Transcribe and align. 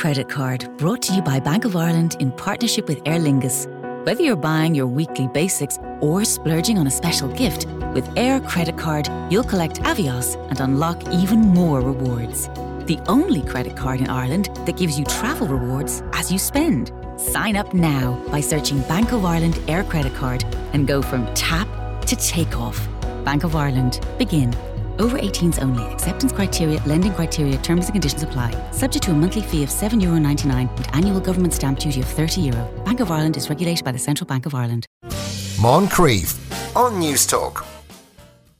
Credit 0.00 0.30
Card, 0.30 0.66
brought 0.78 1.02
to 1.02 1.12
you 1.12 1.20
by 1.20 1.38
Bank 1.38 1.66
of 1.66 1.76
Ireland 1.76 2.16
in 2.20 2.32
partnership 2.32 2.88
with 2.88 3.02
Aer 3.04 3.18
Lingus. 3.18 3.66
Whether 4.06 4.22
you're 4.22 4.34
buying 4.34 4.74
your 4.74 4.86
weekly 4.86 5.28
basics 5.28 5.78
or 6.00 6.24
splurging 6.24 6.78
on 6.78 6.86
a 6.86 6.90
special 6.90 7.28
gift, 7.28 7.66
with 7.92 8.08
Aer 8.16 8.40
Credit 8.40 8.78
Card, 8.78 9.10
you'll 9.30 9.44
collect 9.44 9.82
Avios 9.82 10.42
and 10.48 10.58
unlock 10.58 11.06
even 11.12 11.40
more 11.40 11.82
rewards. 11.82 12.48
The 12.86 12.98
only 13.08 13.42
credit 13.42 13.76
card 13.76 14.00
in 14.00 14.08
Ireland 14.08 14.48
that 14.64 14.78
gives 14.78 14.98
you 14.98 15.04
travel 15.04 15.46
rewards 15.46 16.02
as 16.14 16.32
you 16.32 16.38
spend. 16.38 16.92
Sign 17.18 17.54
up 17.54 17.74
now 17.74 18.18
by 18.28 18.40
searching 18.40 18.80
Bank 18.88 19.12
of 19.12 19.26
Ireland 19.26 19.60
Aer 19.68 19.84
Credit 19.84 20.14
Card 20.14 20.44
and 20.72 20.88
go 20.88 21.02
from 21.02 21.26
tap 21.34 21.68
to 22.06 22.16
takeoff. 22.16 22.88
Bank 23.26 23.44
of 23.44 23.54
Ireland. 23.54 24.00
Begin. 24.16 24.56
Over 25.00 25.18
18s 25.18 25.62
only. 25.62 25.82
Acceptance 25.94 26.30
criteria, 26.30 26.78
lending 26.84 27.14
criteria, 27.14 27.56
terms 27.58 27.86
and 27.86 27.94
conditions 27.94 28.22
apply. 28.22 28.52
Subject 28.70 29.02
to 29.06 29.12
a 29.12 29.14
monthly 29.14 29.40
fee 29.40 29.62
of 29.62 29.70
€7.99 29.70 30.68
and 30.76 30.94
annual 30.94 31.20
government 31.20 31.54
stamp 31.54 31.78
duty 31.78 32.00
of 32.00 32.06
€30. 32.06 32.44
Euro. 32.52 32.84
Bank 32.84 33.00
of 33.00 33.10
Ireland 33.10 33.38
is 33.38 33.48
regulated 33.48 33.82
by 33.82 33.92
the 33.92 33.98
Central 33.98 34.26
Bank 34.26 34.44
of 34.44 34.54
Ireland. 34.54 34.86
Moncrieff 35.58 36.36
on 36.76 37.00
Newstalk. 37.00 37.64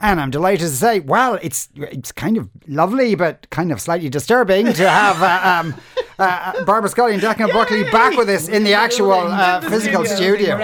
And 0.01 0.19
I'm 0.19 0.31
delighted 0.31 0.61
to 0.61 0.69
say, 0.69 1.01
well, 1.01 1.39
it's 1.43 1.69
it's 1.77 2.11
kind 2.11 2.39
of 2.39 2.49
lovely, 2.67 3.15
but 3.15 3.47
kind 3.51 3.71
of 3.71 3.83
slightly 3.83 4.09
disturbing 4.09 4.73
to 4.73 4.89
have 4.89 5.23
uh, 5.23 5.61
um, 5.61 5.75
uh, 6.21 6.65
Barbara 6.65 6.91
Scully 6.91 7.15
and 7.15 7.23
Declan 7.23 7.53
Buckley 7.53 7.85
back 7.85 8.17
with 8.17 8.29
us 8.29 8.49
in 8.49 8.63
the 8.65 8.75
actual 8.75 9.13
uh, 9.13 9.61
physical 9.63 10.05
studio. 10.05 10.57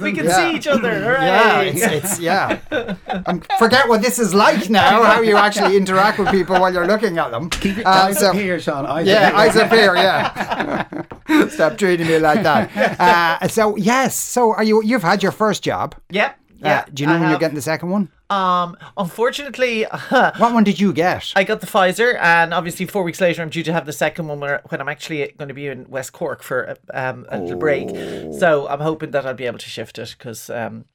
We 0.00 0.12
can 0.12 0.26
Yeah. 0.26 0.36
see 0.36 0.56
each 0.56 0.66
other. 0.66 1.16
Yeah, 1.26 1.60
it's, 1.60 1.82
it's 1.82 2.20
yeah. 2.20 2.58
Um, 3.26 3.42
forget 3.58 3.88
what 3.88 4.02
this 4.02 4.18
is 4.18 4.34
like 4.34 4.68
now. 4.70 5.02
How 5.02 5.20
you 5.20 5.36
actually 5.36 5.76
interact 5.76 6.18
with 6.18 6.28
people 6.30 6.60
while 6.60 6.72
you're 6.72 6.86
looking 6.86 7.18
at 7.18 7.30
them. 7.30 7.48
Keep 7.50 7.78
your 7.78 7.88
Uh, 7.88 8.06
eyes 8.08 8.18
so- 8.18 8.28
up 8.30 8.34
here, 8.36 8.60
Sean. 8.60 8.84
Eyes 8.86 9.06
yeah, 9.06 9.14
up 9.14 9.32
here. 9.32 9.36
eyes 9.40 9.56
up 9.56 9.72
here. 9.72 9.94
Yeah. 9.96 11.48
Stop 11.48 11.78
treating 11.78 12.06
me 12.06 12.18
like 12.18 12.42
that. 12.42 12.70
Uh, 13.00 13.48
so 13.48 13.76
yes. 13.76 14.16
So 14.16 14.52
are 14.52 14.62
you? 14.64 14.82
You've 14.82 15.02
had 15.02 15.22
your 15.22 15.32
first 15.32 15.62
job. 15.62 15.94
Yep. 16.10 16.38
Uh, 16.62 16.68
Yeah. 16.68 16.84
do 16.92 17.02
you 17.02 17.06
know 17.06 17.16
I 17.16 17.20
when 17.20 17.30
you're 17.30 17.38
getting 17.38 17.54
the 17.54 17.62
second 17.62 17.90
one? 17.90 18.08
Um, 18.28 18.76
unfortunately, 18.96 19.84
What 20.10 20.52
one 20.52 20.64
did 20.64 20.80
you 20.80 20.92
get? 20.92 21.32
I 21.36 21.44
got 21.44 21.60
the 21.60 21.66
Pfizer, 21.66 22.18
and 22.20 22.52
obviously 22.52 22.86
four 22.86 23.02
weeks 23.04 23.20
later, 23.20 23.42
I'm 23.42 23.50
due 23.50 23.62
to 23.62 23.72
have 23.72 23.86
the 23.86 23.92
second 23.92 24.26
one 24.26 24.40
where, 24.40 24.62
when 24.68 24.80
I'm 24.80 24.88
actually 24.88 25.32
going 25.38 25.48
to 25.48 25.54
be 25.54 25.68
in 25.68 25.88
West 25.88 26.12
Cork 26.12 26.42
for 26.42 26.76
um, 26.92 27.26
a 27.30 27.38
little 27.40 27.56
break. 27.58 27.88
So 28.32 28.66
I'm 28.68 28.80
hoping 28.80 29.12
that 29.12 29.24
I'll 29.26 29.34
be 29.34 29.44
able 29.46 29.58
to 29.58 29.68
shift 29.68 29.98
it 29.98 30.16
because, 30.18 30.50
um, 30.50 30.86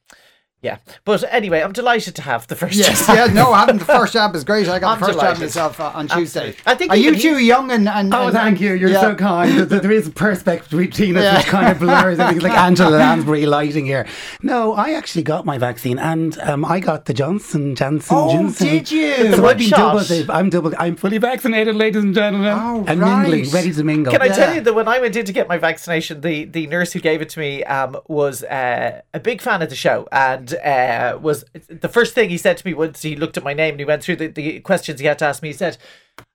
yeah. 0.62 0.78
But 1.04 1.24
anyway, 1.30 1.60
I'm 1.60 1.72
delighted 1.72 2.14
to 2.16 2.22
have 2.22 2.46
the 2.46 2.56
first. 2.56 2.74
Yes, 2.76 3.06
job. 3.06 3.16
yeah, 3.16 3.26
no, 3.26 3.52
having 3.52 3.78
the 3.78 3.84
first 3.84 4.12
job 4.12 4.34
is 4.34 4.44
great. 4.44 4.68
I 4.68 4.78
got 4.78 4.94
I'm 4.94 5.00
the 5.00 5.06
first 5.06 5.18
job 5.18 5.24
delighted. 5.34 5.42
myself 5.42 5.80
uh, 5.80 5.92
on 5.94 6.08
Tuesday. 6.08 6.48
Absolutely. 6.48 6.62
I 6.72 6.74
think 6.76 6.90
Are 6.92 6.96
you 6.96 7.16
too 7.16 7.38
young 7.38 7.70
and, 7.70 7.88
and 7.88 8.14
Oh, 8.14 8.24
and- 8.26 8.32
thank 8.32 8.60
you. 8.60 8.72
You're 8.74 8.90
yeah. 8.90 9.00
so 9.00 9.14
kind. 9.14 9.58
There- 9.58 9.80
There 9.80 9.90
is 9.92 10.06
a 10.06 10.10
perspective 10.10 10.78
between 10.78 11.16
us 11.16 11.22
Yeah. 11.24 11.36
which 11.38 11.46
kind 11.46 11.68
of 11.68 11.78
blurs. 11.78 12.18
I 12.20 12.26
think 12.28 12.36
it's 12.36 12.44
like 12.44 12.56
Angela 12.58 12.96
Lansbury 12.96 13.44
lighting 13.46 13.84
here. 13.86 14.06
No, 14.42 14.72
I 14.74 14.92
actually 14.92 15.24
got 15.24 15.44
my 15.44 15.58
vaccine 15.58 15.98
and 15.98 16.38
um, 16.40 16.64
I 16.64 16.78
got 16.80 17.06
the 17.06 17.14
Johnson 17.14 17.74
Johnson. 17.74 18.16
Oh, 18.16 18.32
Johnson. 18.32 18.66
did 18.68 18.90
you? 18.90 19.34
So 19.34 19.44
I've 19.46 19.58
been 19.58 19.70
double. 19.70 20.04
I'm 20.30 20.48
double. 20.50 20.72
I'm 20.78 20.96
fully 20.96 21.18
vaccinated, 21.18 21.74
ladies 21.74 22.02
and 22.04 22.14
gentlemen. 22.14 22.48
Oh, 22.56 22.84
and 22.86 23.00
right. 23.00 23.22
mingling, 23.28 23.50
ready 23.50 23.72
to 23.72 23.82
mingle. 23.84 24.12
Can 24.12 24.22
I 24.22 24.28
tell 24.28 24.54
you 24.54 24.60
that 24.60 24.74
when 24.74 24.86
I 24.88 25.00
went 25.00 25.16
in 25.16 25.24
to 25.26 25.32
get 25.32 25.48
my 25.48 25.58
vaccination, 25.58 26.20
the, 26.20 26.44
the 26.44 26.66
nurse 26.68 26.92
who 26.92 27.00
gave 27.00 27.20
it 27.20 27.28
to 27.30 27.40
me 27.40 27.64
um, 27.64 27.96
was 28.08 28.42
uh, 28.44 29.00
a 29.12 29.20
big 29.20 29.40
fan 29.40 29.60
of 29.62 29.68
the 29.70 29.76
show 29.76 30.06
and 30.12 30.51
uh, 30.54 31.18
was 31.20 31.44
the 31.68 31.88
first 31.88 32.14
thing 32.14 32.30
he 32.30 32.38
said 32.38 32.56
to 32.56 32.66
me 32.66 32.74
once 32.74 33.02
he 33.02 33.16
looked 33.16 33.36
at 33.36 33.44
my 33.44 33.54
name 33.54 33.72
and 33.74 33.80
he 33.80 33.84
went 33.84 34.02
through 34.02 34.16
the, 34.16 34.26
the 34.28 34.60
questions 34.60 35.00
he 35.00 35.06
had 35.06 35.18
to 35.18 35.26
ask 35.26 35.42
me. 35.42 35.50
He 35.50 35.54
said, 35.54 35.76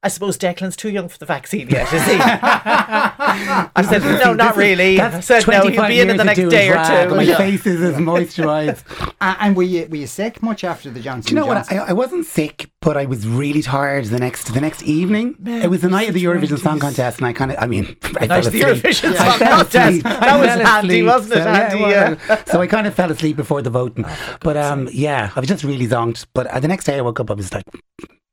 "I 0.03 0.07
suppose 0.09 0.37
Declan's 0.37 0.75
too 0.75 0.89
young 0.89 1.07
for 1.09 1.17
the 1.17 1.25
vaccine 1.25 1.69
yet, 1.69 1.91
is 1.93 2.03
he?" 2.05 2.17
I 2.21 3.85
said, 3.87 4.01
"No, 4.01 4.33
not 4.33 4.55
really." 4.55 4.99
I 4.99 5.19
said, 5.19 5.47
"No, 5.47 5.67
he'll 5.67 5.87
be 5.87 5.99
in 5.99 6.09
in 6.09 6.17
the 6.17 6.23
next 6.23 6.39
day 6.49 6.69
or 6.69 6.73
two. 7.07 7.15
My 7.15 7.23
Yeah. 7.23 7.37
face 7.37 7.65
is 7.65 7.81
as 7.81 7.95
moisturised. 7.95 8.83
Uh, 9.19 9.35
and 9.39 9.55
were 9.55 9.63
you, 9.63 9.87
were 9.89 9.95
you 9.95 10.05
sick 10.05 10.43
much 10.43 10.63
after 10.63 10.91
the 10.91 10.99
Johnson? 10.99 11.29
Do 11.29 11.33
you 11.33 11.41
know 11.41 11.47
what? 11.47 11.55
Johnson? 11.55 11.79
I, 11.79 11.85
I 11.89 11.93
wasn't 11.93 12.23
sick, 12.27 12.69
but 12.81 12.95
I 12.97 13.05
was 13.05 13.27
really 13.27 13.63
tired 13.63 14.05
the 14.05 14.19
next 14.19 14.53
the 14.53 14.61
next 14.61 14.83
evening. 14.83 15.35
it 15.43 15.71
was 15.71 15.81
the 15.81 15.89
night 15.89 16.07
of 16.07 16.13
the 16.13 16.23
Eurovision 16.23 16.59
Song 16.59 16.79
Contest, 16.79 17.17
and 17.17 17.25
I 17.25 17.33
kind 17.33 17.51
of, 17.51 17.57
I 17.59 17.65
mean, 17.65 17.97
I 18.19 18.27
Nice, 18.27 18.43
fell 18.43 18.51
the. 18.51 18.59
Eurovision 18.61 19.13
I 19.15 19.37
Song 19.37 19.39
Contest. 19.39 20.03
That 20.03 20.21
I 20.23 20.37
was 20.39 20.49
fell 20.49 20.65
handy, 20.65 20.87
asleep. 20.99 21.05
wasn't 21.07 21.33
it, 21.33 21.43
So, 21.43 21.49
yeah, 21.49 21.75
well, 21.81 22.17
Yeah. 22.29 22.43
So 22.45 22.61
I 22.61 22.67
kind 22.67 22.85
of 22.85 22.93
fell 22.93 23.11
asleep 23.11 23.37
before 23.37 23.63
the 23.63 23.71
voting. 23.71 24.05
but 24.41 24.55
um, 24.55 24.87
yeah, 24.91 25.31
I 25.35 25.39
was 25.39 25.49
just 25.49 25.63
really 25.63 25.87
zonked. 25.87 26.27
But 26.35 26.45
uh, 26.47 26.59
the 26.59 26.67
next 26.67 26.85
day 26.85 26.99
I 26.99 27.01
woke 27.01 27.19
up, 27.19 27.31
I 27.31 27.33
was 27.33 27.51
like 27.51 27.63
Genie, 27.65 27.79
man. 28.11 28.26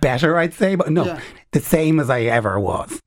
Better, 0.00 0.38
I'd 0.38 0.54
say, 0.54 0.74
but 0.74 0.90
no, 0.90 1.04
Yeah. 1.04 1.20
the 1.52 1.60
same 1.60 2.00
as 2.00 2.10
I 2.10 2.22
ever 2.22 2.58
was. 2.58 3.00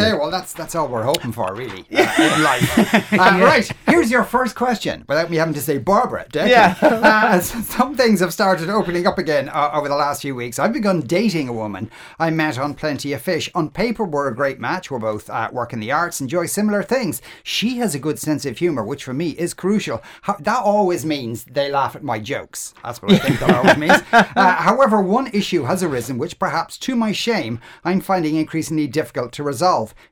Okay, 0.00 0.12
well, 0.14 0.30
that's 0.30 0.52
that's 0.52 0.74
all 0.74 0.88
we're 0.88 1.02
hoping 1.02 1.32
for, 1.32 1.54
really, 1.54 1.84
uh, 1.92 2.12
in 2.18 2.42
life. 2.42 3.12
Uh, 3.18 3.38
Right, 3.48 3.70
here's 3.86 4.10
your 4.10 4.24
first 4.24 4.54
question, 4.54 5.04
without 5.08 5.30
me 5.30 5.36
having 5.36 5.54
to 5.54 5.60
say 5.60 5.78
Barbara. 5.78 6.26
Declan. 6.32 6.48
Yeah. 6.48 6.74
uh, 6.82 7.40
some 7.40 7.94
things 7.96 8.20
have 8.20 8.32
started 8.32 8.68
opening 8.68 9.06
up 9.06 9.18
again 9.18 9.48
uh, 9.48 9.70
over 9.72 9.88
the 9.88 9.94
last 9.96 10.22
few 10.22 10.34
weeks. 10.34 10.58
I've 10.58 10.72
begun 10.72 11.00
dating 11.00 11.48
a 11.48 11.52
woman 11.52 11.90
I 12.18 12.30
met 12.30 12.58
on 12.58 12.74
Plenty 12.74 13.12
of 13.12 13.22
Fish. 13.22 13.50
On 13.54 13.68
paper, 13.70 14.04
we're 14.04 14.28
a 14.28 14.34
great 14.34 14.58
match. 14.60 14.90
We're 14.90 14.98
both 14.98 15.28
uh, 15.30 15.48
work 15.52 15.72
in 15.72 15.80
the 15.80 15.92
arts, 15.92 16.20
enjoy 16.20 16.46
similar 16.46 16.82
things. 16.82 17.20
She 17.42 17.78
has 17.78 17.94
a 17.94 17.98
good 17.98 18.18
sense 18.18 18.44
of 18.46 18.58
humour, 18.58 18.84
which 18.84 19.04
for 19.04 19.14
me 19.14 19.30
is 19.30 19.54
crucial. 19.54 20.02
Ho- 20.24 20.36
that 20.40 20.62
always 20.62 21.04
means 21.04 21.44
they 21.44 21.70
laugh 21.70 21.96
at 21.96 22.02
my 22.02 22.18
jokes. 22.18 22.74
That's 22.84 23.00
what 23.02 23.12
I 23.12 23.18
think 23.18 23.40
that 23.40 23.54
always 23.54 23.76
means. 23.76 24.02
Uh, 24.38 24.52
however, 24.56 25.00
one 25.00 25.28
issue 25.32 25.64
has 25.64 25.82
arisen, 25.82 26.18
which 26.18 26.38
perhaps 26.38 26.76
to 26.78 26.94
my 26.94 27.12
shame, 27.12 27.60
I'm 27.84 28.00
finding 28.00 28.36
increasingly 28.36 28.86
difficult 28.86 29.32
to 29.32 29.42
resolve. 29.42 29.57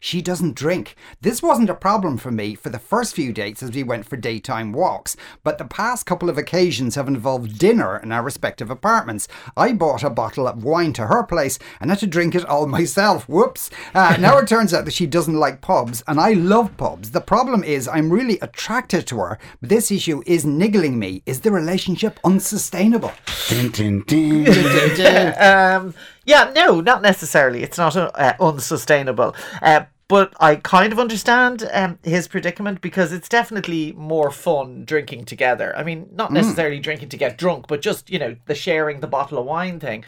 She 0.01 0.23
doesn't 0.23 0.55
drink. 0.55 0.97
This 1.21 1.43
wasn't 1.43 1.71
a 1.71 1.75
problem 1.75 2.19
for 2.19 2.31
me 2.31 2.55
for 2.55 2.71
the 2.71 2.79
first 2.79 3.15
few 3.15 3.33
dates 3.33 3.63
as 3.63 3.71
we 3.71 3.83
went 3.83 4.07
for 4.07 4.17
daytime 4.17 4.73
walks, 4.73 5.17
but 5.45 5.59
the 5.59 5.65
past 5.65 6.07
couple 6.07 6.29
of 6.29 6.39
occasions 6.39 6.95
have 6.95 7.09
involved 7.09 7.59
dinner 7.59 7.97
in 7.99 8.13
our 8.13 8.23
respective 8.23 8.71
apartments. 8.71 9.29
I 9.57 9.73
bought 9.73 10.03
a 10.03 10.11
bottle 10.11 10.49
of 10.49 10.65
wine 10.65 10.93
to 10.95 11.07
her 11.07 11.23
place 11.23 11.59
and 11.81 11.91
had 11.91 12.01
to 12.01 12.07
drink 12.07 12.35
it 12.35 12.45
all 12.45 12.67
myself. 12.79 13.29
Whoops. 13.29 13.71
Uh, 13.95 14.17
now 14.19 14.39
it 14.39 14.49
turns 14.49 14.75
out 14.75 14.85
that 14.85 14.95
she 14.95 15.07
doesn't 15.07 15.35
like 15.35 15.61
pubs, 15.61 16.03
and 16.07 16.21
I 16.21 16.33
love 16.33 16.77
pubs. 16.77 17.13
The 17.13 17.21
problem 17.21 17.63
is 17.63 17.89
I'm 17.89 18.13
really 18.13 18.39
attracted 18.41 19.07
to 19.09 19.19
her, 19.19 19.39
but 19.61 19.69
this 19.69 19.91
issue 19.91 20.23
is 20.27 20.45
niggling 20.45 20.99
me. 20.99 21.23
Is 21.27 21.41
the 21.41 21.53
relationship 21.53 22.19
unsustainable? 22.25 23.13
Dun, 23.49 23.71
dun, 23.71 24.05
dun. 24.07 25.35
um, 25.87 25.95
yeah, 26.27 26.53
no, 26.55 26.81
not 26.81 27.01
necessarily. 27.01 27.63
It's 27.63 27.79
not 27.79 27.97
uh, 27.97 28.35
unsustainable. 28.39 29.35
Uh, 29.63 29.87
but 30.09 30.35
I 30.39 30.57
kind 30.57 30.93
of 30.93 31.01
understand 31.01 31.69
um, 31.73 31.99
his 32.05 32.29
predicament 32.29 32.81
because 32.81 33.13
it's 33.13 33.29
definitely 33.29 33.93
more 33.93 34.31
fun 34.31 34.85
drinking 34.85 35.25
together. 35.25 35.77
I 35.77 35.83
mean, 35.83 36.09
not 36.13 36.33
necessarily 36.33 36.79
drinking 36.79 37.09
to 37.09 37.17
get 37.17 37.39
drunk, 37.39 37.67
but 37.67 37.83
just, 37.83 38.09
you 38.09 38.19
know, 38.19 38.37
the 38.47 38.55
sharing 38.55 39.01
the 39.01 39.09
bottle 39.09 39.39
of 39.39 39.47
wine 39.47 39.81
thing. 39.81 40.05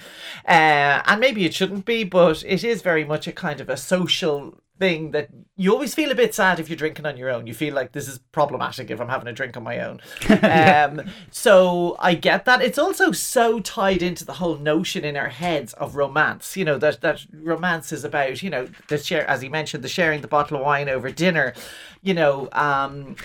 Uh, 0.47 1.03
and 1.05 1.21
maybe 1.21 1.45
it 1.45 1.55
shouldn't 1.55 1.85
be, 1.85 2.05
but 2.05 2.45
it 2.47 2.63
is 2.63 2.81
very 2.83 3.05
much 3.05 3.27
a 3.27 3.33
kind 3.33 3.61
of 3.61 3.69
a 3.69 3.77
social 3.77 4.61
thing 4.79 5.11
that 5.11 5.29
you 5.57 5.73
always 5.73 5.95
feel 5.95 6.11
a 6.11 6.15
bit 6.15 6.35
sad 6.35 6.61
if 6.61 6.69
you're 6.69 6.77
drinking 6.77 7.07
on 7.07 7.17
your 7.17 7.31
own. 7.31 7.47
You 7.47 7.55
feel 7.55 7.75
like 7.75 7.93
this 7.93 8.09
is 8.09 8.19
problematic 8.33 8.91
if 8.91 9.01
I'm 9.01 9.09
having 9.09 9.29
a 9.29 9.33
drink 9.33 9.57
on 9.57 9.63
my 9.63 9.81
own. 9.81 10.01
um, 10.43 11.11
so 11.31 11.97
I 11.99 12.15
get 12.15 12.45
that. 12.45 12.63
It's 12.63 12.79
also 12.79 13.13
so 13.13 13.61
tied 13.61 14.03
into 14.03 14.25
the 14.25 14.35
whole 14.35 14.57
notion 14.57 15.05
in 15.05 15.17
our 15.17 15.29
heads 15.29 15.73
of 15.75 15.97
romance. 15.97 16.57
You 16.57 16.65
know 16.65 16.79
that 16.79 17.01
that 17.01 17.27
romance 17.33 17.93
is 17.93 18.05
about 18.05 18.43
you 18.43 18.51
know 18.51 18.69
the 18.89 18.99
share 18.99 19.29
as 19.29 19.43
he 19.43 19.49
mentioned 19.49 19.83
the 19.83 19.89
sharing 19.89 20.21
the 20.21 20.29
bottle 20.29 20.57
of 20.57 20.65
wine 20.65 20.89
over 20.89 21.11
dinner. 21.11 21.55
You 22.03 22.15
know. 22.15 22.49
Um, 22.53 23.17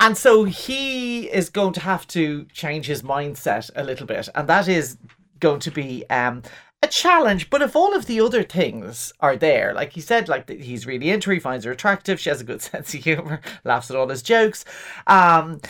and 0.00 0.16
so 0.16 0.44
he 0.44 1.30
is 1.30 1.50
going 1.50 1.74
to 1.74 1.80
have 1.80 2.06
to 2.08 2.46
change 2.46 2.86
his 2.86 3.02
mindset 3.02 3.70
a 3.76 3.84
little 3.84 4.06
bit. 4.06 4.30
And 4.34 4.48
that 4.48 4.66
is 4.66 4.96
going 5.40 5.60
to 5.60 5.70
be 5.70 6.08
um, 6.08 6.42
a 6.82 6.88
challenge. 6.88 7.50
But 7.50 7.62
if 7.62 7.76
all 7.76 7.94
of 7.94 8.06
the 8.06 8.20
other 8.20 8.42
things 8.42 9.12
are 9.20 9.36
there, 9.36 9.74
like 9.74 9.92
he 9.92 10.00
said, 10.00 10.28
like 10.28 10.48
he's 10.48 10.86
really 10.86 11.10
into 11.10 11.30
her, 11.30 11.34
he 11.34 11.40
finds 11.40 11.64
her 11.64 11.72
attractive, 11.72 12.20
she 12.20 12.30
has 12.30 12.40
a 12.40 12.44
good 12.44 12.62
sense 12.62 12.94
of 12.94 13.02
humor, 13.02 13.40
laughs 13.64 13.90
at 13.90 13.96
all 13.96 14.08
his 14.08 14.22
jokes. 14.22 14.64
Um, 15.06 15.60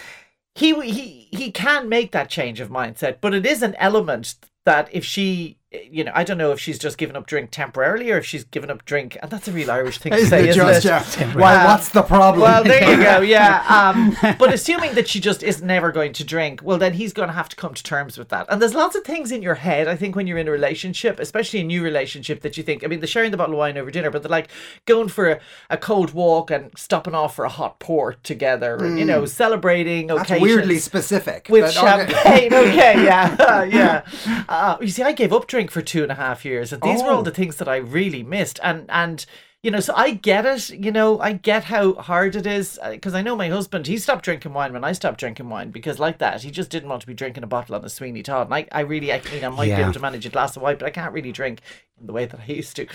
he 0.55 0.75
he 0.91 1.29
he 1.31 1.51
can 1.53 1.89
make 1.89 2.13
that 2.13 2.29
change 2.29 2.61
of 2.61 2.71
mindset, 2.71 3.19
but 3.21 3.35
it 3.35 3.47
is 3.47 3.63
an 3.63 3.75
element 3.77 4.35
that 4.67 4.89
if 4.93 5.05
she 5.05 5.57
you 5.73 6.03
know, 6.03 6.11
I 6.17 6.25
don't 6.25 6.37
know 6.39 6.51
if 6.51 6.59
she's 6.59 6.81
just 6.81 6.99
given 6.99 7.15
up 7.15 7.27
drink 7.27 7.51
temporarily 7.53 8.11
or 8.11 8.19
if 8.19 8.27
she's 8.27 8.43
given 8.43 8.71
up 8.71 8.85
drink, 8.85 9.17
and 9.23 9.31
that's 9.31 9.47
a 9.47 9.53
real 9.53 9.71
Irish 9.71 9.99
thing 9.99 10.11
to 10.13 10.27
say, 10.27 10.49
isn't 10.49 10.67
it? 10.69 10.85
yeah. 10.85 11.35
Well, 11.37 11.61
Uh, 11.61 11.71
what's 11.73 11.91
the 11.91 12.03
problem? 12.03 12.43
Well, 12.43 12.65
there 12.65 12.91
you 12.91 13.03
go. 13.03 13.21
Yeah. 13.21 13.59
Um, 13.81 14.17
but 14.39 14.53
assuming 14.53 14.95
that 14.95 15.09
she 15.09 15.21
just 15.21 15.43
is 15.43 15.63
never 15.63 15.93
going 15.93 16.13
to 16.15 16.25
drink, 16.25 16.61
well, 16.63 16.77
then 16.77 16.95
he's 16.95 17.13
going 17.13 17.29
to 17.29 17.33
have 17.35 17.49
to 17.51 17.57
come 17.57 17.73
to 17.73 17.83
terms 17.83 18.19
with 18.19 18.29
that. 18.31 18.47
And 18.49 18.61
there's 18.61 18.75
lots 18.75 18.97
of 18.97 19.05
things 19.05 19.31
in 19.33 19.43
your 19.43 19.55
head, 19.55 19.87
I 19.87 19.95
think, 19.97 20.17
when 20.17 20.27
you're 20.27 20.39
in 20.39 20.49
a 20.49 20.51
relationship, 20.51 21.21
especially 21.21 21.61
a 21.61 21.65
new 21.65 21.83
relationship, 21.83 22.41
that 22.43 22.57
you 22.57 22.63
think, 22.65 22.83
I 22.85 22.89
mean, 22.89 23.01
the 23.01 23.07
sharing 23.07 23.31
the 23.31 23.37
bottle 23.37 23.55
of 23.55 23.59
wine 23.59 23.79
over 23.79 23.91
dinner, 23.91 24.11
but 24.11 24.23
they're 24.23 24.31
like 24.31 24.49
going 24.87 25.09
for 25.09 25.31
a, 25.31 25.41
a 25.71 25.77
cold 25.77 26.13
walk 26.13 26.51
and 26.51 26.77
stopping 26.77 27.15
off 27.15 27.37
for 27.37 27.45
a 27.45 27.49
hot 27.49 27.79
port 27.79 28.23
together 28.25 28.77
and, 28.77 28.99
you 28.99 29.05
know, 29.05 29.25
celebrating 29.25 30.09
That's 30.09 30.23
occasions. 30.23 30.43
weirdly 30.43 30.79
specific. 30.79 31.47
With 31.49 31.75
but 31.75 31.77
okay. 31.77 32.13
champagne, 32.13 32.53
okay, 32.55 33.05
yeah, 33.05 33.65
yeah. 33.65 34.03
Uh, 34.49 34.77
you 34.81 34.89
see, 34.89 35.03
I 35.03 35.13
gave 35.13 35.33
up 35.33 35.47
drink 35.61 35.71
for 35.71 35.83
two 35.83 36.03
and 36.03 36.11
a 36.13 36.15
half 36.15 36.45
years, 36.45 36.73
and 36.73 36.83
these 36.83 37.03
were 37.03 37.11
Oh. 37.11 37.17
all 37.17 37.23
the 37.23 37.31
things 37.31 37.57
that 37.57 37.69
I 37.69 37.77
really 37.77 38.23
missed. 38.23 38.59
And 38.63 38.87
and 38.89 39.25
you 39.63 39.71
know, 39.71 39.81
so 39.81 39.93
I 39.95 40.13
get 40.13 40.47
it. 40.47 40.71
You 40.71 40.91
know, 40.91 41.21
I 41.21 41.35
get 41.35 41.65
how 41.65 41.93
hard 41.93 42.35
it 42.35 42.47
is 42.47 42.79
because 42.91 43.13
I 43.15 43.21
know 43.21 43.37
my 43.37 43.51
husband. 43.51 43.87
He 43.87 43.99
stopped 43.99 44.25
drinking 44.25 44.55
wine 44.55 44.73
when 44.73 44.85
I 44.85 44.93
stopped 44.93 45.21
drinking 45.21 45.51
wine 45.51 45.71
because, 45.71 45.99
like 45.99 46.17
that, 46.17 46.43
he 46.43 46.51
just 46.51 46.71
didn't 46.71 46.89
want 46.89 47.03
to 47.03 47.07
be 47.07 47.13
drinking 47.13 47.43
a 47.45 47.47
bottle 47.47 47.75
on 47.75 47.85
a 47.85 47.91
Sweeney 47.91 48.23
Todd. 48.23 48.47
And 48.47 48.55
I, 48.55 48.67
I 48.73 48.81
really, 48.81 49.13
I 49.13 49.21
mean, 49.31 49.45
I 49.45 49.49
might 49.51 49.67
be 49.67 49.73
able 49.73 49.93
to 49.93 50.01
manage 50.01 50.25
a 50.25 50.31
glass 50.31 50.57
of 50.57 50.63
wine, 50.63 50.77
but 50.79 50.87
I 50.87 50.91
can't 50.91 51.13
really 51.13 51.31
drink 51.33 51.61
in 52.01 52.07
the 52.07 52.15
way 52.15 52.25
that 52.25 52.41
I 52.41 52.51
used 52.51 52.75
to. 52.77 52.87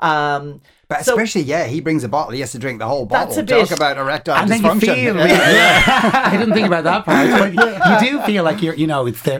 Um, 0.00 0.60
But 0.88 1.04
so- 1.04 1.12
especially, 1.12 1.42
yeah, 1.42 1.66
he 1.66 1.80
brings 1.80 2.02
a 2.02 2.08
bottle. 2.08 2.32
He 2.32 2.40
has 2.40 2.50
to 2.50 2.58
drink 2.58 2.80
the 2.80 2.88
whole 2.88 3.06
bottle. 3.06 3.26
That's 3.26 3.38
a 3.38 3.44
bit- 3.44 3.68
Talk 3.68 3.76
about 3.76 3.96
erectile 3.96 4.34
and 4.34 4.50
then 4.50 4.60
you 4.64 4.68
dysfunction. 4.70 4.94
feel, 4.96 5.16
Yeah. 5.28 5.82
I 6.32 6.36
didn't 6.36 6.54
think 6.54 6.66
about 6.66 6.82
that 6.82 7.04
part, 7.04 7.54
but 7.54 8.02
you 8.02 8.10
do 8.10 8.20
feel 8.22 8.42
like 8.42 8.60
you're, 8.60 8.74
you 8.74 8.88
know, 8.88 9.06
it's 9.06 9.22
the. 9.22 9.38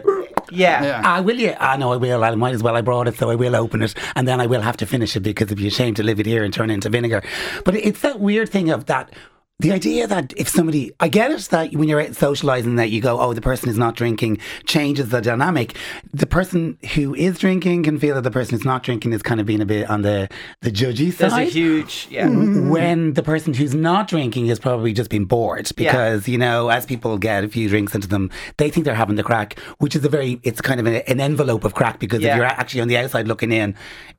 Yeah. 0.51 0.83
Yeah. 0.83 1.01
Ah, 1.03 1.21
will 1.21 1.39
you? 1.39 1.55
I 1.59 1.77
know 1.77 1.93
I 1.93 1.97
will. 1.97 2.23
I 2.23 2.33
might 2.35 2.53
as 2.53 2.63
well. 2.63 2.75
I 2.75 2.81
brought 2.81 3.07
it, 3.07 3.17
so 3.17 3.29
I 3.29 3.35
will 3.35 3.55
open 3.55 3.81
it, 3.81 3.95
and 4.15 4.27
then 4.27 4.39
I 4.41 4.47
will 4.47 4.61
have 4.61 4.77
to 4.77 4.85
finish 4.85 5.15
it 5.15 5.21
because 5.21 5.45
it'd 5.47 5.57
be 5.57 5.67
a 5.67 5.71
shame 5.71 5.93
to 5.95 6.03
leave 6.03 6.19
it 6.19 6.25
here 6.25 6.43
and 6.43 6.53
turn 6.53 6.69
it 6.69 6.75
into 6.75 6.89
vinegar. 6.89 7.21
But 7.65 7.75
it's 7.75 8.01
that 8.01 8.19
weird 8.19 8.49
thing 8.49 8.69
of 8.69 8.85
that. 8.85 9.13
The 9.61 9.73
idea 9.73 10.07
that 10.07 10.31
if 10.37 10.47
somebody, 10.47 10.93
I 11.01 11.09
get 11.09 11.31
it 11.31 11.41
that 11.49 11.73
when 11.73 11.89
you're 11.89 11.99
out 11.99 12.15
socializing, 12.15 12.77
that 12.77 12.91
you 12.91 13.01
go, 13.01 13.19
oh, 13.19 13.33
the 13.33 13.41
person 13.41 13.67
is 13.67 13.77
not 13.77 13.93
drinking 13.97 14.37
changes 14.65 15.09
the 15.09 15.19
dynamic. 15.19 15.75
The 16.13 16.25
person 16.25 16.77
who 16.95 17.13
is 17.13 17.37
drinking 17.39 17.83
can 17.83 17.99
feel 17.99 18.15
that 18.15 18.21
the 18.21 18.31
person 18.31 18.55
who's 18.57 18.63
not 18.63 18.83
drinking 18.83 19.11
is 19.11 19.21
kind 19.21 19.41
of 19.41 19.45
being 19.45 19.59
a 19.59 19.65
bit 19.65 19.89
on 19.89 20.01
the 20.01 20.29
the 20.61 20.71
judgy 20.71 21.13
There's 21.13 21.33
side 21.33 21.47
a 21.47 21.51
huge, 21.51 22.07
yeah. 22.09 22.27
Mm. 22.27 22.35
Mm-hmm. 22.35 22.69
when 22.69 23.13
the 23.15 23.23
person 23.23 23.53
who's 23.53 23.75
not 23.75 24.07
drinking 24.07 24.47
is 24.47 24.59
probably 24.59 24.93
just 24.93 25.09
been 25.09 25.25
bored 25.25 25.69
because 25.75 26.25
you 26.29 26.37
know 26.37 26.69
as 26.69 26.85
people 26.85 27.17
get 27.17 27.43
a 27.43 27.49
few 27.49 27.67
drinks 27.67 27.93
into 27.93 28.07
them 28.07 28.29
they 28.57 28.69
think 28.69 28.85
they're 28.85 28.95
having 28.95 29.15
the 29.17 29.23
crack 29.23 29.59
which 29.79 29.93
is 29.95 30.05
a 30.05 30.09
very 30.09 30.39
it's 30.43 30.61
kind 30.61 30.79
of 30.79 30.85
an, 30.87 30.95
an 31.07 31.19
envelope 31.19 31.65
of 31.65 31.73
crack 31.73 31.99
because 31.99 32.21
Yeah. 32.21 32.31
if 32.31 32.35
you're 32.37 32.45
actually 32.45 32.81
on 32.81 32.87
the 32.87 32.97
outside 32.97 33.27
looking 33.27 33.51
in 33.51 33.75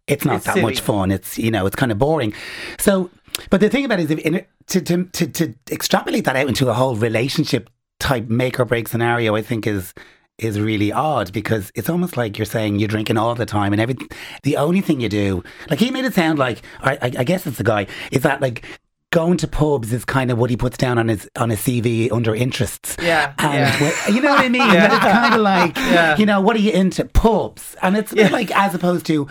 it's 0.06 0.24
not 0.24 0.36
It's 0.36 0.44
that 0.46 0.54
silly. 0.54 0.64
much 0.66 0.80
fun 0.80 1.10
it's 1.10 1.38
you 1.38 1.50
know 1.50 1.64
it's 1.66 1.76
kind 1.76 1.92
of 1.92 1.98
boring 1.98 2.32
so 2.78 3.10
but 3.48 3.60
the 3.60 3.70
thing 3.70 3.84
about 3.84 4.00
it 4.00 4.10
is 4.10 4.18
if 4.18 4.46
to, 4.66 4.80
to, 4.80 5.04
to, 5.04 5.26
to 5.26 5.54
extrapolate 5.70 6.24
that 6.24 6.36
out 6.36 6.48
into 6.48 6.68
a 6.68 6.74
whole 6.74 6.96
relationship 6.96 7.70
type 7.98 8.28
make 8.28 8.58
or 8.60 8.64
break 8.64 8.88
scenario 8.88 9.34
I 9.34 9.42
think 9.42 9.66
is 9.66 9.94
is 10.38 10.58
really 10.58 10.90
odd 10.90 11.32
because 11.32 11.70
it's 11.74 11.90
almost 11.90 12.16
like 12.16 12.38
you're 12.38 12.46
saying 12.46 12.78
you're 12.78 12.88
drinking 12.88 13.18
all 13.18 13.34
the 13.34 13.46
time 13.46 13.72
and 13.72 13.80
every 13.80 13.96
the 14.42 14.56
only 14.56 14.80
thing 14.80 15.00
you 15.00 15.08
do 15.08 15.44
like 15.68 15.78
he 15.78 15.90
made 15.90 16.04
it 16.04 16.14
sound 16.14 16.38
like 16.38 16.62
I, 16.80 16.98
I 17.18 17.24
guess 17.24 17.46
it's 17.46 17.58
the 17.58 17.64
guy 17.64 17.86
is 18.10 18.22
that 18.22 18.40
like 18.40 18.64
going 19.12 19.36
to 19.36 19.48
pubs 19.48 19.92
is 19.92 20.04
kind 20.04 20.30
of 20.30 20.38
what 20.38 20.50
he 20.50 20.56
puts 20.56 20.76
down 20.78 20.96
on 20.96 21.08
his 21.08 21.28
on 21.36 21.50
his 21.50 21.58
CV 21.58 22.12
under 22.12 22.32
interests 22.32 22.96
Yeah, 23.02 23.34
and 23.38 23.80
yeah. 23.80 24.08
you 24.08 24.20
know 24.22 24.30
what 24.30 24.44
I 24.44 24.48
mean 24.48 24.68
That 24.72 24.92
it's 24.92 25.00
kind 25.00 25.34
of 25.34 25.40
like 25.40 25.76
Yeah. 25.76 26.16
you 26.16 26.26
know 26.26 26.40
what 26.40 26.54
are 26.54 26.60
you 26.60 26.70
into 26.70 27.04
pubs 27.06 27.74
and 27.82 27.96
it's 27.96 28.14
bit 28.14 28.30
like 28.30 28.56
as 28.56 28.72
opposed 28.72 29.06
to 29.06 29.26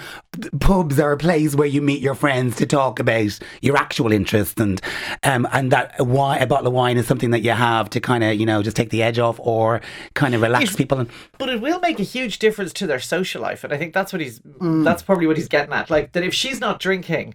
pubs 0.59 0.99
are 0.99 1.13
a 1.13 1.17
place 1.17 1.55
where 1.55 1.67
you 1.67 1.81
meet 1.81 2.01
your 2.01 2.13
friends 2.15 2.57
to 2.57 2.65
talk 2.65 2.99
about 2.99 3.39
your 3.61 3.77
actual 3.77 4.11
interests 4.11 4.59
and 4.59 4.81
um 5.23 5.47
and 5.53 5.71
that 5.71 5.95
a, 5.97 6.03
wine, 6.03 6.41
a 6.41 6.45
bottle 6.47 6.67
of 6.67 6.73
wine 6.73 6.97
is 6.97 7.07
something 7.07 7.31
that 7.31 7.39
you 7.41 7.51
have 7.51 7.89
to 7.91 8.01
kind 8.01 8.23
of 8.23 8.35
you 8.35 8.45
know 8.45 8.61
just 8.61 8.75
take 8.75 8.89
the 8.89 9.01
edge 9.01 9.17
off 9.17 9.39
or 9.39 9.79
kind 10.13 10.35
of 10.35 10.41
relax 10.41 10.75
people 10.75 10.99
and 10.99 11.09
But 11.37 11.47
it 11.49 11.61
will 11.61 11.79
make 11.79 11.99
a 11.99 12.03
huge 12.03 12.39
difference 12.39 12.73
to 12.73 12.87
their 12.87 12.99
social 12.99 13.41
life, 13.41 13.63
and 13.63 13.71
I 13.73 13.77
think 13.77 13.93
that's 13.93 14.11
what 14.11 14.21
he's. 14.21 14.39
Mm. 14.41 14.83
That's 14.83 15.01
probably 15.01 15.25
what 15.25 15.37
he's 15.37 15.47
getting 15.47 15.73
at. 15.73 15.89
Like 15.89 16.11
that, 16.11 16.23
if 16.23 16.33
she's 16.33 16.59
not 16.59 16.79
drinking, 16.79 17.33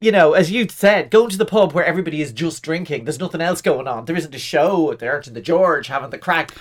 you 0.00 0.12
know, 0.12 0.32
as 0.34 0.50
you 0.50 0.68
said, 0.68 1.10
going 1.10 1.30
to 1.30 1.36
the 1.38 1.44
pub 1.44 1.72
where 1.72 1.84
everybody 1.84 2.22
is 2.22 2.32
just 2.32 2.62
drinking, 2.62 3.04
there's 3.04 3.18
nothing 3.18 3.40
else 3.40 3.60
going 3.60 3.88
on. 3.88 4.04
There 4.04 4.16
isn't 4.16 4.34
a 4.34 4.38
show. 4.38 4.94
They 4.94 5.08
aren't 5.08 5.26
in 5.26 5.34
the 5.34 5.40
George 5.40 5.88
having 5.88 6.10
the 6.10 6.18
crack 6.18 6.52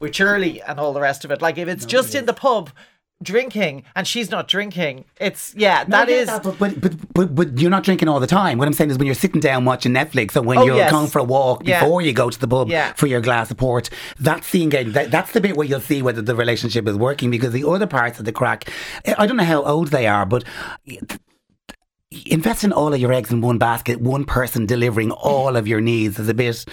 with 0.00 0.14
Shirley 0.14 0.62
and 0.62 0.78
all 0.80 0.92
the 0.92 1.00
rest 1.00 1.24
of 1.24 1.30
it. 1.30 1.42
Like 1.42 1.58
if 1.58 1.68
it's 1.68 1.84
just 1.84 2.14
in 2.14 2.24
the 2.26 2.32
pub 2.32 2.70
drinking 3.20 3.82
and 3.96 4.06
she's 4.06 4.30
not 4.30 4.46
drinking, 4.48 5.04
it's 5.20 5.52
yeah, 5.56 5.84
No, 5.88 5.98
that 5.98 6.08
is. 6.08 6.28
that, 6.28 6.42
but, 6.44 6.56
but, 6.58 6.80
but, 6.80 6.92
but, 7.14 7.34
but 7.34 7.58
you're 7.58 7.68
not 7.70 7.82
drinking 7.82 8.08
all 8.08 8.20
the 8.20 8.28
time. 8.28 8.58
What 8.58 8.68
I'm 8.68 8.72
saying 8.74 8.90
is 8.90 8.96
when 8.96 9.06
you're 9.06 9.14
sitting 9.16 9.40
down 9.40 9.64
watching 9.64 9.92
Netflix 9.92 10.36
or 10.36 10.42
when 10.42 10.56
Oh, 10.58 10.64
you're 10.64 10.76
yes. 10.76 10.90
going 10.92 11.08
for 11.08 11.18
a 11.18 11.24
walk 11.24 11.62
Yeah. 11.66 11.80
before 11.80 12.00
you 12.00 12.12
go 12.12 12.30
to 12.30 12.38
the 12.38 12.46
pub 12.48 12.68
Yeah. 12.70 12.92
for 12.92 13.06
your 13.08 13.20
glass 13.20 13.50
of 13.50 13.56
port, 13.56 13.90
that's 14.20 14.50
the 14.52 14.62
engagement. 14.62 14.94
That, 14.94 15.10
that's 15.10 15.32
the 15.32 15.40
bit 15.40 15.56
where 15.56 15.66
you'll 15.66 15.80
see 15.80 16.00
whether 16.00 16.22
the 16.22 16.36
relationship 16.36 16.86
is 16.86 16.96
working 16.96 17.30
because 17.30 17.52
the 17.52 17.68
other 17.68 17.88
parts 17.88 18.18
of 18.20 18.24
the 18.24 18.32
crack, 18.32 18.70
I 19.18 19.26
don't 19.26 19.36
know 19.36 19.42
how 19.44 19.62
old 19.64 19.88
they 19.88 20.06
are, 20.06 20.24
but 20.24 20.44
investing 22.26 22.72
all 22.72 22.92
of 22.94 23.00
your 23.00 23.12
eggs 23.12 23.30
in 23.30 23.40
one 23.40 23.58
basket, 23.58 24.00
one 24.00 24.24
person 24.24 24.66
delivering 24.66 25.10
all 25.10 25.56
of 25.56 25.68
your 25.68 25.80
needs 25.80 26.18
is 26.18 26.28
a 26.28 26.34
bit. 26.34 26.46
It's 26.46 26.66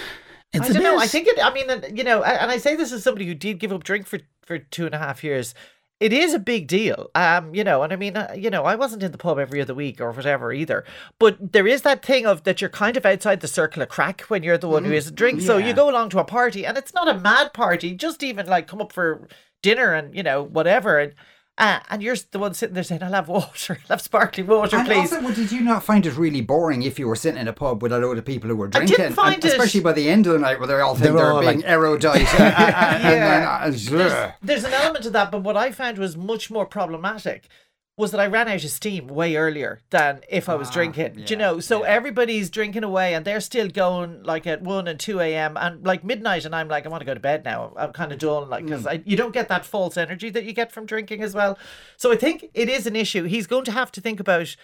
I 0.53 0.65
a 0.69 0.73
don't 0.73 0.83
know. 0.83 0.91
bit- 0.95 1.01
I 1.03 1.07
think 1.07 1.27
it. 1.27 1.39
I 1.43 1.53
mean, 1.53 1.69
uh, 1.69 1.81
you 1.93 2.03
know, 2.03 2.23
and 2.23 2.49
I 2.51 2.57
say 2.57 2.75
this 2.75 2.91
as 2.91 3.03
somebody 3.03 3.25
who 3.25 3.33
did 3.35 3.59
give 3.59 3.73
up 3.73 3.83
drink 3.83 4.07
for 4.07 4.19
for 4.45 4.59
two 4.59 4.85
and 4.85 4.95
a 4.95 4.99
half 4.99 5.23
years. 5.23 5.53
It 6.01 6.11
is 6.11 6.33
a 6.33 6.39
big 6.39 6.67
deal, 6.67 7.09
um, 7.15 7.55
you 7.55 7.63
know, 7.63 7.81
and 7.81 7.93
I 7.93 7.95
mean, 7.95 8.17
uh, 8.17 8.33
you 8.37 8.49
know, 8.49 8.65
I 8.65 8.75
wasn't 8.75 9.01
in 9.01 9.13
the 9.13 9.17
pub 9.17 9.39
every 9.39 9.61
other 9.61 9.73
week 9.73 10.01
or 10.01 10.11
whatever 10.11 10.51
either. 10.51 10.83
But 11.21 11.53
there 11.53 11.65
is 11.65 11.83
that 11.83 12.03
thing 12.03 12.25
of 12.25 12.43
that 12.43 12.59
you're 12.59 12.69
kind 12.69 12.97
of 12.97 13.05
outside 13.05 13.39
the 13.39 13.47
circle 13.47 13.81
of 13.81 13.87
crack 13.87 14.19
when 14.23 14.43
you're 14.43 14.57
the 14.57 14.67
one 14.67 14.83
who 14.83 14.91
isn't 14.91 15.15
drink. 15.15 15.39
So 15.39 15.55
you 15.57 15.73
go 15.73 15.89
along 15.89 16.09
to 16.09 16.19
a 16.19 16.25
party, 16.25 16.65
and 16.65 16.77
it's 16.77 16.93
not 16.93 17.07
a 17.07 17.17
mad 17.17 17.53
party. 17.53 17.95
Just 17.95 18.23
even 18.23 18.45
like 18.45 18.67
come 18.67 18.81
up 18.81 18.91
for 18.91 19.25
dinner 19.63 19.93
and 19.93 20.13
you 20.13 20.21
know 20.21 20.43
whatever, 20.43 20.99
and 20.99 21.13
uh, 21.57 21.79
and 21.89 22.03
you're 22.03 22.17
the 22.31 22.39
one 22.39 22.53
sitting 22.53 22.73
there 22.73 22.83
saying, 22.83 23.01
"I'll 23.01 23.13
have 23.13 23.27
water, 23.29 23.77
I'll 23.89 23.95
have 23.95 24.01
sparkling 24.01 24.47
water, 24.47 24.75
And 24.77 24.85
please." 24.87 25.11
also, 25.13 25.21
well, 25.23 25.33
did 25.33 25.51
you 25.51 25.61
not 25.61 25.83
find 25.83 26.05
it 26.05 26.17
really 26.17 26.41
boring 26.41 26.83
if 26.83 26.99
you 26.99 27.07
were 27.07 27.15
sitting 27.15 27.39
in 27.39 27.47
a 27.47 27.53
pub 27.53 27.81
with 27.81 27.91
a 27.93 27.99
load 27.99 28.17
of 28.17 28.25
people 28.25 28.49
who 28.49 28.55
were 28.57 28.67
I 28.67 28.71
drinking? 28.71 28.97
didn't 28.97 29.13
find 29.13 29.35
and 29.35 29.45
it- 29.45 29.51
Especially 29.51 29.79
by 29.81 29.93
the 29.93 30.09
end 30.09 30.27
of 30.27 30.33
the 30.33 30.39
night 30.39 30.59
where 30.59 30.67
they 30.67 30.79
all 30.79 30.95
think 30.95 31.03
They're 31.05 31.13
they're, 31.13 31.31
all 31.31 31.41
being 31.41 31.57
like- 31.61 31.65
erudite. 31.69 32.33
uh, 32.39 32.43
Yeah. 32.43 32.95
and 32.95 33.03
then, 33.03 33.43
uh, 33.43 34.03
ugh. 34.03 34.31
there's 34.41 34.63
an 34.65 34.73
element 34.73 35.03
to 35.05 35.09
that, 35.11 35.31
but 35.31 35.43
what 35.43 35.55
I 35.55 35.71
found 35.71 35.97
was 35.97 36.17
much 36.17 36.51
more 36.51 36.65
problematic 36.65 37.47
was 37.97 38.11
that 38.11 38.19
I 38.19 38.27
ran 38.27 38.49
out 38.49 38.63
of 38.63 38.69
steam 38.69 39.07
way 39.07 39.37
earlier 39.37 39.79
than 39.89 40.21
if 40.29 40.49
I 40.49 40.55
was 40.55 40.67
ah, 40.67 40.73
drinking. 40.73 41.13
Do 41.13 41.33
you 41.33 41.37
know? 41.37 41.61
So 41.61 41.83
everybody's 41.83 42.49
drinking 42.49 42.83
away 42.83 43.13
and 43.13 43.23
they're 43.23 43.39
still 43.39 43.69
going 43.69 44.23
like 44.23 44.45
at 44.45 44.61
1 44.61 44.87
and 44.87 44.99
2 44.99 45.21
a.m. 45.21 45.55
and 45.55 45.85
like 45.85 46.03
midnight, 46.03 46.43
and 46.45 46.53
I'm 46.53 46.67
like, 46.67 46.85
I 46.85 46.89
want 46.89 47.01
to 47.01 47.05
go 47.05 47.13
to 47.13 47.19
bed 47.19 47.45
now. 47.45 47.73
I'm 47.77 47.93
kind 47.93 48.11
of 48.11 48.19
done. 48.19 48.49
Like, 48.49 48.65
mm. 48.65 48.83
because 48.83 48.99
you 49.05 49.15
don't 49.15 49.33
get 49.33 49.47
that 49.47 49.65
false 49.65 49.95
energy 49.95 50.29
that 50.29 50.43
you 50.43 50.51
get 50.51 50.71
from 50.71 50.85
drinking 50.85 51.21
as 51.21 51.33
well. 51.33 51.57
So 51.95 52.11
I 52.11 52.17
think 52.17 52.49
it 52.53 52.67
is 52.67 52.85
an 52.85 52.95
issue. 52.95 53.23
He's 53.23 53.47
going 53.47 53.65
to 53.65 53.71
have 53.71 53.91
to 53.93 54.01
think 54.01 54.19
about. 54.19 54.55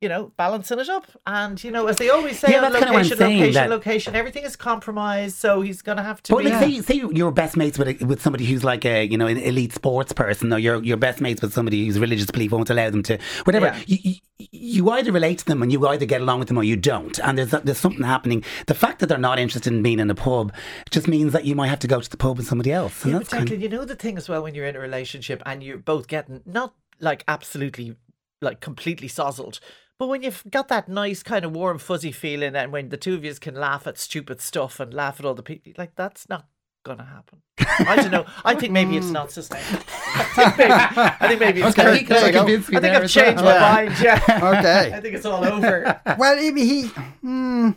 You 0.00 0.08
know, 0.10 0.32
balancing 0.36 0.80
it 0.80 0.88
up, 0.90 1.06
and 1.26 1.62
you 1.64 1.70
know, 1.70 1.86
as 1.86 1.96
they 1.96 2.10
always 2.10 2.38
say, 2.38 2.50
Yeah, 2.50 2.64
on 2.66 2.72
that's 2.72 2.84
kinda 2.84 2.92
what 2.92 2.98
I'm 2.98 3.04
location, 3.04 3.16
saying, 3.16 3.38
location, 3.38 3.54
that- 3.54 3.70
location, 3.70 4.14
everything 4.14 4.44
is 4.44 4.54
compromised. 4.54 5.36
So 5.36 5.62
he's 5.62 5.80
going 5.80 5.96
to 5.96 6.02
have 6.02 6.22
to. 6.24 6.32
But 6.34 6.44
be, 6.44 6.50
like, 6.50 6.60
say, 6.62 6.80
say 6.82 6.94
you're 7.10 7.30
best 7.30 7.56
mates 7.56 7.78
with 7.78 7.88
a, 8.02 8.04
with 8.04 8.20
somebody 8.20 8.44
who's 8.44 8.62
like 8.64 8.84
a 8.84 9.04
you 9.06 9.16
know 9.16 9.26
an 9.28 9.38
elite 9.38 9.72
sports 9.72 10.12
person, 10.12 10.52
or 10.52 10.58
you're 10.58 10.82
you're 10.82 10.98
best 10.98 11.22
mates 11.22 11.40
with 11.40 11.54
somebody 11.54 11.86
whose 11.86 11.98
religious 11.98 12.30
belief 12.30 12.52
won't 12.52 12.68
allow 12.68 12.90
them 12.90 13.02
to 13.04 13.18
whatever. 13.44 13.66
Yeah. 13.66 13.80
You, 13.86 13.98
you, 14.02 14.14
you 14.50 14.90
either 14.90 15.10
relate 15.12 15.38
to 15.38 15.44
them 15.46 15.62
and 15.62 15.72
you 15.72 15.86
either 15.86 16.04
get 16.04 16.20
along 16.20 16.40
with 16.40 16.48
them 16.48 16.58
or 16.58 16.64
you 16.64 16.76
don't, 16.76 17.18
and 17.20 17.38
there's 17.38 17.52
there's 17.62 17.78
something 17.78 18.02
happening. 18.04 18.44
The 18.66 18.74
fact 18.74 18.98
that 18.98 19.06
they're 19.06 19.16
not 19.16 19.38
interested 19.38 19.72
in 19.72 19.82
being 19.82 20.00
in 20.00 20.10
a 20.10 20.14
pub 20.14 20.52
just 20.90 21.08
means 21.08 21.32
that 21.32 21.46
you 21.46 21.54
might 21.54 21.68
have 21.68 21.78
to 21.78 21.86
go 21.88 22.00
to 22.00 22.10
the 22.10 22.18
pub 22.18 22.36
with 22.36 22.46
somebody 22.46 22.72
else. 22.72 23.04
And 23.04 23.12
Yeah, 23.12 23.18
that's 23.20 23.30
but 23.30 23.36
kind 23.38 23.48
Declan, 23.48 23.60
you 23.62 23.68
know 23.70 23.84
the 23.86 23.96
thing 23.96 24.18
as 24.18 24.28
well 24.28 24.42
when 24.42 24.54
you're 24.54 24.66
in 24.66 24.76
a 24.76 24.80
relationship 24.80 25.40
and 25.46 25.62
you're 25.62 25.78
both 25.78 26.08
getting 26.08 26.42
not 26.44 26.74
like 27.00 27.24
absolutely 27.26 27.96
like 28.42 28.60
completely 28.60 29.08
sozzled, 29.08 29.60
but 29.98 30.08
when 30.08 30.22
you've 30.22 30.42
got 30.50 30.68
that 30.68 30.88
nice 30.88 31.22
kind 31.22 31.44
of 31.44 31.52
warm 31.52 31.78
fuzzy 31.78 32.12
feeling 32.12 32.54
and 32.56 32.72
when 32.72 32.88
the 32.88 32.96
two 32.96 33.14
of 33.14 33.24
you 33.24 33.34
can 33.34 33.54
laugh 33.54 33.86
at 33.86 33.98
stupid 33.98 34.40
stuff 34.40 34.80
and 34.80 34.92
laugh 34.94 35.18
at 35.20 35.26
all 35.26 35.34
the 35.34 35.42
people 35.42 35.72
like 35.78 35.94
that's 35.96 36.28
not 36.28 36.46
gonna 36.84 37.04
happen. 37.04 37.40
I 37.58 37.96
don't 37.96 38.10
know. 38.10 38.26
I 38.44 38.54
think 38.54 38.72
maybe 38.72 38.96
it's 38.98 39.08
not 39.10 39.30
sustainable. 39.32 39.84
I 40.36 40.36
think 40.36 40.58
maybe, 40.58 40.72
I 40.74 41.28
think 41.28 41.40
maybe 41.40 41.60
it's 41.62 41.70
Okay, 41.78 41.82
gonna- 41.82 41.96
You 41.98 42.06
can 42.06 42.16
there 42.16 42.26
you 42.26 42.32
go. 42.32 42.38
convince 42.40 42.68
me 42.68 42.76
I 42.76 42.80
think 42.80 42.94
I've 42.96 43.02
as 43.04 43.16
well. 43.16 43.24
changed 43.24 43.44
my 43.44 43.54
Yeah. 43.54 43.72
mind. 43.72 43.94
Yeah. 44.02 44.58
Okay. 44.58 44.92
I 44.94 45.00
think 45.00 45.14
it's 45.14 45.24
all 45.26 45.44
over. 45.44 46.00
Well, 46.18 46.36
he, 46.36 46.50
he 46.52 46.82
hmm, 47.22 47.70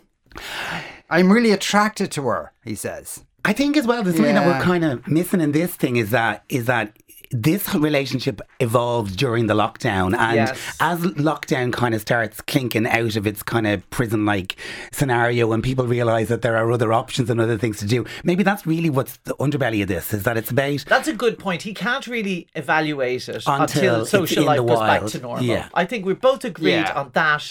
I'm 1.10 1.32
really 1.32 1.52
attracted 1.52 2.10
to 2.12 2.22
her, 2.24 2.52
he 2.64 2.74
says. 2.74 3.24
I 3.44 3.52
think 3.54 3.76
as 3.78 3.86
well, 3.86 4.02
there's 4.02 4.16
something 4.16 4.34
that 4.34 4.46
we're 4.46 4.62
kind 4.62 4.84
of 4.84 5.06
missing 5.08 5.40
in 5.40 5.52
this 5.52 5.74
thing 5.74 5.96
is 5.96 6.10
that 6.10 6.44
is 6.50 6.66
that 6.66 6.94
this 7.30 7.74
relationship 7.74 8.40
evolved 8.60 9.16
during 9.16 9.46
the 9.46 9.54
lockdown, 9.54 10.16
and 10.16 10.34
Yes. 10.36 10.58
as 10.80 11.00
lockdown 11.00 11.72
kind 11.72 11.94
of 11.94 12.00
starts 12.00 12.40
clinking 12.40 12.86
out 12.86 13.16
of 13.16 13.26
its 13.26 13.42
kind 13.42 13.66
of 13.66 13.88
prison-like 13.90 14.56
scenario, 14.92 15.52
and 15.52 15.62
people 15.62 15.86
realise 15.86 16.28
that 16.28 16.42
there 16.42 16.56
are 16.56 16.70
other 16.72 16.92
options 16.92 17.28
and 17.30 17.40
other 17.40 17.58
things 17.58 17.78
to 17.78 17.86
do, 17.86 18.04
maybe 18.24 18.42
that's 18.42 18.66
really 18.66 18.90
what's 18.90 19.16
the 19.24 19.34
underbelly 19.36 19.82
of 19.82 19.88
this 19.88 20.12
is 20.14 20.22
that 20.24 20.36
it's 20.36 20.50
about 20.50 20.84
That's 20.86 21.08
a 21.08 21.12
good 21.14 21.38
point. 21.38 21.62
He 21.62 21.74
can't 21.74 22.06
really 22.06 22.48
evaluate 22.54 23.28
it 23.28 23.44
Until 23.46 23.60
until, 23.96 24.06
social 24.06 24.44
life 24.44 24.56
the 24.58 24.64
goes 24.64 24.78
back 24.80 25.04
to 25.06 25.18
normal. 25.20 25.44
Yeah. 25.44 25.68
I 25.74 25.84
think 25.84 26.06
we 26.06 26.14
both 26.14 26.44
agreed 26.44 26.70
Yeah. 26.72 26.92
on 26.94 27.10
that 27.14 27.44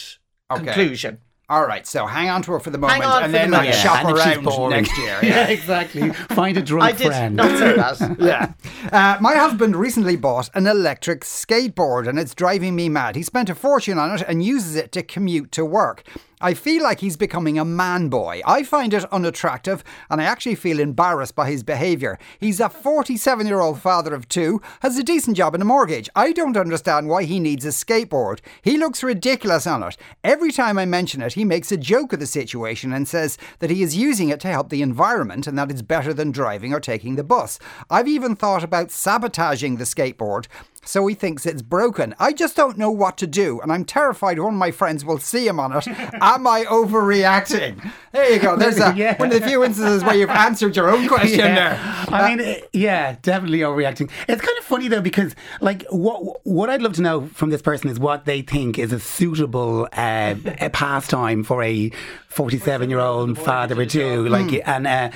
Okay. 0.51 0.63
conclusion. 0.65 1.19
All 1.49 1.65
right, 1.65 1.87
so 1.87 2.05
hang 2.05 2.29
on 2.29 2.41
to 2.41 2.51
her 2.51 2.59
for 2.59 2.71
the 2.71 2.77
moment 2.77 3.05
and 3.05 3.13
for 3.23 3.27
the 3.27 3.37
then 3.37 3.51
like, 3.51 3.61
moment. 3.61 3.75
shop 3.77 4.03
and 4.03 4.17
around 4.17 4.69
next 4.69 4.97
year. 4.97 5.17
Yeah. 5.23 5.47
exactly. 5.47 6.11
Find 6.11 6.57
a 6.57 6.61
drunk 6.61 6.83
I 6.83 6.91
did 6.91 7.07
friend. 7.07 7.35
not 7.37 7.57
say 7.57 7.73
that. 7.73 8.17
yeah. 8.19 8.53
Uh, 8.91 9.17
my 9.21 9.33
husband 9.35 9.77
recently 9.77 10.17
bought 10.17 10.49
an 10.53 10.67
electric 10.67 11.21
skateboard 11.21 12.05
and 12.05 12.19
it's 12.19 12.35
driving 12.35 12.75
me 12.75 12.89
mad. 12.89 13.15
He 13.15 13.23
spent 13.23 13.49
a 13.49 13.55
fortune 13.55 13.97
on 13.97 14.15
it 14.15 14.23
and 14.27 14.43
uses 14.43 14.75
it 14.75 14.91
to 14.91 15.03
commute 15.03 15.53
to 15.53 15.63
work. 15.63 16.03
I 16.39 16.53
feel 16.53 16.83
like 16.83 16.99
he's 16.99 17.17
becoming 17.17 17.57
a 17.57 17.65
man 17.65 18.09
boy. 18.09 18.41
I 18.45 18.61
find 18.61 18.93
it 18.93 19.11
unattractive 19.11 19.83
and 20.07 20.21
I 20.21 20.25
actually 20.25 20.53
feel 20.53 20.79
embarrassed 20.79 21.35
by 21.35 21.49
his 21.49 21.63
behaviour. 21.63 22.19
He's 22.39 22.59
a 22.59 22.69
47 22.69 23.47
year 23.47 23.59
old 23.59 23.81
father 23.81 24.13
of 24.13 24.29
two, 24.29 24.61
has 24.81 24.99
a 24.99 25.03
decent 25.03 25.35
job 25.35 25.55
and 25.55 25.63
a 25.63 25.65
mortgage. 25.65 26.11
I 26.15 26.31
don't 26.33 26.55
understand 26.55 27.09
why 27.09 27.23
he 27.23 27.39
needs 27.39 27.65
a 27.65 27.69
skateboard. 27.69 28.39
He 28.61 28.77
looks 28.77 29.01
ridiculous 29.01 29.65
on 29.65 29.81
it. 29.81 29.97
Every 30.23 30.51
time 30.51 30.77
I 30.77 30.85
mention 30.85 31.23
it, 31.23 31.33
he 31.33 31.43
makes 31.43 31.71
a 31.71 31.77
joke 31.77 32.13
of 32.13 32.19
the 32.19 32.27
situation 32.27 32.93
and 32.93 33.07
says 33.07 33.39
that 33.57 33.71
he 33.71 33.81
is 33.81 33.97
using 33.97 34.29
it 34.29 34.39
to 34.41 34.47
help 34.47 34.69
the 34.69 34.83
environment 34.83 35.47
and 35.47 35.57
that 35.57 35.71
it's 35.71 35.81
better 35.81 36.13
than 36.13 36.29
driving 36.29 36.71
or 36.71 36.79
taking 36.79 37.15
the 37.15 37.23
bus. 37.23 37.57
I've 37.89 38.07
even 38.07 38.35
thought 38.35 38.63
about 38.63 38.91
sabotaging 38.91 39.77
the 39.77 39.85
skateboard 39.85 40.45
so 40.87 41.05
he 41.07 41.15
thinks 41.15 41.45
it's 41.45 41.61
broken. 41.61 42.15
I 42.19 42.31
just 42.33 42.55
don't 42.55 42.77
know 42.77 42.89
what 42.89 43.17
to 43.17 43.27
do, 43.27 43.59
and 43.61 43.71
I'm 43.71 43.83
terrified 43.85 44.39
one 44.39 44.53
of 44.53 44.59
my 44.59 44.71
friends 44.71 45.03
will 45.03 45.17
see 45.19 45.47
him 45.47 45.59
on 45.59 45.75
it. 45.75 45.87
Am 46.21 46.47
I 46.47 46.63
overreacting? 46.65 47.91
There 48.13 48.31
you 48.33 48.39
go. 48.39 48.55
There's 48.57 48.79
a, 48.79 48.93
Yeah. 48.95 49.17
one 49.17 49.31
of 49.31 49.41
the 49.41 49.47
few 49.47 49.63
instances 49.63 50.03
where 50.03 50.15
you've 50.15 50.29
answered 50.29 50.75
your 50.75 50.89
own 50.89 51.07
question 51.07 51.39
yeah. 51.39 51.55
there. 51.55 52.13
I 52.19 52.35
mean, 52.35 52.47
uh, 52.47 52.55
yeah, 52.73 53.17
definitely 53.21 53.59
overreacting. 53.59 54.09
It's 54.27 54.41
kind 54.41 54.57
of 54.57 54.63
funny 54.63 54.87
though 54.87 55.01
because, 55.01 55.35
like, 55.61 55.85
what 55.89 56.45
what 56.45 56.69
I'd 56.69 56.81
love 56.81 56.93
to 56.93 57.01
know 57.01 57.27
from 57.27 57.49
this 57.49 57.61
person 57.61 57.89
is 57.89 57.99
what 57.99 58.25
they 58.25 58.41
think 58.41 58.79
is 58.79 58.93
a 58.93 58.99
suitable 58.99 59.87
uh, 59.93 60.35
a 60.59 60.69
pastime 60.69 61.43
for 61.43 61.61
a 61.63 61.91
forty-seven-year-old 62.29 63.37
father 63.37 63.79
or 63.79 63.85
two. 63.85 64.27
Like, 64.27 64.61
and 64.65 64.87
uh, 64.87 65.11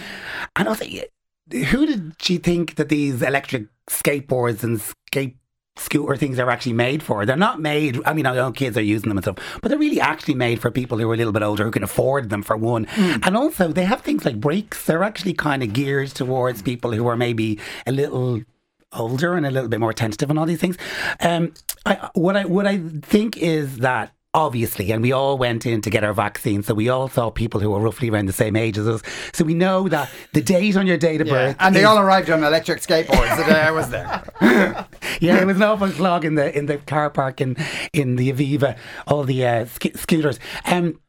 and 0.56 0.68
also, 0.68 0.86
who 1.52 1.86
did 1.86 2.14
she 2.20 2.38
think 2.38 2.76
that 2.76 2.90
these 2.90 3.22
electric 3.22 3.68
skateboards 3.90 4.64
and 4.64 4.82
skate 5.08 5.38
scooter 5.82 6.16
things 6.16 6.40
are 6.40 6.50
actually 6.50 6.74
made 6.74 7.04
for. 7.04 7.26
They're 7.26 7.36
not 7.36 7.60
made, 7.60 8.00
I 8.06 8.14
mean, 8.14 8.26
I 8.26 8.36
know 8.36 8.52
kids 8.52 8.78
are 8.78 8.82
using 8.82 9.10
them 9.10 9.18
and 9.18 9.24
stuff, 9.24 9.60
but 9.62 9.70
they're 9.70 9.78
really 9.78 10.02
actually 10.02 10.36
made 10.36 10.62
for 10.62 10.72
people 10.72 10.98
who 10.98 11.10
are 11.10 11.14
a 11.14 11.18
little 11.18 11.34
bit 11.34 11.44
older 11.44 11.64
who 11.64 11.72
can 11.72 11.84
afford 11.84 12.30
them 12.30 12.44
for 12.44 12.56
one. 12.56 12.86
And 13.24 13.36
also, 13.36 13.70
they 13.70 13.86
have 13.86 14.02
things 14.02 14.26
like 14.26 14.40
brakes. 14.40 14.86
They're 14.86 15.04
actually 15.04 15.34
kind 15.34 15.64
of 15.64 15.74
geared 15.74 16.10
towards 16.10 16.62
people 16.62 16.92
who 16.92 17.08
are 17.08 17.18
maybe 17.18 17.60
a 17.86 17.92
little 17.92 18.42
older 18.94 19.36
and 19.36 19.46
a 19.46 19.52
little 19.52 19.70
bit 19.70 19.80
more 19.80 19.94
tentative 19.94 20.30
and 20.30 20.38
all 20.38 20.46
these 20.46 20.60
things. 20.60 20.78
Um, 21.20 21.54
I, 21.86 22.10
what 22.14 22.36
I 22.36 22.46
what 22.46 22.68
I 22.68 22.78
think 23.02 23.38
is 23.38 23.78
that 23.78 24.14
obviously, 24.34 24.92
and 24.92 25.02
we 25.02 25.12
all 25.12 25.38
went 25.38 25.66
in 25.66 25.82
to 25.82 25.90
get 25.90 26.04
our 26.04 26.14
vaccine, 26.14 26.64
so 26.64 26.74
we 26.74 26.90
all 26.90 27.08
saw 27.08 27.30
people 27.30 27.60
who 27.60 27.70
were 27.70 27.80
roughly 27.80 28.10
around 28.10 28.28
the 28.28 28.34
same 28.34 28.56
age 28.56 28.78
as 28.78 28.88
us. 28.88 29.02
So 29.34 29.44
we 29.44 29.54
know 29.54 29.90
that 29.90 30.10
the 30.34 30.42
date 30.42 30.78
on 30.78 30.88
your 30.88 30.98
date 30.98 31.22
of 31.22 31.28
birth, 31.28 31.56
And 31.60 31.76
they 31.76 31.84
all 31.84 32.00
arrived 32.00 32.30
on 32.30 32.44
electric 32.44 32.80
skateboards 32.80 33.38
the 33.38 33.44
day 33.44 33.60
I 33.60 33.72
was 33.72 33.90
there. 33.90 34.24
yeah, 35.20 35.42
it 35.42 35.46
was 35.46 35.58
an 35.58 35.64
awful 35.64 35.90
slog 35.90 36.26
in 36.26 36.36
the 36.36 36.58
in 36.58 36.66
the 36.68 36.78
car 36.78 37.10
park 37.10 37.42
in 37.42 37.58
in 37.94 38.16
the 38.16 38.32
Aviva, 38.32 38.78
all 39.08 39.24
the 39.24 39.46
uh, 39.46 39.66
sc- 39.66 39.98
scooters. 39.98 40.40
Um, 40.66 41.00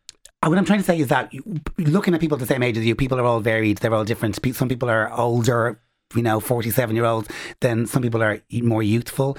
what 0.45 0.59
I'm 0.59 0.65
trying 0.65 0.81
to 0.81 0.85
say 0.85 0.99
is 0.99 1.09
that 1.09 1.33
looking 1.79 2.15
at 2.15 2.21
people 2.21 2.37
the 2.37 2.47
same 2.47 2.65
age 2.65 2.77
as 2.77 2.85
you, 2.85 2.97
people 2.97 3.21
are 3.21 3.25
all 3.25 3.39
varied. 3.41 3.79
They're 3.79 3.95
all 3.95 4.05
different. 4.05 4.37
Some 4.57 4.69
people 4.69 4.91
are 4.91 5.13
older, 5.13 5.81
you 6.17 6.23
know, 6.23 6.41
47 6.41 6.97
year 6.97 7.05
olds. 7.05 7.29
Then 7.61 7.87
some 7.87 8.03
people 8.03 8.23
are 8.23 8.41
more 8.51 8.83
youthful. 8.83 9.39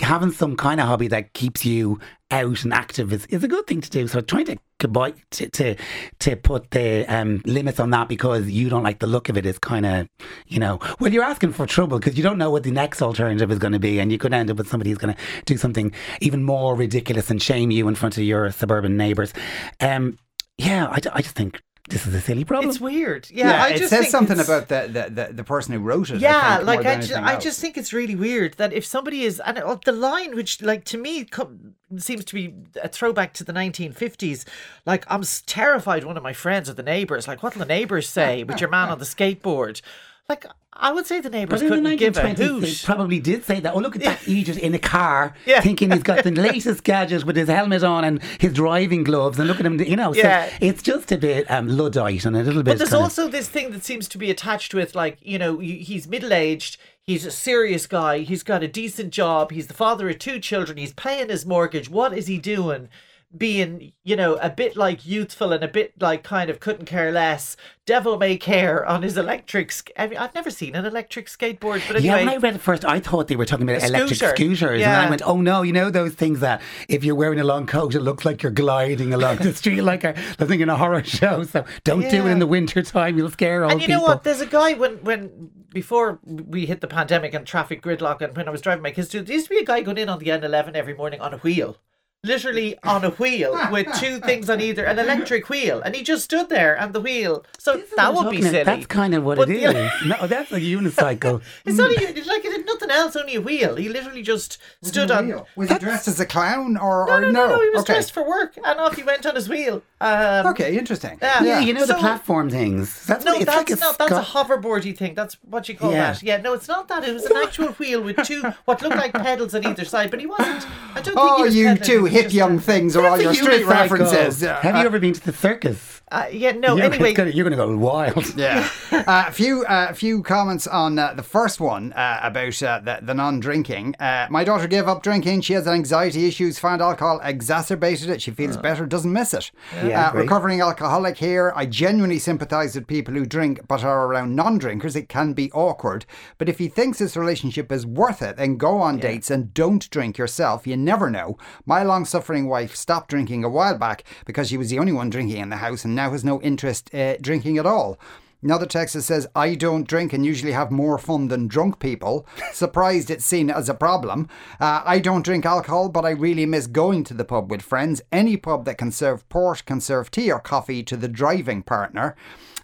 Having 0.00 0.32
some 0.32 0.56
kind 0.56 0.80
of 0.80 0.86
hobby 0.86 1.08
that 1.08 1.32
keeps 1.32 1.64
you 1.64 1.98
out 2.30 2.62
and 2.64 2.72
active 2.72 3.12
is, 3.12 3.26
is 3.26 3.42
a 3.42 3.48
good 3.48 3.66
thing 3.66 3.80
to 3.80 3.90
do. 3.90 4.06
So 4.06 4.20
trying 4.20 4.46
to 4.46 4.56
to 4.78 5.48
to, 5.48 5.76
to 6.20 6.36
put 6.36 6.70
the 6.70 7.04
um, 7.06 7.42
limits 7.44 7.80
on 7.80 7.90
that 7.90 8.08
because 8.08 8.48
you 8.48 8.68
don't 8.68 8.84
like 8.84 9.00
the 9.00 9.08
look 9.08 9.28
of 9.28 9.36
it 9.36 9.44
is 9.44 9.58
kind 9.58 9.84
of 9.84 10.08
you 10.46 10.60
know 10.60 10.78
well 11.00 11.12
you're 11.12 11.24
asking 11.24 11.52
for 11.52 11.66
trouble 11.66 11.98
because 11.98 12.16
you 12.16 12.22
don't 12.22 12.38
know 12.38 12.50
what 12.50 12.62
the 12.62 12.70
next 12.70 13.02
alternative 13.02 13.50
is 13.50 13.58
going 13.58 13.72
to 13.72 13.80
be 13.80 13.98
and 13.98 14.12
you 14.12 14.18
could 14.18 14.32
end 14.32 14.50
up 14.50 14.56
with 14.56 14.68
somebody 14.68 14.90
who's 14.90 14.98
going 14.98 15.12
to 15.12 15.20
do 15.46 15.56
something 15.56 15.92
even 16.20 16.44
more 16.44 16.76
ridiculous 16.76 17.28
and 17.28 17.42
shame 17.42 17.72
you 17.72 17.88
in 17.88 17.96
front 17.96 18.16
of 18.16 18.22
your 18.22 18.52
suburban 18.52 18.96
neighbours. 18.96 19.32
Um, 19.80 20.16
yeah, 20.58 20.86
I, 20.86 21.00
I 21.12 21.22
just 21.22 21.34
think 21.34 21.60
this 21.88 22.06
is 22.06 22.14
a 22.14 22.20
silly 22.20 22.44
problem. 22.44 22.70
It's 22.70 22.80
weird. 22.80 23.28
Yeah, 23.30 23.62
I 23.62 23.68
it 23.70 23.78
just 23.78 23.90
says 23.90 24.00
think 24.00 24.10
something 24.10 24.40
about 24.40 24.68
the, 24.68 24.88
the, 24.92 25.10
the, 25.26 25.32
the 25.32 25.44
person 25.44 25.74
who 25.74 25.80
wrote 25.80 26.10
it. 26.10 26.16
I 26.16 26.18
Yeah, 26.18 26.56
think, 26.56 26.66
like 26.66 26.86
I, 26.86 27.00
ju- 27.00 27.14
I 27.16 27.36
just 27.36 27.60
think 27.60 27.76
it's 27.76 27.92
really 27.92 28.14
weird 28.14 28.54
that 28.54 28.72
if 28.72 28.84
somebody 28.84 29.22
is 29.24 29.40
and 29.40 29.58
uh, 29.58 29.78
the 29.84 29.92
line 29.92 30.34
which 30.36 30.60
like 30.62 30.84
to 30.84 30.98
me 30.98 31.24
co- 31.24 31.56
seems 31.96 32.24
to 32.26 32.34
be 32.34 32.54
a 32.82 32.88
throwback 32.88 33.32
to 33.34 33.44
the 33.44 33.52
1950s 33.52 34.44
like 34.86 35.04
I'm 35.08 35.22
terrified 35.46 36.04
one 36.04 36.16
of 36.16 36.22
my 36.22 36.32
friends 36.34 36.68
or 36.68 36.74
the 36.74 36.82
neighbors 36.82 37.26
like 37.26 37.42
what'll 37.42 37.58
the 37.60 37.64
neighbors 37.66 38.08
say 38.08 38.44
with 38.44 38.60
your 38.60 38.70
man 38.70 38.90
on 38.90 38.98
the 38.98 39.04
skateboard 39.06 39.80
like 40.28 40.44
I 40.80 40.92
would 40.92 41.06
say 41.06 41.20
the 41.20 41.30
neighbors 41.30 41.60
But 41.60 41.72
in 41.72 41.82
the 41.82 41.90
couldn't 41.90 41.96
give 41.98 42.16
a 42.16 42.20
1920s, 42.20 42.36
they 42.36 42.44
hoot 42.44 42.82
probably 42.84 43.18
did 43.18 43.44
say 43.44 43.58
that. 43.60 43.74
Oh, 43.74 43.78
look 43.78 43.96
at 43.96 44.02
that 44.02 44.22
idiot 44.28 44.58
in 44.58 44.74
a 44.74 44.78
car, 44.78 45.34
Yeah. 45.46 45.60
thinking 45.60 45.90
he's 45.90 46.02
got 46.04 46.22
the 46.22 46.30
latest 46.30 46.84
gadgets 46.84 47.24
with 47.24 47.34
his 47.36 47.48
helmet 47.48 47.82
on 47.82 48.04
and 48.04 48.22
his 48.38 48.52
driving 48.52 49.02
gloves, 49.02 49.38
and 49.38 49.48
look 49.48 49.58
at 49.58 49.66
him, 49.66 49.80
you 49.80 49.96
know. 49.96 50.14
Yeah. 50.14 50.48
So 50.48 50.54
it's 50.60 50.82
just 50.82 51.10
a 51.10 51.18
bit 51.18 51.50
um, 51.50 51.66
luddite 51.66 52.24
and 52.24 52.36
a 52.36 52.42
little 52.42 52.62
bit. 52.62 52.72
But 52.72 52.78
there's 52.78 52.92
also 52.92 53.26
this 53.28 53.48
thing 53.48 53.72
that 53.72 53.84
seems 53.84 54.06
to 54.08 54.18
be 54.18 54.30
attached 54.30 54.72
with, 54.74 54.94
like, 54.94 55.18
you 55.22 55.38
know, 55.38 55.58
he's 55.58 56.06
middle 56.06 56.32
aged, 56.32 56.76
he's 57.02 57.24
a 57.26 57.30
serious 57.32 57.86
guy, 57.86 58.18
he's 58.18 58.42
got 58.44 58.62
a 58.62 58.68
decent 58.68 59.12
job, 59.12 59.50
he's 59.50 59.66
the 59.66 59.74
father 59.74 60.08
of 60.08 60.18
two 60.20 60.38
children, 60.38 60.78
he's 60.78 60.92
paying 60.92 61.28
his 61.30 61.44
mortgage. 61.44 61.88
What 61.90 62.16
is 62.16 62.28
he 62.28 62.38
doing? 62.38 62.88
Being, 63.36 63.92
you 64.04 64.16
know, 64.16 64.36
a 64.36 64.48
bit 64.48 64.74
like 64.74 65.06
youthful 65.06 65.52
and 65.52 65.62
a 65.62 65.68
bit 65.68 65.92
like 66.00 66.22
kind 66.22 66.48
of 66.48 66.60
couldn't 66.60 66.86
care 66.86 67.12
less, 67.12 67.58
devil 67.84 68.16
may 68.16 68.38
care 68.38 68.86
on 68.86 69.02
his 69.02 69.18
electric. 69.18 69.70
Sk- 69.70 69.90
I 69.98 70.06
mean, 70.06 70.16
I've 70.18 70.34
never 70.34 70.50
seen 70.50 70.74
an 70.74 70.86
electric 70.86 71.26
skateboard, 71.26 71.82
but 71.92 72.00
Yeah, 72.00 72.14
when 72.16 72.28
I 72.30 72.36
read 72.36 72.54
it 72.54 72.60
first, 72.62 72.86
I 72.86 73.00
thought 73.00 73.28
they 73.28 73.36
were 73.36 73.44
talking 73.44 73.68
about 73.68 73.82
electric 73.86 74.16
scooter. 74.16 74.34
scooters. 74.34 74.70
And 74.70 74.80
Yeah. 74.80 75.02
I 75.02 75.10
went, 75.10 75.20
oh 75.26 75.42
no, 75.42 75.60
you 75.60 75.74
know 75.74 75.90
those 75.90 76.14
things 76.14 76.40
that 76.40 76.62
if 76.88 77.04
you're 77.04 77.14
wearing 77.14 77.38
a 77.38 77.44
long 77.44 77.66
coat, 77.66 77.94
it 77.94 78.00
looks 78.00 78.24
like 78.24 78.42
you're 78.42 78.50
gliding 78.50 79.12
along 79.12 79.36
the 79.36 79.52
street 79.60 79.82
like 79.82 80.04
a, 80.04 80.16
I 80.38 80.46
think 80.46 80.62
in 80.62 80.70
a 80.70 80.76
horror 80.78 81.04
show. 81.04 81.42
So 81.42 81.66
don't 81.84 82.08
do 82.10 82.26
it 82.26 82.30
in 82.30 82.38
the 82.38 82.46
winter 82.46 82.80
time, 82.82 83.18
you'll 83.18 83.30
scare 83.30 83.62
old 83.62 83.72
and 83.72 83.82
you 83.82 83.88
people. 83.88 84.00
know 84.00 84.06
what? 84.08 84.24
There's 84.24 84.40
a 84.40 84.46
guy 84.46 84.72
when 84.72 84.92
when 85.04 85.50
before 85.74 86.18
we 86.24 86.64
hit 86.64 86.80
the 86.80 86.88
pandemic 86.88 87.34
and 87.34 87.46
traffic 87.46 87.82
gridlock, 87.82 88.22
and 88.22 88.34
when 88.34 88.48
I 88.48 88.50
was 88.50 88.62
driving 88.62 88.82
my 88.82 88.90
kids 88.90 89.08
to, 89.10 89.20
there 89.20 89.34
used 89.34 89.48
to 89.48 89.54
be 89.54 89.58
a 89.60 89.66
guy 89.66 89.82
going 89.82 89.98
in 89.98 90.08
on 90.08 90.18
the 90.18 90.28
N11 90.28 90.72
every 90.74 90.94
morning 90.94 91.20
on 91.20 91.34
a 91.34 91.36
wheel. 91.36 91.76
Literally 92.24 92.76
on 92.82 93.04
a 93.04 93.10
wheel 93.10 93.56
with 93.70 93.86
two 94.00 94.18
things 94.18 94.50
on 94.50 94.60
either, 94.60 94.84
an 94.84 94.98
electric 94.98 95.48
wheel, 95.48 95.80
and 95.80 95.94
he 95.94 96.02
just 96.02 96.24
stood 96.24 96.48
there 96.48 96.76
and 96.76 96.92
the 96.92 97.00
wheel. 97.00 97.44
So 97.58 97.74
is 97.78 97.90
that 97.96 98.12
would 98.12 98.30
be 98.30 98.42
silly. 98.42 98.64
That's 98.64 98.86
kind 98.86 99.14
of 99.14 99.22
what 99.22 99.38
But 99.38 99.48
it 99.48 99.60
the 99.60 99.90
no, 100.08 100.26
that's 100.26 100.50
a 100.50 100.58
unicycle. 100.58 101.40
It's 101.64 101.78
not 101.78 101.92
a, 101.92 102.18
it's 102.18 102.26
like 102.26 102.44
it 102.44 102.66
nothing 102.66 102.90
else, 102.90 103.14
only 103.14 103.36
a 103.36 103.40
wheel. 103.40 103.76
He 103.76 103.88
literally 103.88 104.22
just 104.22 104.58
stood 104.82 105.12
on. 105.12 105.42
Was 105.54 105.68
he 105.68 105.78
dressed 105.78 106.08
as 106.08 106.18
a 106.18 106.26
clown 106.26 106.76
or, 106.76 107.06
No, 107.06 107.12
or 107.12 107.20
no, 107.20 107.30
no, 107.30 107.48
no, 107.50 107.62
he 107.62 107.70
was 107.70 107.82
okay. 107.82 107.92
dressed 107.94 108.12
for 108.12 108.26
work, 108.28 108.56
and 108.56 108.80
off 108.80 108.96
he 108.96 109.04
went 109.04 109.24
on 109.24 109.36
his 109.36 109.48
wheel. 109.48 109.82
Um, 110.00 110.46
Okay, 110.48 110.78
interesting. 110.78 111.18
Yeah. 111.20 111.42
yeah, 111.42 111.58
you 111.60 111.72
know 111.74 111.84
the 111.84 111.94
platform 111.94 112.50
things. 112.50 113.04
That's 113.06 113.24
No, 113.24 113.32
what, 113.32 113.42
it's 113.42 113.46
that's 113.52 113.70
like 113.70 113.78
a 113.78 113.80
not. 113.80 113.98
That's 113.98 114.12
a 114.12 114.24
sco- 114.24 114.44
hoverboardy 114.44 114.96
thing. 114.96 115.14
That's 115.14 115.36
what 115.42 115.68
you 115.68 115.76
call 115.76 115.90
Yeah. 115.90 116.12
that. 116.12 116.22
Yeah, 116.22 116.36
no, 116.36 116.52
it's 116.52 116.68
not 116.68 116.86
that. 116.88 117.02
It 117.02 117.12
was 117.14 117.24
an 117.26 117.36
actual 117.36 117.68
wheel 117.72 118.00
with 118.02 118.16
two 118.24 118.42
what 118.64 118.80
looked 118.80 118.96
like 118.96 119.12
pedals 119.12 119.54
on 119.56 119.66
either 119.66 119.84
side, 119.84 120.10
but 120.10 120.20
he 120.20 120.26
wasn't. 120.26 120.66
I 120.94 121.00
don't 121.00 121.04
think 121.04 121.16
Oh, 121.18 121.36
he 121.38 121.42
was 121.42 121.56
you 121.56 121.66
pedaling, 121.66 121.84
two 121.86 122.04
hip 122.04 122.32
young 122.32 122.58
things 122.60 122.96
are 122.96 123.06
all 123.08 123.20
your 123.20 123.34
street 123.34 123.62
unicycle. 123.64 123.68
references. 123.68 124.42
Yeah. 124.42 124.60
Have 124.60 124.76
you 124.76 124.82
ever 124.86 124.98
been 125.00 125.14
to 125.14 125.24
the 125.24 125.32
circus? 125.32 125.97
Uh, 126.10 126.26
yeah, 126.32 126.52
no. 126.52 126.76
You're, 126.76 126.86
anyway, 126.86 127.12
gonna, 127.12 127.30
you're 127.30 127.44
gonna 127.44 127.56
go 127.56 127.76
wild. 127.76 128.24
Yeah. 128.38 128.68
Uh, 128.90 129.24
a 129.28 129.32
few 129.32 129.64
uh, 129.64 129.92
few 129.92 130.22
comments 130.22 130.66
on 130.66 130.98
uh, 130.98 131.14
the 131.14 131.22
first 131.22 131.60
one 131.60 131.92
uh, 131.92 132.20
about 132.22 132.62
uh, 132.62 132.78
the, 132.80 132.98
the 133.02 133.14
non-drinking. 133.14 133.94
Uh, 133.96 134.26
my 134.28 134.44
daughter 134.44 134.66
gave 134.66 134.88
up 134.88 135.02
drinking. 135.02 135.40
She 135.40 135.52
has 135.54 135.66
anxiety 135.66 136.26
issues. 136.26 136.58
Found 136.58 136.82
alcohol 136.82 137.20
exacerbated 137.22 138.10
it. 138.10 138.20
She 138.20 138.30
feels 138.32 138.56
better. 138.56 138.86
Doesn't 138.86 139.12
miss 139.12 139.32
it. 139.32 139.50
Yeah, 139.84 140.08
uh, 140.08 140.14
recovering 140.14 140.60
alcoholic 140.60 141.16
here. 141.16 141.52
I 141.54 141.64
genuinely 141.66 142.18
sympathise 142.18 142.74
with 142.74 142.86
people 142.86 143.14
who 143.14 143.24
drink 143.24 143.60
but 143.68 143.84
are 143.84 144.06
around 144.06 144.34
non-drinkers. 144.34 144.96
It 144.96 145.08
can 145.08 145.32
be 145.32 145.50
awkward. 145.52 146.04
But 146.36 146.48
if 146.48 146.58
he 146.58 146.68
thinks 146.68 146.98
this 146.98 147.16
relationship 147.16 147.70
is 147.70 147.86
worth 147.86 148.20
it, 148.20 148.36
then 148.36 148.56
go 148.56 148.78
on 148.78 148.98
dates 148.98 149.30
and 149.30 149.54
don't 149.54 149.88
drink 149.90 150.18
yourself. 150.18 150.66
You 150.66 150.76
never 150.76 151.08
know. 151.08 151.38
My 151.64 151.82
long-suffering 151.82 152.48
wife 152.48 152.74
stopped 152.74 153.10
drinking 153.10 153.44
a 153.44 153.48
while 153.50 153.78
back 153.78 154.04
because 154.26 154.48
she 154.48 154.56
was 154.58 154.70
the 154.70 154.78
only 154.78 154.92
one 154.92 155.08
drinking 155.10 155.38
in 155.38 155.50
the 155.50 155.56
house 155.56 155.84
and 155.84 155.94
now 155.98 156.10
has 156.12 156.24
no 156.24 156.40
interest 156.42 156.94
uh, 156.94 157.16
drinking 157.20 157.58
at 157.58 157.66
all. 157.66 157.98
Another 158.40 158.66
text 158.66 158.94
that 158.94 159.02
says, 159.02 159.26
I 159.34 159.56
don't 159.56 159.88
drink 159.88 160.12
and 160.12 160.24
usually 160.24 160.52
have 160.52 160.70
more 160.70 160.96
fun 160.96 161.26
than 161.26 161.48
drunk 161.48 161.80
people. 161.80 162.24
Surprised 162.52 163.10
it's 163.10 163.24
seen 163.24 163.50
as 163.50 163.68
a 163.68 163.74
problem. 163.74 164.28
Uh, 164.60 164.82
I 164.84 165.00
don't 165.00 165.24
drink 165.24 165.44
alcohol, 165.44 165.88
but 165.88 166.04
I 166.04 166.10
really 166.10 166.46
miss 166.46 166.68
going 166.68 167.02
to 167.04 167.14
the 167.14 167.24
pub 167.24 167.50
with 167.50 167.62
friends. 167.62 168.00
Any 168.12 168.36
pub 168.36 168.64
that 168.66 168.78
can 168.78 168.92
serve 168.92 169.28
port 169.28 169.64
can 169.66 169.80
serve 169.80 170.12
tea 170.12 170.30
or 170.30 170.38
coffee 170.38 170.84
to 170.84 170.96
the 170.96 171.08
driving 171.08 171.64
partner. 171.64 172.14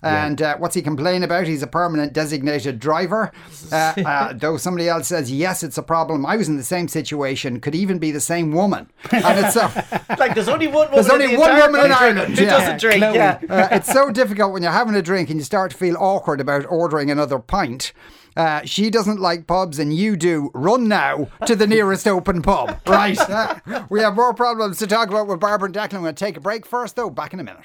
And 0.05 0.43
uh, 0.43 0.57
what's 0.59 0.75
he 0.75 0.83
complaining 0.83 1.23
about? 1.23 1.47
He's 1.47 1.63
a 1.63 1.67
permanent 1.67 2.13
designated 2.13 2.79
driver. 2.79 3.33
Uh, 3.73 3.95
uh, 4.05 4.33
though 4.33 4.57
somebody 4.57 4.89
else 4.89 5.09
says, 5.09 5.33
yes, 5.33 5.63
it's 5.63 5.79
a 5.79 5.83
problem. 5.83 6.27
I 6.27 6.37
was 6.37 6.49
in 6.49 6.57
the 6.57 6.63
same 6.63 6.87
situation, 6.87 7.61
could 7.61 7.75
even 7.75 7.99
be 7.99 8.11
the 8.11 8.21
same 8.21 8.53
woman. 8.53 8.91
And 9.11 9.45
it's 9.45 9.55
so. 9.55 9.71
like 10.19 10.35
there's 10.35 10.49
only 10.49 10.67
one 10.67 10.91
woman. 10.91 10.95
There's 10.95 11.07
in 11.07 11.13
only 11.13 11.35
the 11.35 11.41
one 11.41 11.57
woman 11.57 11.87
in 11.87 11.93
Ireland, 11.93 12.39
who 12.39 12.45
yeah. 12.45 12.51
doesn't 12.51 12.81
drink. 12.81 13.01
Yeah. 13.01 13.41
Uh, 13.49 13.69
it's 13.73 13.91
so 13.91 14.11
difficult 14.11 14.53
when 14.53 14.63
you're 14.63 14.71
having 14.71 14.95
a 14.95 15.03
drink 15.03 15.31
and 15.31 15.41
you 15.41 15.45
start 15.45 15.64
start 15.65 15.71
to 15.71 15.77
feel 15.79 15.97
awkward 15.97 16.43
about 16.43 16.67
ordering 16.69 17.11
another 17.11 17.39
pint. 17.39 17.95
Uh, 18.37 18.61
she 18.67 18.91
doesn't 18.91 19.19
like 19.19 19.47
pubs 19.47 19.79
and 19.79 19.95
you 19.97 20.15
do. 20.15 20.51
Run 20.53 20.89
now 20.89 21.29
to 21.47 21.57
the 21.57 21.67
nearest 21.67 22.07
open 22.07 22.43
pub. 22.43 22.81
Right. 22.87 23.19
Uh, 23.35 23.87
we 23.89 24.01
have 24.01 24.15
more 24.15 24.35
problems 24.35 24.79
to 24.79 24.87
talk 24.87 25.09
about 25.09 25.27
with 25.27 25.41
Barbara 25.41 25.67
and 25.67 25.75
Declan. 25.75 25.95
We're 25.95 26.01
going 26.01 26.15
to 26.15 26.25
take 26.25 26.37
a 26.37 26.41
break 26.41 26.67
first, 26.67 26.95
though. 26.97 27.09
Back 27.09 27.33
in 27.33 27.41
a 27.41 27.43
minute. 27.43 27.65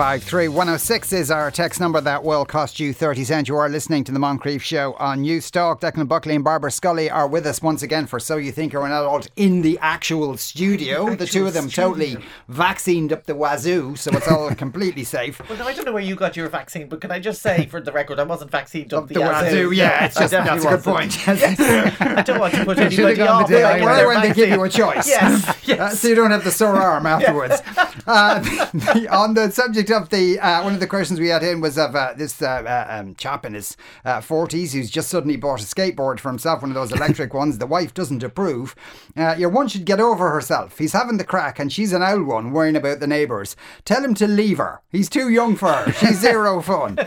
53106 0.00 1.12
is 1.12 1.30
our 1.30 1.50
text 1.50 1.78
number 1.78 2.00
that 2.00 2.24
will 2.24 2.46
cost 2.46 2.80
you 2.80 2.94
30 2.94 3.22
cents. 3.22 3.48
You 3.50 3.56
are 3.56 3.68
listening 3.68 4.02
to 4.04 4.12
the 4.12 4.18
Moncrieff 4.18 4.62
Show 4.62 4.94
on 4.94 5.22
Newstalk. 5.22 5.82
Declan 5.82 6.08
Buckley 6.08 6.34
and 6.34 6.42
Barbara 6.42 6.70
Scully 6.70 7.10
are 7.10 7.28
with 7.28 7.44
us 7.44 7.60
once 7.60 7.82
again 7.82 8.06
for 8.06 8.18
So 8.18 8.38
You 8.38 8.50
Think 8.50 8.72
You're 8.72 8.86
an 8.86 8.92
Adult 8.92 9.28
in 9.36 9.60
the 9.60 9.78
actual 9.82 10.38
studio. 10.38 11.14
the 11.16 11.26
two 11.26 11.46
of 11.46 11.52
them 11.52 11.68
totally 11.68 12.16
vaccinated 12.48 13.12
up 13.12 13.26
the 13.26 13.34
wazoo, 13.34 13.94
so 13.94 14.10
it's 14.12 14.26
all 14.26 14.54
completely 14.54 15.04
safe. 15.04 15.38
Well, 15.50 15.62
I 15.68 15.74
don't 15.74 15.84
know 15.84 15.92
where 15.92 16.02
you 16.02 16.16
got 16.16 16.34
your 16.34 16.48
vaccine, 16.48 16.88
but 16.88 17.02
can 17.02 17.10
I 17.10 17.18
just 17.18 17.42
say, 17.42 17.66
for 17.66 17.82
the 17.82 17.92
record, 17.92 18.18
I 18.18 18.22
wasn't 18.22 18.50
vaccinated 18.52 18.94
up 18.94 19.02
Up 19.02 19.08
the 19.10 19.20
wazoo, 19.20 19.72
yeah, 19.72 20.06
it's 20.06 20.18
just, 20.18 20.30
that's 20.30 20.64
a 20.64 20.68
good 20.68 20.82
point. 20.82 21.28
I 21.28 22.22
don't 22.22 22.40
want 22.40 22.54
to 22.54 22.64
put 22.64 22.78
anybody 22.78 23.20
off. 23.20 23.48
the 23.48 23.54
day 23.54 23.62
by 23.62 23.68
after. 23.72 23.80
getting 23.80 23.96
their 23.96 24.08
when 24.08 24.22
they 24.22 24.32
give 24.32 24.48
you 24.48 24.62
a 24.62 24.68
choice. 24.70 25.06
Yes, 25.06 25.58
yes. 25.66 25.78
Uh, 25.78 25.90
so 25.94 26.08
you 26.08 26.14
don't 26.14 26.30
have 26.30 26.44
the 26.44 26.50
sore 26.50 26.76
arm 26.78 27.04
afterwards. 27.04 27.60
uh, 28.06 28.38
the- 28.38 29.06
on 29.10 29.34
the 29.34 29.50
subject 29.50 29.89
of 29.90 30.10
the 30.10 30.38
uh, 30.38 30.62
one 30.62 30.74
of 30.74 30.80
the 30.80 30.86
questions 30.86 31.20
we 31.20 31.28
had 31.28 31.42
in 31.42 31.60
was 31.60 31.78
of 31.78 31.94
uh, 31.94 32.14
this 32.16 32.40
uh, 32.42 32.46
uh, 32.46 32.86
um, 32.88 33.14
chap 33.14 33.44
in 33.44 33.54
his 33.54 33.76
uh, 34.04 34.20
forties 34.20 34.72
who's 34.72 34.90
just 34.90 35.08
suddenly 35.08 35.36
bought 35.36 35.60
a 35.60 35.64
skateboard 35.64 36.20
for 36.20 36.28
himself, 36.28 36.62
one 36.62 36.70
of 36.70 36.74
those 36.74 36.92
electric 36.92 37.34
ones. 37.34 37.58
The 37.58 37.66
wife 37.66 37.94
doesn't 37.94 38.22
approve. 38.22 38.74
Uh, 39.16 39.34
your 39.38 39.48
one 39.48 39.68
should 39.68 39.84
get 39.84 40.00
over 40.00 40.30
herself. 40.30 40.78
He's 40.78 40.92
having 40.92 41.16
the 41.16 41.24
crack, 41.24 41.58
and 41.58 41.72
she's 41.72 41.92
an 41.92 42.02
old 42.02 42.26
one, 42.26 42.52
worrying 42.52 42.76
about 42.76 43.00
the 43.00 43.06
neighbours. 43.06 43.56
Tell 43.84 44.04
him 44.04 44.14
to 44.14 44.26
leave 44.26 44.58
her. 44.58 44.80
He's 44.90 45.08
too 45.08 45.28
young 45.28 45.56
for 45.56 45.72
her. 45.72 45.92
She's 45.92 46.20
zero 46.20 46.60
fun. 46.60 46.98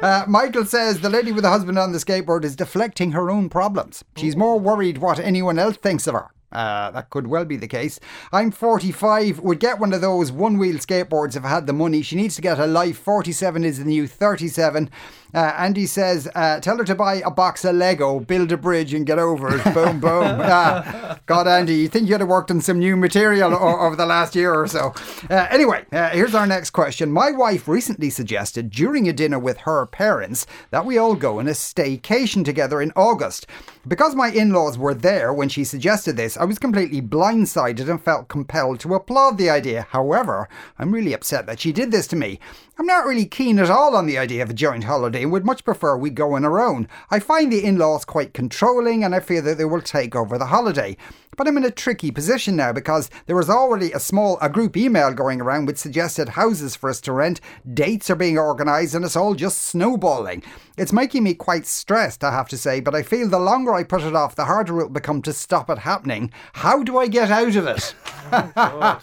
Uh, 0.00 0.24
Michael 0.28 0.64
says 0.64 1.00
the 1.00 1.10
lady 1.10 1.32
with 1.32 1.42
the 1.44 1.50
husband 1.50 1.78
on 1.78 1.92
the 1.92 1.98
skateboard 1.98 2.44
is 2.44 2.56
deflecting 2.56 3.12
her 3.12 3.30
own 3.30 3.48
problems. 3.48 4.04
She's 4.16 4.36
more 4.36 4.58
worried 4.58 4.98
what 4.98 5.18
anyone 5.18 5.58
else 5.58 5.76
thinks 5.76 6.06
of 6.06 6.14
her. 6.14 6.30
Uh, 6.52 6.90
that 6.92 7.10
could 7.10 7.26
well 7.26 7.44
be 7.44 7.56
the 7.56 7.66
case. 7.66 7.98
I'm 8.32 8.50
45, 8.50 9.40
would 9.40 9.60
get 9.60 9.78
one 9.78 9.92
of 9.92 10.00
those 10.00 10.30
one 10.30 10.58
wheel 10.58 10.76
skateboards 10.76 11.36
if 11.36 11.44
I 11.44 11.48
had 11.48 11.66
the 11.66 11.72
money. 11.72 12.02
She 12.02 12.16
needs 12.16 12.36
to 12.36 12.42
get 12.42 12.58
a 12.58 12.66
life. 12.66 12.98
47 12.98 13.64
is 13.64 13.78
the 13.78 13.84
new 13.84 14.06
37. 14.06 14.88
Uh, 15.34 15.52
Andy 15.56 15.86
says, 15.86 16.28
uh, 16.34 16.60
tell 16.60 16.78
her 16.78 16.84
to 16.84 16.94
buy 16.94 17.16
a 17.16 17.30
box 17.30 17.64
of 17.64 17.76
Lego, 17.76 18.20
build 18.20 18.52
a 18.52 18.56
bridge, 18.56 18.94
and 18.94 19.04
get 19.06 19.18
over 19.18 19.54
it. 19.56 19.64
boom, 19.74 20.00
boom. 20.00 20.40
Uh, 20.40 21.16
God, 21.26 21.46
Andy, 21.46 21.74
you 21.74 21.88
think 21.88 22.08
you'd 22.08 22.20
have 22.20 22.28
worked 22.28 22.50
on 22.50 22.60
some 22.60 22.78
new 22.78 22.96
material 22.96 23.52
o- 23.54 23.80
over 23.80 23.96
the 23.96 24.06
last 24.06 24.34
year 24.34 24.54
or 24.54 24.66
so. 24.66 24.94
Uh, 25.28 25.46
anyway, 25.50 25.84
uh, 25.92 26.08
here's 26.10 26.34
our 26.34 26.46
next 26.46 26.70
question. 26.70 27.10
My 27.12 27.30
wife 27.30 27.68
recently 27.68 28.10
suggested 28.10 28.70
during 28.70 29.08
a 29.08 29.12
dinner 29.12 29.38
with 29.38 29.58
her 29.58 29.86
parents 29.86 30.46
that 30.70 30.86
we 30.86 30.96
all 30.98 31.14
go 31.14 31.38
on 31.38 31.48
a 31.48 31.52
staycation 31.52 32.44
together 32.44 32.80
in 32.80 32.92
August. 32.96 33.46
Because 33.86 34.14
my 34.16 34.28
in 34.30 34.52
laws 34.52 34.76
were 34.76 34.94
there 34.94 35.32
when 35.32 35.48
she 35.48 35.62
suggested 35.62 36.16
this, 36.16 36.36
I 36.36 36.44
was 36.44 36.58
completely 36.58 37.00
blindsided 37.00 37.88
and 37.88 38.02
felt 38.02 38.28
compelled 38.28 38.80
to 38.80 38.94
applaud 38.94 39.38
the 39.38 39.50
idea. 39.50 39.86
However, 39.90 40.48
I'm 40.78 40.92
really 40.92 41.12
upset 41.12 41.46
that 41.46 41.60
she 41.60 41.72
did 41.72 41.92
this 41.92 42.06
to 42.08 42.16
me. 42.16 42.40
I'm 42.78 42.86
not 42.86 43.06
really 43.06 43.26
keen 43.26 43.58
at 43.58 43.70
all 43.70 43.94
on 43.96 44.06
the 44.06 44.18
idea 44.18 44.42
of 44.42 44.50
a 44.50 44.54
joint 44.54 44.84
holiday 44.84 45.15
and 45.22 45.32
would 45.32 45.44
much 45.44 45.64
prefer 45.64 45.96
we 45.96 46.10
go 46.10 46.34
on 46.34 46.44
our 46.44 46.60
own. 46.60 46.88
I 47.10 47.18
find 47.18 47.52
the 47.52 47.64
in 47.64 47.78
laws 47.78 48.04
quite 48.04 48.34
controlling 48.34 49.04
and 49.04 49.14
I 49.14 49.20
fear 49.20 49.40
that 49.42 49.58
they 49.58 49.64
will 49.64 49.80
take 49.80 50.14
over 50.14 50.38
the 50.38 50.46
holiday. 50.46 50.96
But 51.36 51.46
I'm 51.46 51.58
in 51.58 51.64
a 51.64 51.70
tricky 51.70 52.10
position 52.10 52.56
now 52.56 52.72
because 52.72 53.10
there 53.26 53.36
was 53.36 53.50
already 53.50 53.92
a 53.92 54.00
small 54.00 54.38
a 54.40 54.48
group 54.48 54.76
email 54.76 55.12
going 55.12 55.40
around 55.40 55.66
which 55.66 55.76
suggested 55.76 56.30
houses 56.30 56.74
for 56.74 56.88
us 56.88 57.00
to 57.02 57.12
rent, 57.12 57.40
dates 57.74 58.08
are 58.08 58.16
being 58.16 58.38
organised, 58.38 58.94
and 58.94 59.04
it's 59.04 59.16
all 59.16 59.34
just 59.34 59.62
snowballing. 59.62 60.42
It's 60.78 60.92
making 60.92 61.24
me 61.24 61.34
quite 61.34 61.66
stressed, 61.66 62.24
I 62.24 62.32
have 62.32 62.48
to 62.48 62.58
say, 62.58 62.80
but 62.80 62.94
I 62.94 63.02
feel 63.02 63.28
the 63.28 63.38
longer 63.38 63.74
I 63.74 63.82
put 63.82 64.02
it 64.02 64.14
off, 64.14 64.34
the 64.34 64.46
harder 64.46 64.80
it 64.80 64.84
will 64.84 64.90
become 64.90 65.20
to 65.22 65.32
stop 65.32 65.68
it 65.68 65.78
happening. 65.78 66.32
How 66.54 66.82
do 66.82 66.98
I 66.98 67.06
get 67.06 67.30
out 67.30 67.56
of 67.56 67.66
it? 67.66 67.94
I 68.32 68.98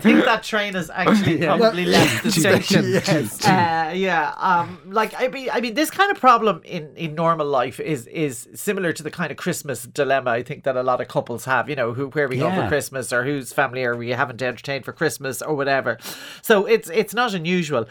think 0.00 0.24
that 0.24 0.42
train 0.42 0.74
has 0.74 0.90
actually 0.90 1.38
probably 1.46 1.86
left 1.86 2.24
the 2.24 2.32
station. 2.32 2.90
Yes. 2.90 3.44
Uh, 3.44 3.92
yeah, 3.94 4.34
um, 4.36 4.78
like 4.86 5.14
I 5.16 5.28
mean, 5.28 5.48
I 5.52 5.60
mean, 5.60 5.74
this 5.74 5.90
kind 5.90 6.10
of 6.10 6.20
problem 6.20 6.60
in, 6.64 6.94
in 6.96 7.14
normal 7.14 7.46
life 7.46 7.80
is 7.80 8.06
is 8.08 8.48
similar 8.54 8.92
to 8.92 9.02
the 9.02 9.10
kind 9.10 9.30
of 9.30 9.36
Christmas 9.36 9.84
dilemma 9.84 10.30
I 10.30 10.42
think 10.42 10.64
that 10.64 10.76
a 10.76 10.82
lot 10.82 11.00
of 11.00 11.08
couples 11.08 11.44
have. 11.44 11.68
You 11.68 11.76
know, 11.76 11.92
who 11.92 12.08
where 12.08 12.28
we 12.28 12.38
go 12.38 12.50
for 12.54 12.68
Christmas 12.68 13.12
or 13.12 13.24
whose 13.24 13.52
family 13.52 13.84
are 13.84 13.96
we 13.96 14.10
having 14.10 14.36
to 14.38 14.46
entertain 14.46 14.82
for 14.82 14.92
Christmas 14.92 15.42
or 15.42 15.54
whatever. 15.54 15.98
So 16.42 16.66
it's 16.66 16.90
it's 16.90 17.14
not 17.14 17.34
unusual, 17.34 17.86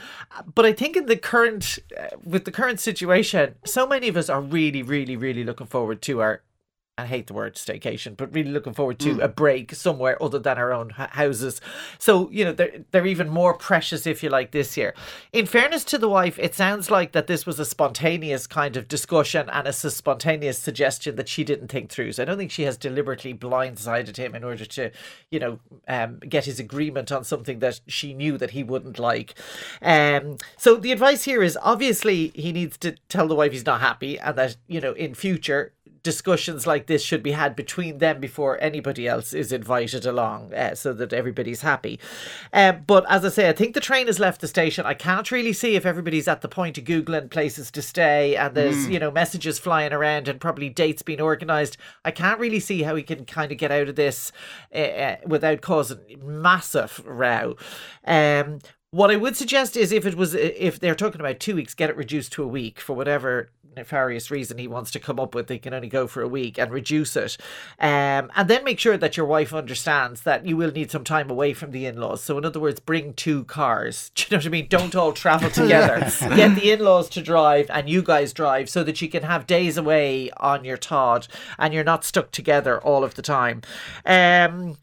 but 0.53 0.65
I 0.65 0.73
think 0.73 0.95
in 0.95 1.05
the 1.07 1.17
current 1.17 1.79
uh, 1.99 2.07
with 2.23 2.45
the 2.45 2.51
current 2.51 2.79
situation, 2.79 3.55
so 3.65 3.87
many 3.87 4.07
of 4.07 4.17
us 4.17 4.29
are 4.29 4.41
really, 4.41 4.83
really, 4.83 5.15
really 5.15 5.43
looking 5.43 5.67
forward 5.67 6.01
to 6.03 6.21
our 6.21 6.41
I 6.95 7.07
hate 7.07 7.25
the 7.25 7.33
word 7.33 7.55
staycation, 7.55 8.15
but 8.15 8.31
really 8.35 8.51
looking 8.51 8.75
forward 8.75 8.99
to 8.99 9.19
a 9.19 9.27
break 9.27 9.73
somewhere 9.73 10.21
other 10.21 10.37
than 10.37 10.59
our 10.59 10.71
own 10.71 10.91
houses. 10.91 11.59
So, 11.97 12.29
you 12.29 12.45
know, 12.45 12.51
they're, 12.51 12.85
they're 12.91 13.07
even 13.07 13.29
more 13.29 13.55
precious, 13.55 14.05
if 14.05 14.21
you 14.21 14.29
like, 14.29 14.51
this 14.51 14.77
year. 14.77 14.93
In 15.31 15.47
fairness 15.47 15.83
to 15.85 15.97
the 15.97 16.07
wife, 16.07 16.37
it 16.37 16.53
sounds 16.53 16.91
like 16.91 17.13
that 17.13 17.25
this 17.25 17.47
was 17.47 17.59
a 17.59 17.65
spontaneous 17.65 18.45
kind 18.45 18.77
of 18.77 18.87
discussion 18.87 19.49
and 19.49 19.67
a 19.67 19.73
spontaneous 19.73 20.59
suggestion 20.59 21.15
that 21.15 21.27
she 21.27 21.43
didn't 21.43 21.69
think 21.69 21.89
through. 21.89 22.11
So 22.11 22.21
I 22.21 22.25
don't 22.25 22.37
think 22.37 22.51
she 22.51 22.63
has 22.63 22.77
deliberately 22.77 23.33
blindsided 23.33 24.17
him 24.17 24.35
in 24.35 24.43
order 24.43 24.65
to, 24.65 24.91
you 25.31 25.39
know, 25.39 25.59
um, 25.87 26.19
get 26.19 26.45
his 26.45 26.59
agreement 26.59 27.11
on 27.11 27.23
something 27.23 27.57
that 27.57 27.81
she 27.87 28.13
knew 28.13 28.37
that 28.37 28.51
he 28.51 28.63
wouldn't 28.63 28.99
like. 28.99 29.33
Um, 29.81 30.37
so 30.57 30.75
the 30.75 30.91
advice 30.91 31.23
here 31.23 31.41
is 31.41 31.57
obviously 31.59 32.27
he 32.35 32.51
needs 32.51 32.77
to 32.77 32.91
tell 33.09 33.27
the 33.27 33.33
wife 33.33 33.51
he's 33.51 33.65
not 33.65 33.81
happy 33.81 34.19
and 34.19 34.37
that, 34.37 34.57
you 34.67 34.79
know, 34.79 34.93
in 34.93 35.15
future, 35.15 35.73
discussions 36.03 36.67
like 36.67 36.87
this 36.87 37.01
should 37.01 37.23
be 37.23 37.31
had 37.31 37.55
between 37.55 37.97
them 37.97 38.19
before 38.19 38.61
anybody 38.61 39.07
else 39.07 39.33
is 39.33 39.51
invited 39.51 40.05
along 40.05 40.53
uh, 40.53 40.75
so 40.75 40.93
that 40.93 41.13
everybody's 41.13 41.61
happy. 41.61 41.99
Uh, 42.51 42.73
but 42.73 43.05
as 43.09 43.23
I 43.23 43.29
say, 43.29 43.49
I 43.49 43.53
think 43.53 43.73
the 43.73 43.79
train 43.79 44.07
has 44.07 44.19
left 44.19 44.41
the 44.41 44.47
station. 44.47 44.85
I 44.85 44.93
can't 44.93 45.31
really 45.31 45.53
see 45.53 45.75
if 45.75 45.85
everybody's 45.85 46.27
at 46.27 46.41
the 46.41 46.49
point 46.49 46.77
of 46.77 46.83
Googling 46.83 47.29
places 47.29 47.71
to 47.71 47.81
stay 47.81 48.35
and 48.35 48.53
there's, 48.53 48.87
you 48.89 48.99
know, 48.99 49.11
messages 49.11 49.59
flying 49.59 49.93
around 49.93 50.27
and 50.27 50.41
probably 50.41 50.69
dates 50.69 51.01
being 51.01 51.21
organised. 51.21 51.77
I 52.03 52.11
can't 52.11 52.39
really 52.39 52.59
see 52.59 52.83
how 52.83 52.95
we 52.95 53.03
can 53.03 53.25
kind 53.25 53.51
of 53.51 53.57
get 53.57 53.71
out 53.71 53.87
of 53.87 53.95
this 53.95 54.31
uh, 54.75 54.77
uh, 54.77 55.15
without 55.25 55.61
causing 55.61 55.99
massive 56.21 57.01
row. 57.05 57.55
Um, 58.05 58.59
what 58.91 59.09
I 59.09 59.15
would 59.15 59.35
suggest 59.35 59.75
is 59.75 59.91
if 59.91 60.05
it 60.05 60.13
was 60.13 60.35
if 60.35 60.79
they're 60.79 60.93
talking 60.93 61.19
about 61.19 61.39
two 61.39 61.55
weeks, 61.55 61.73
get 61.73 61.89
it 61.89 61.97
reduced 61.97 62.31
to 62.33 62.43
a 62.43 62.47
week 62.47 62.79
for 62.79 62.93
whatever 62.93 63.49
nefarious 63.75 64.31
reason 64.31 64.57
he 64.57 64.67
wants 64.67 64.91
to 64.91 64.99
come 64.99 65.19
up 65.19 65.35
with. 65.35 65.47
They 65.47 65.59
can 65.59 65.73
only 65.73 65.89
go 65.89 66.07
for 66.07 66.21
a 66.21 66.27
week 66.27 66.57
and 66.57 66.71
reduce 66.71 67.15
it, 67.15 67.37
um, 67.79 68.31
and 68.35 68.47
then 68.47 68.63
make 68.63 68.79
sure 68.79 68.97
that 68.97 69.17
your 69.17 69.25
wife 69.25 69.53
understands 69.53 70.21
that 70.21 70.45
you 70.45 70.57
will 70.57 70.71
need 70.71 70.91
some 70.91 71.03
time 71.03 71.29
away 71.29 71.53
from 71.53 71.71
the 71.71 71.85
in-laws. 71.85 72.23
So 72.23 72.37
in 72.37 72.45
other 72.45 72.59
words, 72.59 72.79
bring 72.79 73.13
two 73.13 73.43
cars. 73.45 74.11
Do 74.15 74.23
you 74.23 74.27
know 74.31 74.37
what 74.37 74.45
I 74.45 74.49
mean? 74.49 74.67
Don't 74.67 74.95
all 74.95 75.13
travel 75.13 75.49
together. 75.51 75.99
Get 76.35 76.55
the 76.55 76.71
in-laws 76.71 77.09
to 77.09 77.21
drive 77.21 77.69
and 77.69 77.89
you 77.89 78.01
guys 78.01 78.33
drive 78.33 78.69
so 78.69 78.83
that 78.83 79.01
you 79.01 79.09
can 79.09 79.23
have 79.23 79.47
days 79.47 79.77
away 79.77 80.31
on 80.37 80.63
your 80.63 80.77
Todd 80.77 81.27
and 81.57 81.73
you're 81.73 81.83
not 81.83 82.03
stuck 82.03 82.31
together 82.31 82.79
all 82.81 83.03
of 83.03 83.15
the 83.15 83.21
time. 83.21 83.61
Um, 84.05 84.77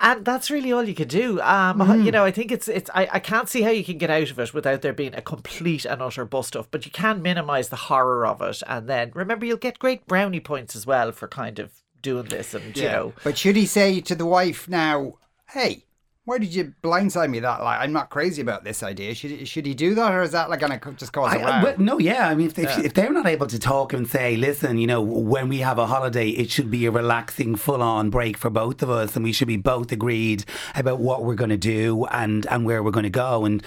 and 0.00 0.24
that's 0.24 0.50
really 0.50 0.72
all 0.72 0.82
you 0.82 0.94
can 0.94 1.08
do. 1.08 1.40
Um, 1.40 2.04
You 2.04 2.10
know, 2.10 2.24
I 2.24 2.30
think 2.30 2.52
it's 2.52 2.68
it's. 2.68 2.90
I, 2.94 3.08
I 3.12 3.18
can't 3.20 3.48
see 3.48 3.62
how 3.62 3.70
you 3.70 3.84
can 3.84 3.98
get 3.98 4.10
out 4.10 4.30
of 4.30 4.38
it 4.38 4.52
without 4.54 4.82
there 4.82 4.92
being 4.92 5.14
a 5.14 5.22
complete 5.22 5.84
and 5.84 6.02
utter 6.02 6.24
bust 6.24 6.56
off. 6.56 6.70
But 6.70 6.84
you 6.84 6.92
can 6.92 7.22
minimise 7.22 7.68
the 7.68 7.76
horror 7.76 8.26
of 8.26 8.42
it, 8.42 8.62
and 8.66 8.88
then 8.88 9.12
remember 9.14 9.46
you'll 9.46 9.56
get 9.56 9.78
great 9.78 10.06
brownie 10.06 10.40
points 10.40 10.74
as 10.76 10.86
well 10.86 11.12
for 11.12 11.28
kind 11.28 11.58
of 11.58 11.72
doing 12.02 12.26
this. 12.26 12.54
And 12.54 12.76
you 12.76 12.82
know, 12.88 13.12
But 13.22 13.38
should 13.38 13.56
he 13.56 13.66
say 13.66 14.00
to 14.00 14.14
the 14.14 14.26
wife 14.26 14.68
now, 14.68 15.14
hey, 15.50 15.84
why 16.26 16.38
did 16.38 16.54
you 16.54 16.72
blindside 16.82 17.28
me 17.28 17.38
that? 17.40 17.62
Like, 17.62 17.80
I'm 17.80 17.92
not 17.92 18.08
crazy 18.08 18.40
about 18.40 18.64
this 18.64 18.82
idea. 18.82 19.14
Should 19.14 19.30
he, 19.30 19.44
should 19.44 19.66
he 19.66 19.74
do 19.74 19.94
that, 19.94 20.10
or 20.10 20.22
is 20.22 20.32
that 20.32 20.48
like 20.48 20.60
going 20.60 20.78
to 20.78 20.92
just 20.92 21.12
cause 21.12 21.34
a 21.34 21.38
row? 21.38 21.44
Well, 21.44 21.74
no, 21.76 21.98
yeah. 21.98 22.28
I 22.28 22.34
mean, 22.34 22.46
if, 22.46 22.58
if, 22.58 22.78
if 22.78 22.94
they're 22.94 23.12
not 23.12 23.26
able 23.26 23.46
to 23.46 23.58
talk 23.58 23.92
and 23.92 24.08
say, 24.08 24.34
listen, 24.36 24.78
you 24.78 24.86
know, 24.86 25.02
when 25.02 25.48
we 25.48 25.58
have 25.58 25.78
a 25.78 25.86
holiday, 25.86 26.30
it 26.30 26.50
should 26.50 26.70
be 26.70 26.86
a 26.86 26.90
relaxing, 26.90 27.56
full 27.56 27.82
on 27.82 28.08
break 28.08 28.38
for 28.38 28.48
both 28.48 28.82
of 28.82 28.88
us, 28.88 29.16
and 29.16 29.24
we 29.24 29.32
should 29.32 29.48
be 29.48 29.58
both 29.58 29.92
agreed 29.92 30.46
about 30.74 30.98
what 30.98 31.24
we're 31.24 31.34
going 31.34 31.50
to 31.50 31.58
do 31.58 32.06
and, 32.06 32.46
and 32.46 32.64
where 32.64 32.82
we're 32.82 32.90
going 32.90 33.04
to 33.04 33.10
go. 33.10 33.44
And, 33.44 33.62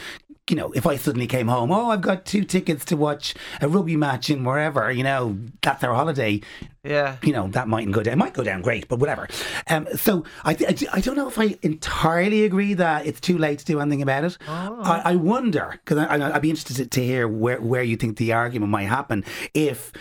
you 0.50 0.56
know, 0.56 0.72
if 0.72 0.86
I 0.86 0.96
suddenly 0.96 1.28
came 1.28 1.48
home, 1.48 1.72
oh, 1.72 1.90
I've 1.90 2.02
got 2.02 2.26
two 2.26 2.44
tickets 2.44 2.86
to 2.86 2.98
watch 2.98 3.36
a 3.62 3.68
rugby 3.68 3.98
match 3.98 4.30
in 4.30 4.44
wherever, 4.44 4.92
you 4.92 5.04
know, 5.04 5.38
that's 5.62 5.84
our 5.84 5.94
holiday. 5.94 6.42
yeah. 6.84 7.18
You 7.22 7.34
know, 7.34 7.48
that 7.50 7.68
mightn't 7.68 7.94
go 7.94 8.02
down. 8.02 8.14
It 8.14 8.18
might 8.18 8.34
go 8.34 8.44
down 8.44 8.62
great, 8.62 8.88
but 8.88 9.00
whatever. 9.00 9.28
Um, 9.70 9.88
so 9.96 10.24
I, 10.44 10.54
th- 10.54 10.86
I 10.94 11.02
don't 11.02 11.16
know 11.18 11.28
if 11.28 11.38
I 11.38 11.58
entirely 11.62 12.46
agree 12.46 12.74
that 12.76 13.06
it's 13.06 13.20
too 13.20 13.38
late 13.38 13.60
to 13.60 13.66
do 13.66 13.80
anything 13.80 14.02
about 14.02 14.24
it. 14.24 14.38
I, 14.48 15.02
I 15.06 15.16
wonder, 15.16 15.80
because 15.84 15.98
I'd 15.98 16.42
be 16.42 16.50
interested 16.50 16.78
to, 16.78 16.86
to 16.86 17.04
hear 17.04 17.28
where, 17.28 17.60
where 17.60 17.84
you 17.84 17.98
think 17.98 18.18
the 18.18 18.34
argument 18.34 18.72
might 18.72 18.86
happen 18.86 19.26
if 19.54 19.92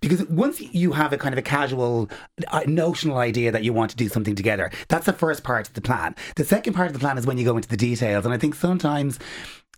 because 0.00 0.24
once 0.28 0.60
you 0.60 0.92
have 0.92 1.12
a 1.12 1.16
kind 1.18 1.32
of 1.32 1.38
a 1.38 1.42
casual 1.42 2.10
uh, 2.48 2.62
notional 2.66 3.16
idea 3.16 3.50
that 3.50 3.64
you 3.64 3.72
want 3.72 3.90
to 3.90 3.96
do 3.96 4.08
something 4.08 4.34
together 4.34 4.70
that's 4.88 5.06
the 5.06 5.12
first 5.12 5.42
part 5.42 5.66
of 5.68 5.74
the 5.74 5.80
plan 5.80 6.14
the 6.36 6.44
second 6.44 6.74
part 6.74 6.88
of 6.88 6.92
the 6.92 6.98
plan 6.98 7.16
is 7.16 7.26
when 7.26 7.38
you 7.38 7.44
go 7.44 7.56
into 7.56 7.68
the 7.68 7.76
details 7.76 8.24
and 8.24 8.34
i 8.34 8.38
think 8.38 8.54
sometimes 8.54 9.18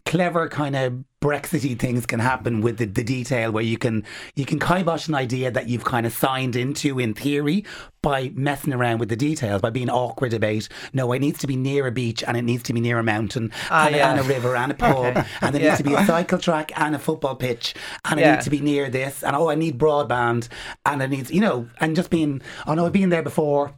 clever 0.07 0.49
kind 0.49 0.77
of 0.77 1.05
Brexity 1.21 1.75
things 1.75 2.07
can 2.07 2.21
happen 2.21 2.61
with 2.61 2.77
the, 2.79 2.85
the 2.85 3.03
detail 3.03 3.51
where 3.51 3.65
you 3.65 3.77
can 3.79 4.05
you 4.37 4.45
can 4.45 4.61
kibosh 4.61 5.09
an 5.09 5.15
idea 5.17 5.51
that 5.51 5.67
you've 5.69 5.83
kind 5.85 6.07
of 6.07 6.13
signed 6.13 6.55
into 6.55 7.01
in 7.01 7.15
theory 7.15 7.65
by 8.03 8.31
messing 8.37 8.73
around 8.73 8.99
with 8.99 9.09
the 9.09 9.17
details, 9.17 9.61
by 9.61 9.71
being 9.71 9.91
awkward 9.91 10.33
about 10.33 10.69
no, 10.93 11.11
it 11.13 11.19
needs 11.19 11.41
to 11.41 11.49
be 11.49 11.57
near 11.57 11.87
a 11.89 11.91
beach 11.91 12.23
and 12.23 12.37
it 12.37 12.43
needs 12.43 12.63
to 12.65 12.73
be 12.73 12.81
near 12.81 12.99
a 12.99 13.03
mountain 13.03 13.51
Ah, 13.71 13.87
and, 13.87 13.97
yeah. 13.97 14.11
and 14.13 14.21
a 14.21 14.23
river 14.23 14.55
and 14.55 14.71
a 14.71 14.75
pub 14.87 15.25
and 15.41 15.55
there 15.55 15.63
Yeah. 15.63 15.71
needs 15.71 15.79
to 15.79 15.85
be 15.85 15.95
a 15.95 16.07
cycle 16.07 16.39
track 16.39 16.71
and 16.79 16.95
a 16.95 16.99
football 17.01 17.35
pitch 17.35 17.75
and 18.05 18.21
it 18.21 18.23
Yeah. 18.23 18.33
needs 18.35 18.45
to 18.45 18.51
be 18.51 18.61
near 18.61 18.89
this 18.89 19.25
and 19.25 19.35
oh 19.35 19.49
I 19.51 19.57
need 19.57 19.79
broadband 19.79 20.49
and 20.85 21.03
it 21.03 21.09
needs 21.11 21.33
you 21.33 21.41
know 21.41 21.69
and 21.81 21.97
just 21.97 22.11
being 22.11 22.41
oh 22.69 22.75
no 22.75 22.87
I've 22.87 22.93
been 22.93 23.09
there 23.11 23.23
before 23.23 23.75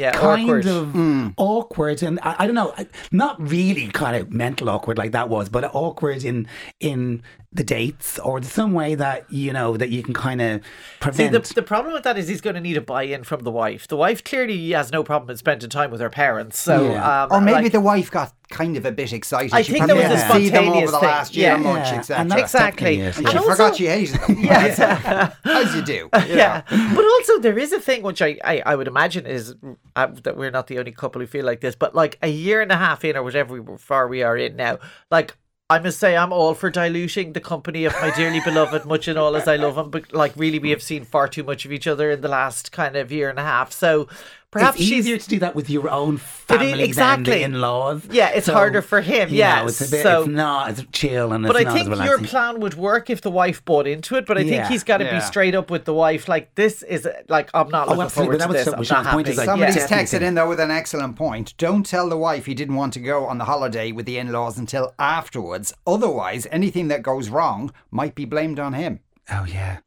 Yeah, 0.00 0.12
kind 0.12 0.42
awkward. 0.44 0.66
of 0.66 1.34
awkward 1.36 2.02
and 2.02 2.18
I, 2.22 2.36
I 2.40 2.46
don't 2.46 2.54
know, 2.54 2.74
not 3.12 3.36
really 3.40 3.86
kind 3.88 4.16
of 4.16 4.32
mental 4.32 4.68
awkward 4.70 4.96
like 4.98 5.12
that 5.12 5.28
was 5.28 5.48
but 5.48 5.64
awkward 5.74 6.24
in 6.24 6.46
in 6.80 7.22
the 7.52 7.64
dates 7.64 8.18
or 8.20 8.40
some 8.42 8.72
way 8.72 8.94
that 8.94 9.30
you 9.32 9.52
know 9.52 9.76
that 9.76 9.90
you 9.90 10.02
can 10.02 10.14
kind 10.14 10.40
of 10.40 10.60
See, 10.62 10.68
prevent 11.00 11.32
the, 11.44 11.54
the 11.54 11.62
problem 11.62 11.92
with 11.92 12.04
that 12.04 12.16
is 12.16 12.28
he's 12.28 12.40
going 12.40 12.54
to 12.54 12.60
need 12.60 12.76
a 12.76 12.80
buy-in 12.80 13.24
from 13.24 13.40
the 13.40 13.50
wife. 13.50 13.88
The 13.88 13.96
wife 13.96 14.22
clearly 14.22 14.70
has 14.70 14.92
no 14.92 15.02
problem 15.02 15.28
in 15.30 15.36
spending 15.36 15.68
time 15.68 15.90
with 15.90 16.00
her 16.00 16.10
parents. 16.10 16.58
So, 16.58 16.92
Yeah. 16.92 17.22
um, 17.24 17.28
Or 17.32 17.40
maybe 17.40 17.62
like- 17.64 17.72
the 17.72 17.80
wife 17.80 18.08
got 18.10 18.32
kind 18.50 18.76
of 18.76 18.84
a 18.84 18.92
bit 18.92 19.12
excited. 19.12 19.52
I 19.54 19.62
she 19.62 19.72
think 19.72 19.86
probably 19.86 20.02
there 20.02 20.12
was 20.12 20.22
a 20.22 20.26
didn't 20.28 20.42
see 20.42 20.48
them 20.50 20.64
over 20.68 20.86
spontaneous 20.88 20.90
the 20.90 20.98
thing. 20.98 21.08
last 21.08 21.36
year 21.36 21.48
Yeah. 21.48 21.56
much, 21.56 21.88
Yeah, 21.92 21.98
etc. 21.98 22.20
and 22.20 22.30
that's 22.30 22.42
Exactly. 22.42 22.96
definitely 22.96 23.04
And 23.06 23.14
yeah. 23.24 23.30
she 23.30 23.36
And 23.36 23.44
forgot 23.44 23.60
also- 23.60 23.76
she 23.76 23.86
hated 23.86 24.20
them. 24.20 24.38
Yes. 24.44 25.34
As 25.44 25.74
you 25.74 25.82
do. 25.82 26.08
yeah. 26.28 26.62
But 26.68 27.04
also, 27.04 27.38
there 27.38 27.58
is 27.58 27.72
a 27.72 27.80
thing 27.80 28.02
which 28.02 28.20
I, 28.22 28.38
I, 28.44 28.62
I 28.66 28.74
would 28.76 28.88
imagine 28.88 29.26
is 29.26 29.54
uh, 29.96 30.06
that 30.24 30.36
we're 30.36 30.50
not 30.50 30.66
the 30.66 30.78
only 30.78 30.92
couple 30.92 31.20
who 31.20 31.26
feel 31.26 31.44
like 31.46 31.60
this, 31.60 31.74
but 31.76 31.94
like 31.94 32.18
a 32.22 32.28
year 32.28 32.60
and 32.60 32.70
a 32.72 32.76
half 32.76 33.04
in, 33.04 33.16
or 33.16 33.22
whatever 33.22 33.60
we- 33.60 33.78
far 33.78 34.08
we 34.08 34.22
are 34.22 34.36
in 34.36 34.56
now, 34.56 34.78
like. 35.10 35.36
I 35.72 35.78
must 35.78 36.00
say, 36.00 36.16
I'm 36.16 36.32
all 36.32 36.54
for 36.54 36.68
diluting 36.68 37.32
the 37.32 37.38
company 37.40 37.84
of 37.84 37.92
my 38.02 38.10
dearly 38.16 38.40
beloved, 38.40 38.84
much 38.86 39.06
and 39.06 39.16
all 39.16 39.36
as 39.36 39.46
I 39.46 39.54
love 39.54 39.78
him. 39.78 39.88
But 39.88 40.12
like, 40.12 40.32
really, 40.34 40.58
we 40.58 40.70
have 40.70 40.82
seen 40.82 41.04
far 41.04 41.28
too 41.28 41.44
much 41.44 41.64
of 41.64 41.70
each 41.70 41.86
other 41.86 42.10
in 42.10 42.22
the 42.22 42.28
last 42.28 42.72
kind 42.72 42.96
of 42.96 43.12
year 43.12 43.30
and 43.30 43.38
a 43.38 43.44
half. 43.44 43.70
So 43.70 44.08
perhaps 44.50 44.76
it's 44.78 44.84
she's 44.88 44.98
easier 45.06 45.18
to 45.18 45.28
do 45.28 45.38
that 45.40 45.54
with 45.54 45.70
your 45.70 45.88
own 45.90 46.16
family 46.16 46.70
than 46.72 46.80
exactly. 46.80 47.24
the 47.38 47.42
in-laws. 47.42 48.02
Yeah, 48.10 48.30
it's 48.30 48.48
harder 48.48 48.82
for 48.82 49.00
him, 49.00 49.28
Yeah, 49.30 49.62
know, 49.62 49.68
it's 49.68 49.80
a 49.80 49.90
bit. 49.90 50.02
So- 50.02 50.20
it's 50.22 50.28
not. 50.28 50.70
It's 50.70 50.84
chill 50.92 51.32
and 51.32 51.46
But 51.46 51.56
it's 51.56 51.60
I 51.60 51.68
not 51.68 51.74
think 51.74 51.92
as 51.92 52.04
your 52.08 52.18
plan 52.18 52.60
would 52.60 52.74
work 52.74 53.10
if 53.10 53.20
the 53.20 53.30
wife 53.30 53.64
bought 53.64 53.86
into 53.86 54.16
it. 54.16 54.26
But 54.26 54.38
I 54.38 54.44
think 54.44 54.66
he's 54.66 54.82
got 54.84 54.98
to 54.98 55.04
Yeah. 55.04 55.18
be 55.18 55.24
straight 55.24 55.54
up 55.54 55.70
with 55.70 55.84
the 55.84 55.94
wife. 55.94 56.28
Like 56.28 56.54
this 56.56 56.82
is 56.82 57.06
like 57.28 57.50
I'm 57.54 57.68
not 57.70 57.86
Oh, 57.86 57.90
looking 57.90 58.02
absolutely. 58.04 58.38
forward 58.38 58.40
That 58.40 58.44
to 58.72 58.78
was 58.78 58.88
this. 58.88 58.88
so- 58.88 58.96
I'm 58.96 59.04
not 59.04 59.10
happy. 59.12 59.30
is 59.30 59.36
like- 59.38 59.46
Somebody's 59.46 59.76
Yeah. 59.76 59.86
texted 59.88 60.20
in 60.22 60.34
though 60.34 60.48
with 60.48 60.60
an 60.60 60.70
excellent 60.70 61.16
point. 61.16 61.54
Don't 61.58 61.84
tell 61.86 62.08
the 62.08 62.16
wife 62.16 62.46
he 62.46 62.54
didn't 62.54 62.74
want 62.76 62.92
to 62.94 63.00
go 63.00 63.26
on 63.26 63.38
the 63.38 63.44
holiday 63.44 63.92
with 63.92 64.06
the 64.06 64.18
in-laws 64.18 64.58
until 64.58 64.94
afterwards. 64.98 65.72
Otherwise, 65.86 66.46
anything 66.50 66.88
that 66.88 67.02
goes 67.02 67.28
wrong 67.28 67.72
might 67.90 68.14
be 68.14 68.24
blamed 68.24 68.58
on 68.58 68.72
him. 68.74 69.00
oh 69.32 69.44
yeah, 69.44 69.78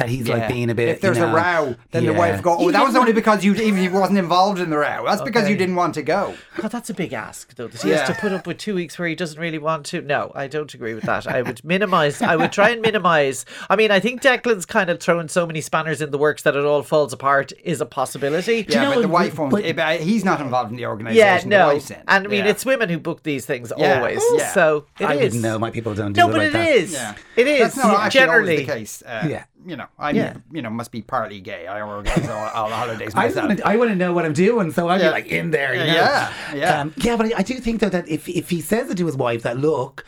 that 0.00 0.08
he's 0.08 0.26
Yeah. 0.26 0.36
like 0.38 0.48
being 0.48 0.70
a 0.70 0.74
bit. 0.74 0.88
If 0.88 1.00
there's 1.02 1.18
you 1.18 1.24
know, 1.26 1.32
a 1.36 1.36
row, 1.66 1.76
then 1.90 2.06
the 2.06 2.12
wife 2.14 2.40
go, 2.42 2.56
"Oh, 2.58 2.70
that 2.70 2.84
was 2.84 2.96
only 2.96 3.12
because 3.12 3.44
you 3.44 3.54
even 3.54 3.76
he 3.78 3.88
wasn't 3.88 4.18
involved 4.18 4.58
in 4.58 4.70
the 4.70 4.78
row. 4.78 5.04
That's 5.06 5.20
because 5.22 5.48
you 5.48 5.56
didn't 5.56 5.76
want 5.76 5.94
to 5.94 6.02
go." 6.02 6.34
God, 6.56 6.70
that's 6.72 6.88
a 6.90 6.94
big 6.94 7.12
ask, 7.12 7.54
though. 7.54 7.68
That 7.68 7.82
he 7.82 7.90
has 7.90 8.08
to 8.08 8.14
put 8.14 8.32
up 8.32 8.46
with 8.46 8.56
two 8.58 8.74
weeks 8.74 8.98
where 8.98 9.06
he 9.08 9.14
doesn't 9.14 9.38
really 9.38 9.58
want 9.58 9.84
to. 9.86 10.00
No, 10.00 10.32
I 10.34 10.46
don't 10.46 10.72
agree 10.74 10.94
with 10.94 11.04
that. 11.04 11.26
I 11.26 11.42
would 11.42 11.62
minimize. 11.64 12.22
I 12.22 12.34
would 12.34 12.50
try 12.52 12.70
and 12.70 12.80
minimize. 12.80 13.44
I 13.68 13.76
mean, 13.76 13.90
I 13.90 14.00
think 14.00 14.22
Declan's 14.22 14.64
kind 14.66 14.88
of 14.88 15.00
throwing 15.00 15.28
so 15.28 15.46
many 15.46 15.60
spanners 15.60 16.00
in 16.00 16.10
the 16.12 16.18
works 16.18 16.42
that 16.44 16.56
it 16.56 16.64
all 16.64 16.82
falls 16.82 17.12
apart 17.12 17.52
is 17.62 17.80
a 17.82 17.86
possibility. 17.86 18.64
Yeah, 18.68 18.84
know, 18.84 18.94
but 18.94 19.02
the 19.02 19.08
wife 19.08 19.38
won't. 19.38 19.52
but- 19.52 19.64
eh, 19.64 19.98
he's 19.98 20.24
not 20.24 20.40
involved 20.40 20.70
in 20.70 20.76
the 20.78 20.86
organisation. 20.86 21.50
the 21.50 21.58
no, 21.58 21.66
wife's 21.68 21.90
and 21.90 22.02
I 22.08 22.20
mean 22.20 22.44
Yeah. 22.44 22.50
it's 22.50 22.64
women 22.64 22.88
who 22.88 22.98
book 22.98 23.22
these 23.22 23.44
things 23.44 23.70
Yeah. 23.76 23.98
always. 23.98 24.22
Yeah. 24.36 24.52
So 24.52 24.86
it 24.98 25.04
I 25.04 25.14
is. 25.14 25.20
wouldn't 25.34 25.42
know. 25.42 25.58
My 25.58 25.70
people 25.70 25.92
don't 25.94 26.14
do 26.14 26.20
No, 26.22 26.28
it 26.28 26.32
but 26.32 26.38
like 26.38 26.46
it 26.48 26.52
that. 26.54 26.68
is. 26.68 26.92
Yeah, 26.94 27.14
It 27.36 27.46
is 27.46 27.60
That's 27.60 27.76
not 27.76 28.00
actually 28.06 28.20
generally. 28.20 28.56
the 28.56 28.64
case. 28.64 29.02
Uh, 29.06 29.26
Yeah. 29.28 29.42
You 29.66 29.76
know, 29.76 29.86
I'm 29.98 30.16
Yeah. 30.16 30.36
you 30.52 30.62
know 30.62 30.70
must 30.70 30.90
be 30.92 31.02
partly 31.02 31.40
gay. 31.40 31.66
I 31.66 31.80
organise 31.82 32.28
all, 32.28 32.48
all 32.48 32.68
the 32.68 32.74
holidays 32.74 33.12
I 33.16 33.26
myself. 33.26 33.46
want 33.48 33.58
to. 33.58 33.66
I 33.66 33.76
want 33.76 33.90
to 33.90 33.96
know 33.96 34.12
what 34.12 34.24
I'm 34.24 34.32
doing, 34.32 34.70
so 34.72 34.88
I'd 34.88 35.00
Yeah. 35.00 35.08
be 35.08 35.12
like 35.12 35.26
in 35.26 35.50
there. 35.50 35.72
You 35.74 35.80
know? 35.80 35.86
Yeah, 35.94 36.32
yeah. 36.54 36.80
um, 36.80 36.94
yeah. 36.98 37.16
But 37.16 37.26
I, 37.34 37.38
I 37.38 37.42
do 37.42 37.54
think 37.54 37.80
though 37.80 37.88
that 37.90 38.08
if 38.08 38.28
if 38.28 38.50
he 38.50 38.60
says 38.60 38.90
it 38.90 38.96
to 38.98 39.06
his 39.06 39.16
wife, 39.16 39.42
that 39.42 39.58
look, 39.58 40.04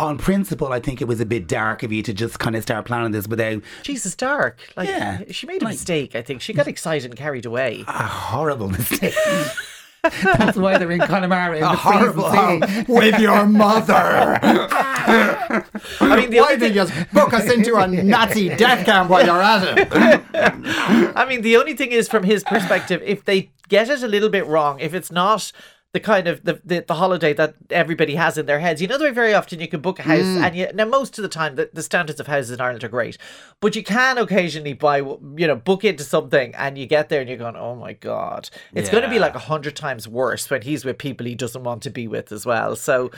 on 0.00 0.18
principle, 0.18 0.72
I 0.72 0.80
think 0.80 1.00
it 1.00 1.06
was 1.06 1.20
a 1.20 1.26
bit 1.26 1.46
dark 1.46 1.82
of 1.84 1.92
you 1.92 2.02
to 2.02 2.12
just 2.12 2.38
kind 2.40 2.56
of 2.56 2.62
start 2.62 2.84
planning 2.84 3.12
this 3.12 3.28
without 3.28 3.62
Jesus, 3.82 4.14
dark. 4.16 4.58
Like 4.76 4.88
Yeah. 4.88 5.22
she 5.30 5.46
made 5.46 5.62
a 5.62 5.66
Like- 5.66 5.74
mistake. 5.74 6.16
I 6.16 6.22
think 6.22 6.40
she 6.40 6.52
got 6.52 6.66
excited 6.66 7.10
and 7.10 7.16
carried 7.18 7.46
away. 7.46 7.84
a 7.86 8.06
horrible 8.06 8.68
mistake. 8.78 9.14
That's 10.22 10.56
why 10.56 10.78
they're 10.78 10.90
in 10.90 11.00
Connemara. 11.00 11.56
In 11.56 11.64
a 11.64 11.68
the 11.68 11.76
horrible 11.76 12.28
freezing 12.30 12.62
home 12.62 12.84
with 12.88 13.18
your 13.18 13.46
mother. 13.46 14.38
I 14.42 15.62
mean, 16.16 16.30
the 16.30 16.40
Why 16.40 16.44
only 16.44 16.56
did 16.56 16.60
thing, 16.60 16.68
you 16.70 16.74
just 16.84 17.12
book 17.12 17.32
us 17.32 17.50
into 17.50 17.76
a 17.76 17.86
Nazi 18.04 18.48
death 18.50 18.84
camp 18.84 19.10
while 19.10 19.24
you're 19.24 19.42
at 19.42 19.78
it? 19.78 19.88
I 21.16 21.24
mean, 21.26 21.42
the 21.42 21.56
only 21.56 21.74
thing 21.74 21.92
is 21.92 22.08
from 22.08 22.24
his 22.24 22.44
perspective, 22.44 23.02
if 23.04 23.24
they 23.24 23.50
get 23.68 23.88
it 23.88 24.02
a 24.02 24.08
little 24.08 24.28
bit 24.28 24.46
wrong, 24.46 24.78
if 24.80 24.92
it's 24.94 25.10
not 25.10 25.52
the 25.94 26.00
kind 26.00 26.26
of 26.26 26.42
the, 26.42 26.60
the, 26.64 26.80
the 26.80 26.94
holiday 26.94 27.32
that 27.32 27.54
everybody 27.70 28.16
has 28.16 28.36
in 28.36 28.46
their 28.46 28.58
heads. 28.58 28.82
You 28.82 28.88
know 28.88 28.98
the 28.98 29.04
way 29.04 29.12
very 29.12 29.32
often 29.32 29.60
you 29.60 29.68
can 29.68 29.80
book 29.80 30.00
a 30.00 30.02
house 30.02 30.24
mm. 30.24 30.42
and 30.42 30.56
you 30.56 30.68
now 30.74 30.86
most 30.86 31.16
of 31.18 31.22
the 31.22 31.28
time 31.28 31.54
the, 31.54 31.70
the 31.72 31.84
standards 31.84 32.18
of 32.18 32.26
houses 32.26 32.50
in 32.50 32.60
Ireland 32.60 32.82
are 32.82 32.88
great. 32.88 33.16
But 33.60 33.76
you 33.76 33.84
can 33.84 34.18
occasionally 34.18 34.72
buy 34.72 34.98
you 34.98 35.46
know, 35.46 35.54
book 35.54 35.84
into 35.84 36.02
something 36.02 36.52
and 36.56 36.76
you 36.76 36.86
get 36.86 37.10
there 37.10 37.20
and 37.20 37.28
you're 37.28 37.38
going, 37.38 37.54
Oh 37.54 37.76
my 37.76 37.92
God. 37.92 38.50
It's 38.72 38.90
gonna 38.90 39.08
be 39.08 39.20
like 39.20 39.36
a 39.36 39.38
hundred 39.38 39.76
times 39.76 40.08
worse 40.08 40.50
when 40.50 40.62
he's 40.62 40.84
with 40.84 40.98
people 40.98 41.26
he 41.26 41.36
doesn't 41.36 41.62
want 41.62 41.84
to 41.84 41.90
be 41.90 42.08
with 42.08 42.32
as 42.32 42.44
well. 42.44 42.74
So 42.74 43.12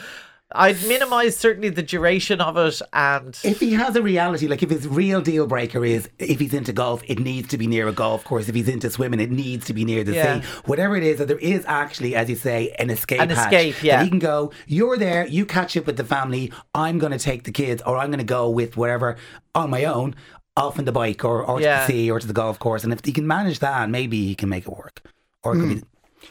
I'd 0.53 0.81
minimise 0.87 1.37
certainly 1.37 1.71
the 1.71 1.83
duration 1.83 2.41
of 2.41 2.57
it 2.57 2.81
and 2.93 3.37
If 3.43 3.59
he 3.59 3.73
has 3.73 3.97
a 3.97 4.03
reality, 4.03 4.47
like 4.47 4.63
if 4.63 4.71
his 4.71 4.87
real 4.87 5.21
deal 5.21 5.47
breaker 5.49 5.85
is 5.85 6.09
if 6.21 6.39
he's 6.39 6.55
into 6.55 6.73
golf, 6.73 7.03
it 7.09 7.19
needs 7.19 7.49
to 7.49 7.59
be 7.59 7.67
near 7.67 7.89
a 7.89 7.93
golf 7.93 8.23
course. 8.23 8.49
If 8.49 8.55
he's 8.55 8.69
into 8.69 8.89
swimming, 8.89 9.19
it 9.19 9.33
needs 9.33 9.67
to 9.67 9.75
be 9.75 9.85
near 9.85 10.05
the 10.05 10.13
Yeah. 10.15 10.41
sea. 10.41 10.47
Whatever 10.65 10.97
it 10.97 11.03
is, 11.03 11.19
that 11.19 11.27
there 11.27 11.39
is 11.39 11.65
actually, 11.67 12.15
as 12.15 12.31
you 12.31 12.37
say, 12.37 12.75
an 12.79 12.91
escape 12.91 13.21
An 13.21 13.31
hatch 13.31 13.53
escape, 13.53 13.83
yeah. 13.83 14.05
He 14.05 14.09
can 14.09 14.21
go, 14.21 14.53
you're 14.69 14.97
there, 14.97 15.27
you 15.27 15.47
catch 15.47 15.77
up 15.77 15.85
with 15.85 15.97
the 15.97 16.05
family, 16.05 16.53
I'm 16.75 16.99
going 17.01 17.13
to 17.13 17.19
take 17.19 17.43
the 17.43 17.53
kids, 17.53 17.83
or 17.85 17.97
I'm 17.99 18.09
going 18.11 18.19
to 18.19 18.25
go 18.25 18.49
with 18.49 18.77
wherever 18.77 19.17
on 19.55 19.69
my 19.71 19.85
own, 19.85 20.15
off 20.57 20.79
on 20.79 20.85
the 20.85 20.93
bike 20.93 21.25
or, 21.25 21.43
or 21.43 21.61
Yeah. 21.61 21.85
to 21.87 21.93
the 21.93 21.99
sea 21.99 22.11
or 22.11 22.21
to 22.21 22.27
the 22.27 22.33
golf 22.33 22.61
course. 22.61 22.85
And 22.85 22.93
if 22.93 23.05
he 23.05 23.13
can 23.13 23.27
manage 23.27 23.59
that, 23.59 23.91
maybe 23.91 24.25
he 24.27 24.37
can 24.37 24.49
make 24.49 24.69
it 24.69 24.71
work. 24.77 25.03
Or 25.43 25.57
it 25.57 25.61
could 25.61 25.69
be 25.69 25.75
hmm. 25.77 25.81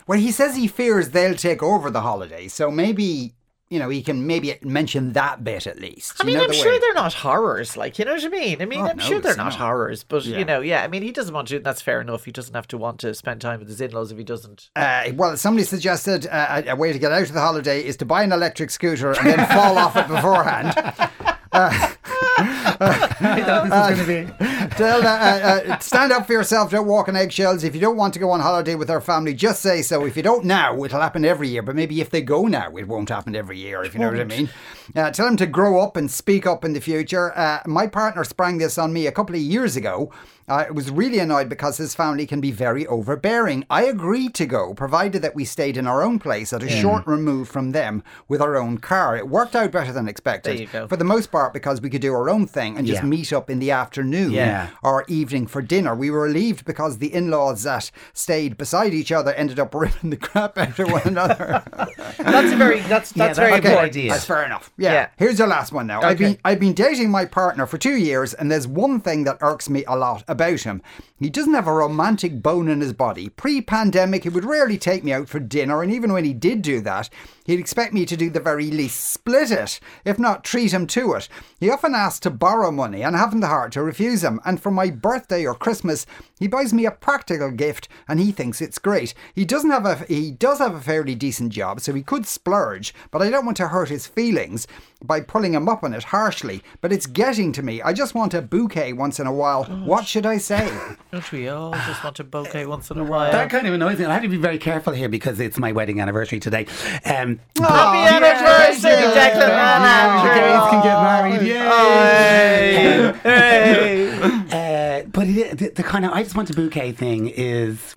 Well, 0.08 0.20
he 0.20 0.32
says 0.32 0.56
he 0.56 0.68
fears 0.68 1.10
they'll 1.10 1.36
take 1.36 1.62
over 1.62 1.90
the 1.92 2.02
holiday, 2.02 2.48
so 2.48 2.72
maybe 2.72 3.34
you 3.70 3.80
know 3.80 3.90
he 3.90 4.02
can 4.04 4.28
maybe 4.28 4.56
mention 4.64 5.14
that 5.14 5.44
bit 5.44 5.66
at 5.68 5.80
least. 5.80 6.14
I 6.20 6.24
mean, 6.24 6.40
I'm 6.40 6.48
the 6.48 6.54
sure 6.54 6.72
way- 6.74 6.80
they're 6.80 6.94
not 6.94 7.14
horrors. 7.14 7.76
Like, 7.76 7.98
you 8.00 8.06
know 8.06 8.14
what 8.14 8.24
I 8.24 8.30
mean? 8.30 8.62
I 8.62 8.66
mean, 8.66 8.82
Oh, 8.82 8.88
I'm 8.88 8.98
no, 8.98 9.04
sure 9.04 9.20
they're 9.20 9.36
not 9.36 9.46
not. 9.54 9.56
horrors. 9.56 10.04
But, 10.04 10.24
Yeah. 10.26 10.38
you 10.38 10.46
know, 10.46 10.62
yeah, 10.62 10.84
I 10.84 10.88
mean, 10.88 11.02
he 11.02 11.12
doesn't 11.12 11.34
want 11.34 11.48
to, 11.50 11.58
and 11.58 11.66
that's 11.66 11.82
fair 11.82 12.00
enough. 12.02 12.26
He 12.26 12.32
doesn't 12.32 12.54
have 12.54 12.68
to 12.70 12.78
want 12.78 13.00
to 13.00 13.14
spend 13.16 13.42
time 13.42 13.60
with 13.60 13.68
his 13.68 13.82
in 13.82 13.92
laws 13.92 14.12
if 14.12 14.18
he 14.18 14.24
doesn't. 14.24 14.70
Uh, 14.76 15.06
well, 15.16 15.36
somebody 15.38 15.64
suggested 15.66 16.28
uh, 16.28 16.62
a, 16.68 16.72
a 16.72 16.76
way 16.76 16.94
to 16.94 17.00
get 17.00 17.12
out 17.12 17.24
of 17.24 17.34
the 17.34 17.40
holiday 17.42 17.84
is 17.84 17.98
to 17.98 18.06
buy 18.06 18.24
an 18.24 18.32
electric 18.32 18.70
scooter 18.70 19.12
and 19.14 19.28
then 19.28 19.48
fall 19.48 19.78
off 19.78 19.96
it 19.96 20.08
beforehand. 20.08 20.74
I 21.56 23.42
thought 23.46 23.64
this 23.64 23.72
was 23.72 24.08
going 24.08 24.26
to 24.28 24.38
be. 24.40 24.46
Tell, 24.76 25.02
uh, 25.02 25.06
uh, 25.06 25.62
uh, 25.74 25.80
stand 25.80 26.12
up 26.12 26.28
for 26.28 26.34
yourself. 26.34 26.72
Don't 26.72 26.88
walk 26.88 27.08
on 27.08 27.16
eggshells. 27.16 27.64
If 27.64 27.74
you 27.76 27.82
don't 27.82 27.96
want 27.96 28.14
to 28.16 28.20
go 28.20 28.32
on 28.32 28.42
holiday 28.42 28.76
with 28.76 28.90
our 28.90 29.02
family, 29.02 29.34
just 29.34 29.62
say 29.62 29.82
so. 29.82 30.06
If 30.06 30.18
you 30.18 30.24
don't 30.24 30.46
now, 30.46 30.84
it'll 30.84 31.00
happen 31.00 31.24
every 31.24 31.48
year. 31.48 31.62
But 31.62 31.76
maybe 31.76 32.02
if 32.02 32.10
they 32.10 32.22
go 32.22 32.44
now, 32.46 32.76
it 32.76 32.88
won't 32.88 33.10
happen 33.10 33.36
every 33.36 33.58
year. 33.58 33.84
If 33.84 33.94
you 33.94 34.02
know 34.02 34.12
what 34.12 34.20
I 34.20 34.26
mean. 34.26 34.50
Uh, 34.96 35.12
tell 35.12 35.26
them 35.26 35.38
to 35.38 35.46
grow 35.46 35.80
up 35.80 35.96
and 35.96 36.12
speak 36.12 36.46
up 36.46 36.66
in 36.66 36.74
the 36.74 36.82
future. 36.82 37.38
Uh, 37.38 37.62
my 37.66 37.88
partner 37.88 38.24
sprang 38.24 38.58
this 38.58 38.78
on 38.78 38.92
me 38.92 39.08
a 39.08 39.12
couple 39.12 39.36
of 39.36 39.42
years 39.42 39.76
ago. 39.76 40.12
Uh, 40.48 40.66
I 40.68 40.72
was 40.72 40.92
really 40.92 41.20
annoyed 41.20 41.50
because 41.50 41.78
his 41.78 41.96
family 41.96 42.28
can 42.28 42.40
be 42.40 42.52
very 42.52 42.86
overbearing. 42.88 43.66
I 43.70 43.86
agreed 43.86 44.34
to 44.36 44.46
go, 44.46 44.74
provided 44.74 45.22
that 45.22 45.36
we 45.36 45.46
stayed 45.46 45.78
in 45.78 45.88
our 45.88 46.04
own 46.04 46.20
place 46.20 46.54
at 46.54 46.62
a 46.62 46.68
hmm. 46.68 46.82
short 46.82 47.08
remove 47.08 47.50
from 47.50 47.72
them 47.72 48.04
with 48.28 48.42
our 48.42 48.56
own 48.56 48.78
car. 48.78 49.18
It 49.18 49.28
worked 49.28 49.56
out 49.56 49.72
better 49.72 49.92
than 49.92 50.08
expected. 50.08 50.58
There 50.58 50.62
you 50.62 50.68
go. 50.68 50.88
For 50.88 50.98
the 50.98 51.04
most 51.04 51.32
part, 51.32 51.54
because 51.54 51.82
we 51.82 51.90
could 51.90 52.02
do 52.02 52.14
our 52.14 52.30
own 52.30 52.46
thing 52.46 52.78
and 52.78 52.86
just 52.86 53.02
Yeah. 53.02 53.08
meet 53.08 53.34
up 53.34 53.50
in 53.50 53.60
the 53.60 53.72
afternoon 53.72 54.32
Yeah. 54.32 54.70
or 54.84 55.04
evening 55.08 55.48
for 55.48 55.62
dinner. 55.62 55.96
We 55.96 56.12
were 56.12 56.22
relieved 56.22 56.66
because 56.66 56.98
the 56.98 57.14
in 57.14 57.32
laws 57.32 57.64
that 57.64 57.90
stayed 58.14 58.58
beside 58.58 58.94
each 58.94 59.12
other 59.12 59.34
ended 59.34 59.60
up 59.60 59.74
ripping 59.76 60.12
the 60.12 60.18
crap 60.18 60.58
out 60.58 60.78
of 60.78 60.92
one 60.92 61.02
another. 61.06 61.64
That's 62.18 62.54
a 62.54 62.56
very, 62.56 62.82
that's, 62.82 63.12
that's 63.12 63.16
Yeah, 63.16 63.28
that's 63.28 63.40
very 63.40 63.54
a 63.54 63.62
good 63.62 63.78
idea. 63.78 64.12
That's 64.12 64.26
fair 64.26 64.46
enough. 64.46 64.72
Yeah. 64.78 64.94
Yeah. 64.94 65.08
Here's 65.18 65.40
your 65.40 65.48
last 65.48 65.72
one 65.72 65.88
now. 65.88 66.02
I've 66.02 66.18
been 66.18 66.38
I've 66.46 66.60
been 66.60 66.74
dating 66.74 67.10
my 67.10 67.26
partner 67.26 67.66
for 67.66 67.78
two 67.78 67.96
years, 67.96 68.34
and 68.34 68.52
there's 68.52 68.68
one 68.68 69.00
thing 69.00 69.24
that 69.24 69.38
irks 69.42 69.70
me 69.70 69.84
a 69.88 69.96
lot 69.98 70.24
about 70.36 70.62
him. 70.62 70.82
He 71.18 71.30
doesn't 71.30 71.54
have 71.54 71.68
a 71.68 71.74
romantic 71.74 72.44
bone 72.44 72.68
in 72.68 72.82
his 72.82 72.94
body. 72.94 73.30
Pre-pandemic, 73.30 74.24
he 74.24 74.30
would 74.30 74.46
rarely 74.46 74.78
take 74.78 75.04
me 75.04 75.14
out 75.14 75.30
for 75.30 75.40
dinner, 75.40 75.82
and 75.82 75.92
even 75.92 76.12
when 76.14 76.26
he 76.26 76.34
did 76.34 76.62
do 76.62 76.82
that, 76.82 77.10
he'd 77.46 77.60
expect 77.60 77.94
me 77.94 78.06
to 78.06 78.18
do 78.18 78.30
the 78.30 78.40
very 78.40 78.70
least 78.70 79.12
split 79.14 79.52
it, 79.52 79.80
if 80.04 80.20
not 80.20 80.44
treat 80.44 80.74
him 80.74 80.88
to 80.88 81.14
it. 81.14 81.30
He 81.60 81.70
often 81.70 81.96
asks 81.96 82.20
to 82.22 82.30
borrow 82.30 82.72
money, 82.72 83.02
and 83.04 83.16
I 83.16 83.20
haven't 83.20 83.40
the 83.40 83.48
heart 83.48 83.72
to 83.74 83.82
refuse 83.84 84.24
him. 84.24 84.40
And 84.46 84.62
for 84.62 84.72
my 84.72 84.90
birthday 84.90 85.46
or 85.46 85.56
Christmas, 85.56 86.06
He 86.40 86.48
buys 86.48 86.74
me 86.74 86.86
a 86.86 86.92
practical 86.92 87.50
gift 87.52 87.88
and 88.08 88.20
he 88.20 88.32
thinks 88.32 88.60
it's 88.60 88.78
great. 88.78 89.14
He 89.34 89.46
doesn't 89.46 89.70
have 89.70 89.86
a 89.86 89.96
he 90.06 90.32
does 90.32 90.60
have 90.60 90.76
a 90.76 90.82
fairly 90.82 91.16
decent 91.16 91.54
job, 91.54 91.80
so 91.80 91.94
he 91.94 92.02
could 92.04 92.26
splurge, 92.26 92.94
but 93.10 93.22
I 93.22 93.30
don't 93.30 93.46
want 93.46 93.58
to 93.58 93.70
hurt 93.70 93.90
his 93.90 94.06
feelings 94.06 94.68
by 95.04 95.22
pulling 95.22 95.54
him 95.54 95.70
up 95.70 95.84
on 95.84 95.94
it 95.94 96.06
harshly. 96.06 96.62
But 96.82 96.92
it's 96.92 97.06
getting 97.06 97.52
to 97.54 97.64
me. 97.64 97.82
I 97.82 97.94
just 97.94 98.16
want 98.16 98.34
a 98.34 98.42
bouquet 98.42 98.92
once 98.92 99.20
in 99.20 99.28
a 99.28 99.34
while. 99.34 99.64
What 99.64 100.08
should 100.08 100.26
I 100.26 100.38
say? 100.38 100.70
Don't 101.12 101.32
we 101.32 101.48
all 101.48 101.72
just 101.72 102.04
want 102.04 102.20
a 102.20 102.24
bouquet 102.24 102.66
once 102.66 102.92
in 102.92 102.98
a 102.98 103.04
while? 103.04 103.32
That 103.32 103.50
kind 103.50 103.66
of 103.68 103.74
annoys 103.74 104.00
me. 104.00 104.06
I 104.06 104.14
have 104.14 104.24
to 104.24 104.28
be 104.28 104.38
very 104.38 104.58
careful 104.58 104.94
here 104.94 105.10
because 105.10 105.40
it's 105.40 105.58
my 105.58 105.72
wedding 105.72 106.02
anniversary 106.02 106.40
today. 106.40 106.66
Um, 107.06 107.35
Happy 107.58 108.16
anniversary, 108.16 108.92
Declan! 108.92 110.24
the 110.24 110.30
gays 110.34 110.66
can 110.70 110.82
get 110.84 110.98
married. 111.02 111.42
Yay! 111.48 113.14
Hey! 113.24 113.82
Uh, 114.56 115.04
but 115.12 115.28
it, 115.28 115.58
the, 115.58 115.70
the 115.70 115.84
kind 115.84 116.06
of 116.06 116.12
I 116.12 116.24
just 116.24 116.36
want 116.36 116.50
a 116.50 116.54
bouquet 116.54 116.92
thing 116.92 117.28
is 117.28 117.94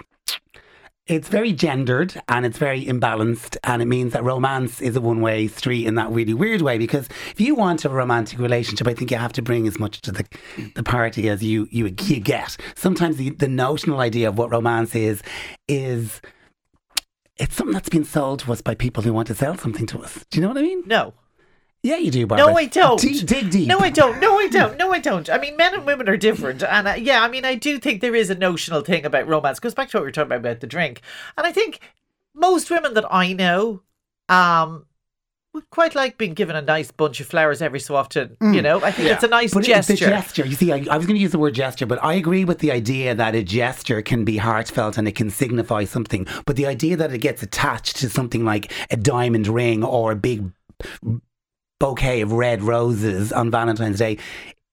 it's 1.08 1.28
very 1.28 1.52
gendered 1.52 2.20
and 2.28 2.44
it's 2.44 2.58
very 2.58 2.84
imbalanced 2.84 3.56
and 3.64 3.80
it 3.80 3.86
means 3.86 4.12
that 4.12 4.22
romance 4.22 4.80
is 4.80 4.94
a 4.94 5.00
one 5.00 5.20
way 5.20 5.48
street 5.48 5.86
in 5.86 5.94
that 5.94 6.10
really 6.10 6.34
weird 6.34 6.60
way 6.60 6.76
because 6.76 7.08
if 7.30 7.40
you 7.40 7.54
want 7.54 7.84
a 7.84 7.88
romantic 7.88 8.38
relationship 8.38 8.86
I 8.86 8.94
think 8.94 9.10
you 9.10 9.16
have 9.16 9.32
to 9.34 9.42
bring 9.42 9.66
as 9.66 9.78
much 9.78 10.00
to 10.02 10.12
the 10.12 10.24
the 10.74 10.82
party 10.82 11.28
as 11.28 11.42
you 11.42 11.66
you, 11.70 11.86
you 11.86 12.20
get 12.20 12.56
sometimes 12.74 13.16
the, 13.16 13.30
the 13.30 13.48
notional 13.48 14.00
idea 14.00 14.28
of 14.28 14.36
what 14.36 14.50
romance 14.50 14.94
is 14.94 15.22
is 15.66 16.20
it's 17.38 17.54
something 17.56 17.72
that's 17.74 17.88
been 17.88 18.04
sold 18.04 18.40
to 18.40 18.52
us 18.52 18.60
by 18.60 18.74
people 18.74 19.02
who 19.02 19.12
want 19.12 19.28
to 19.28 19.34
sell 19.34 19.56
something 19.56 19.86
to 19.86 20.00
us 20.02 20.24
do 20.30 20.38
you 20.38 20.42
know 20.42 20.48
what 20.48 20.58
I 20.58 20.62
mean 20.62 20.82
No. 20.86 21.14
yeah 21.82 21.96
you 21.96 22.10
do 22.10 22.26
Barbara 22.26 22.46
No, 22.48 22.56
I 22.58 22.66
don't. 22.66 23.00
dig, 23.00 23.26
dig 23.26 23.50
deep 23.50 23.68
No, 23.68 23.78
I 23.78 23.90
don't. 23.90 24.18
No, 24.20 24.38
I 24.38 24.48
don't. 24.48 24.76
No, 24.76 24.92
I 24.92 24.98
don't. 24.98 25.30
I 25.30 25.38
mean, 25.38 25.56
men 25.56 25.74
and 25.74 25.86
women 25.86 26.08
are 26.08 26.16
different, 26.16 26.62
and 26.62 26.88
uh, 26.88 26.94
yeah, 26.98 27.22
I 27.22 27.28
mean, 27.28 27.44
I 27.44 27.54
do 27.54 27.78
think 27.78 28.00
there 28.00 28.14
is 28.16 28.30
a 28.30 28.34
notional 28.34 28.80
thing 28.82 29.04
about 29.04 29.28
romance. 29.28 29.60
Goes 29.60 29.74
back 29.74 29.88
to 29.90 29.96
what 29.96 30.02
we 30.02 30.08
were 30.08 30.12
talking 30.12 30.26
about 30.32 30.40
about 30.40 30.60
the 30.60 30.66
drink, 30.66 31.00
and 31.36 31.46
I 31.46 31.52
think 31.52 31.80
most 32.34 32.70
women 32.70 32.94
that 32.94 33.06
I 33.12 33.32
know, 33.32 33.82
um, 34.28 34.86
would 35.54 35.68
quite 35.70 35.94
like 35.94 36.18
being 36.18 36.34
given 36.34 36.56
a 36.56 36.62
nice 36.62 36.90
bunch 36.90 37.20
of 37.20 37.26
flowers 37.26 37.62
every 37.62 37.80
so 37.80 37.96
often. 37.96 38.36
You 38.40 38.46
mm. 38.46 38.62
know, 38.62 38.82
I 38.82 38.90
think 38.90 39.08
it's 39.08 39.24
a 39.24 39.28
nice 39.28 39.54
But 39.54 39.64
gesture. 39.64 39.92
it's 39.92 40.00
the 40.00 40.06
gesture. 40.06 40.46
You 40.46 40.54
see, 40.54 40.72
I, 40.72 40.86
I 40.90 40.96
was 40.96 41.06
going 41.06 41.16
to 41.16 41.22
use 41.22 41.32
the 41.32 41.38
word 41.38 41.54
gesture, 41.54 41.86
but 41.86 42.02
I 42.02 42.14
agree 42.14 42.44
with 42.44 42.58
the 42.58 42.70
idea 42.70 43.14
that 43.14 43.34
a 43.34 43.42
gesture 43.42 44.02
can 44.02 44.24
be 44.24 44.36
heartfelt 44.36 44.98
and 44.98 45.08
it 45.08 45.14
can 45.14 45.30
signify 45.30 45.84
something. 45.84 46.26
But 46.46 46.56
the 46.56 46.66
idea 46.66 46.96
that 46.96 47.12
it 47.12 47.18
gets 47.18 47.42
attached 47.42 47.96
to 47.96 48.10
something 48.10 48.44
like 48.44 48.72
a 48.90 48.96
diamond 48.96 49.48
ring 49.48 49.82
or 49.82 50.12
a 50.12 50.16
big 50.16 50.50
bouquet 51.80 52.20
of 52.20 52.32
red 52.32 52.62
roses 52.62 53.32
on 53.32 53.50
Valentine's 53.50 53.98
Day 53.98 54.18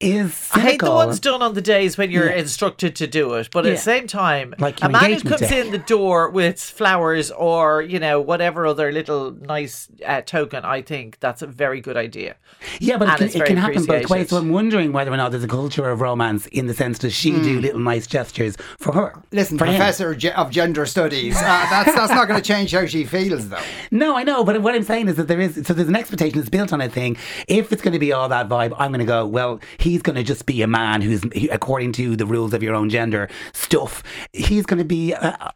is 0.02 0.50
I 0.54 0.60
hate 0.60 0.82
the 0.82 0.92
ones 0.92 1.22
done 1.22 1.42
on 1.42 1.54
the 1.54 1.62
days 1.62 1.98
when 1.98 2.12
you're 2.12 2.30
Yeah. 2.30 2.36
instructed 2.40 2.98
to 2.98 3.08
do 3.08 3.34
it, 3.36 3.48
but 3.52 3.66
at 3.66 3.70
Yeah. 3.70 3.76
the 3.76 3.82
same 3.82 4.08
time, 4.08 4.54
Like 4.60 4.84
a 4.84 4.90
man 4.90 5.14
who 5.14 5.22
comes 5.22 5.40
day. 5.40 5.62
in 5.62 5.72
the 5.72 5.78
door 5.78 6.30
with 6.30 6.60
flowers 6.60 7.32
or 7.32 7.82
you 7.82 7.98
know 7.98 8.20
whatever 8.20 8.68
other 8.68 8.92
little 8.92 9.32
nice 9.32 9.88
uh, 10.06 10.20
token, 10.20 10.66
I 10.66 10.82
think 10.82 11.18
that's 11.22 11.42
a 11.42 11.48
very 11.48 11.80
good 11.80 11.96
idea. 11.96 12.36
Yeah, 12.80 12.98
but 12.98 13.08
it 13.22 13.32
can, 13.32 13.42
it 13.42 13.46
can 13.46 13.58
happen 13.58 13.86
both 13.86 14.10
ways. 14.10 14.30
So 14.30 14.38
I'm 14.38 14.50
wondering 14.50 14.92
whether 14.92 15.14
or 15.14 15.18
not 15.18 15.32
there's 15.32 15.46
a 15.46 15.48
culture 15.48 15.90
of 15.90 16.02
romance 16.02 16.46
in 16.48 16.68
the 16.68 16.74
sense 16.74 16.98
that 17.00 17.12
she 17.12 17.32
do 17.32 17.62
little 17.62 17.80
nice 17.80 18.06
gestures 18.06 18.58
for 18.78 18.92
her. 18.94 19.14
Listen, 19.32 19.58
for. 19.58 19.64
Professor 19.66 20.14
ge- 20.14 20.26
of 20.26 20.52
Gender 20.52 20.86
Studies, 20.86 21.38
uh, 21.38 21.42
that's 21.70 21.96
that's 21.96 22.12
not 22.12 22.28
going 22.28 22.42
to 22.42 22.46
change 22.46 22.72
how 22.74 22.86
she 22.86 23.06
feels, 23.06 23.48
though. 23.48 23.60
No, 23.92 24.18
I 24.18 24.24
know, 24.24 24.44
but 24.44 24.62
what 24.62 24.76
I'm 24.76 24.84
saying 24.84 25.08
is 25.08 25.16
that 25.16 25.30
there 25.30 25.40
is 25.40 25.56
so 25.66 25.74
there's 25.74 25.88
an 25.88 25.96
expectation 25.96 26.38
that's 26.40 26.50
built 26.50 26.74
on 26.74 26.82
a 26.82 26.90
thing. 26.90 27.16
If 27.48 27.72
it's 27.72 27.82
going 27.82 27.94
to 27.94 28.00
be 28.00 28.12
all 28.12 28.28
that 28.28 28.50
vibe, 28.50 28.74
I'm 28.78 28.92
going 28.92 29.00
to 29.00 29.06
go. 29.06 29.26
Well, 29.26 29.62
he's 29.86 30.02
going 30.02 30.16
to 30.16 30.24
just 30.24 30.46
be 30.48 30.64
a 30.64 30.68
man 30.68 31.02
who's, 31.02 31.24
according 31.52 31.92
to 31.94 32.16
the 32.16 32.26
rules 32.26 32.54
of 32.54 32.64
your 32.64 32.74
own 32.74 32.90
gender 32.90 33.30
stuff, 33.54 34.04
he's 34.34 34.66
going 34.66 34.80
to 34.80 34.84
be, 34.86 35.14
uh, 35.14 35.50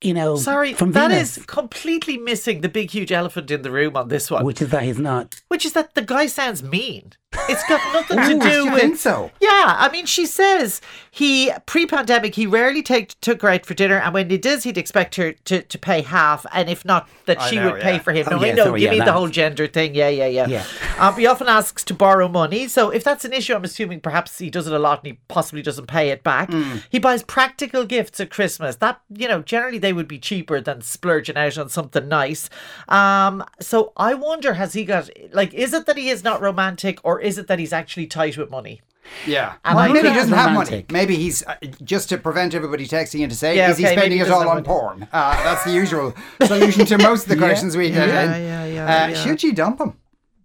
you 0.00 0.14
know, 0.14 0.36
Sorry, 0.36 0.72
from 0.74 0.92
that 0.92 1.10
Venus, 1.10 1.38
is 1.38 1.46
completely 1.46 2.16
missing 2.18 2.60
the 2.60 2.68
big 2.68 2.90
huge 2.90 3.10
elephant 3.12 3.50
in 3.50 3.62
the 3.62 3.70
room 3.70 3.96
on 3.96 4.08
this 4.08 4.30
one, 4.30 4.44
which 4.44 4.60
is 4.62 4.70
that 4.70 4.82
he's 4.82 4.98
not. 4.98 5.40
which 5.48 5.64
is 5.64 5.72
that 5.72 5.94
the 5.94 6.02
guy 6.02 6.26
sounds 6.26 6.62
mean. 6.62 7.12
It's 7.48 7.68
got 7.68 7.80
nothing 7.92 8.16
to 8.38 8.46
Ooh, 8.46 8.48
do 8.50 8.64
you 8.64 8.70
with. 8.72 8.80
think 8.80 8.96
so? 8.96 9.32
Yeah, 9.40 9.74
I 9.76 9.88
mean, 9.90 10.06
she 10.06 10.24
says 10.24 10.80
he 11.10 11.50
pre-pandemic 11.66 12.36
he 12.36 12.46
rarely 12.46 12.80
take 12.80 13.18
took 13.20 13.42
her 13.42 13.48
out 13.48 13.66
for 13.66 13.74
dinner, 13.74 13.98
and 13.98 14.14
when 14.14 14.30
he 14.30 14.38
does, 14.38 14.62
he'd 14.62 14.78
expect 14.78 15.16
her 15.16 15.32
to, 15.32 15.62
to 15.62 15.78
pay 15.78 16.02
half, 16.02 16.46
and 16.52 16.68
if 16.70 16.84
not, 16.84 17.08
that 17.26 17.40
I 17.40 17.50
she 17.50 17.56
know, 17.56 17.72
would 17.72 17.80
pay 17.82 17.98
for 17.98 18.12
him. 18.12 18.26
Oh, 18.30 18.36
No, 18.36 18.42
I 18.42 18.46
yeah, 18.46 18.54
know, 18.54 18.64
sorry, 18.66 18.80
you 18.82 18.86
yeah, 18.86 18.92
mean 18.92 19.04
the 19.04 19.12
whole 19.12 19.26
gender 19.28 19.66
thing? 19.66 19.96
Yeah, 19.96 20.10
yeah, 20.10 20.26
yeah. 20.28 20.46
Yeah. 20.46 20.64
Um, 21.00 21.16
he 21.16 21.26
often 21.26 21.48
asks 21.48 21.82
to 21.84 21.94
borrow 21.94 22.28
money, 22.28 22.68
so 22.68 22.90
if 22.90 23.02
that's 23.02 23.24
an 23.24 23.32
issue, 23.32 23.54
I'm 23.54 23.64
assuming 23.64 23.98
perhaps 24.00 24.38
he 24.38 24.48
does 24.48 24.68
it 24.68 24.72
a 24.72 24.78
lot 24.78 25.00
and 25.00 25.06
he 25.14 25.18
possibly 25.26 25.60
doesn't 25.62 25.86
pay 25.86 26.10
it 26.10 26.22
back. 26.22 26.50
Mm. 26.50 26.84
He 26.88 27.00
buys 27.00 27.24
practical 27.24 27.84
gifts 27.84 28.20
at 28.20 28.30
Christmas. 28.30 28.76
That 28.76 29.00
you 29.10 29.26
know, 29.26 29.42
generally 29.42 29.63
they 29.72 29.92
would 29.92 30.08
be 30.08 30.18
cheaper 30.18 30.60
than 30.60 30.80
splurging 30.82 31.36
out 31.36 31.58
on 31.58 31.68
something 31.68 32.08
nice. 32.08 32.48
Um, 32.88 33.44
so 33.60 33.92
I 33.96 34.14
wonder, 34.14 34.54
has 34.54 34.72
he 34.74 34.84
got 34.84 35.10
like, 35.32 35.52
is 35.54 35.72
it 35.72 35.86
that 35.86 35.96
he 35.96 36.08
is 36.08 36.22
not 36.22 36.40
romantic, 36.40 36.98
or 37.02 37.20
is 37.20 37.38
it 37.38 37.46
that 37.48 37.58
he's 37.58 37.72
actually 37.72 38.06
tight 38.06 38.36
with 38.36 38.50
money? 38.50 38.80
Yeah. 39.26 39.54
And 39.64 39.76
well, 39.76 39.84
I 39.90 39.92
maybe 39.92 40.08
he 40.08 40.14
doesn't 40.14 40.32
have 40.32 40.52
money. 40.52 40.86
Maybe 40.90 41.16
he's 41.16 41.42
uh, 41.46 41.56
just 41.82 42.08
to 42.08 42.18
prevent 42.18 42.54
everybody 42.54 42.86
texting 42.86 43.20
in 43.20 43.28
to 43.28 43.36
say, 43.36 43.56
Yeah, 43.56 43.70
is 43.70 43.78
he 43.78 43.84
spending 43.84 44.18
it 44.18 44.30
all 44.30 44.42
doesn't 44.42 44.56
on 44.58 44.64
porn? 44.64 45.08
Uh, 45.12 45.42
that's 45.44 45.64
the 45.64 45.72
usual 45.72 46.14
solution 46.44 46.86
to 46.86 46.98
most 46.98 47.24
of 47.24 47.28
the 47.28 47.36
questions 47.44 47.76
we 47.76 47.90
get 47.90 48.08
Yeah, 48.08 48.36
in. 48.36 48.44
yeah, 48.44 48.64
yeah, 48.64 49.04
uh, 49.04 49.08
yeah. 49.08 49.14
Should 49.14 49.42
you 49.42 49.52
dump 49.52 49.80
him? 49.80 49.94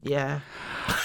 Yeah. 0.01 0.41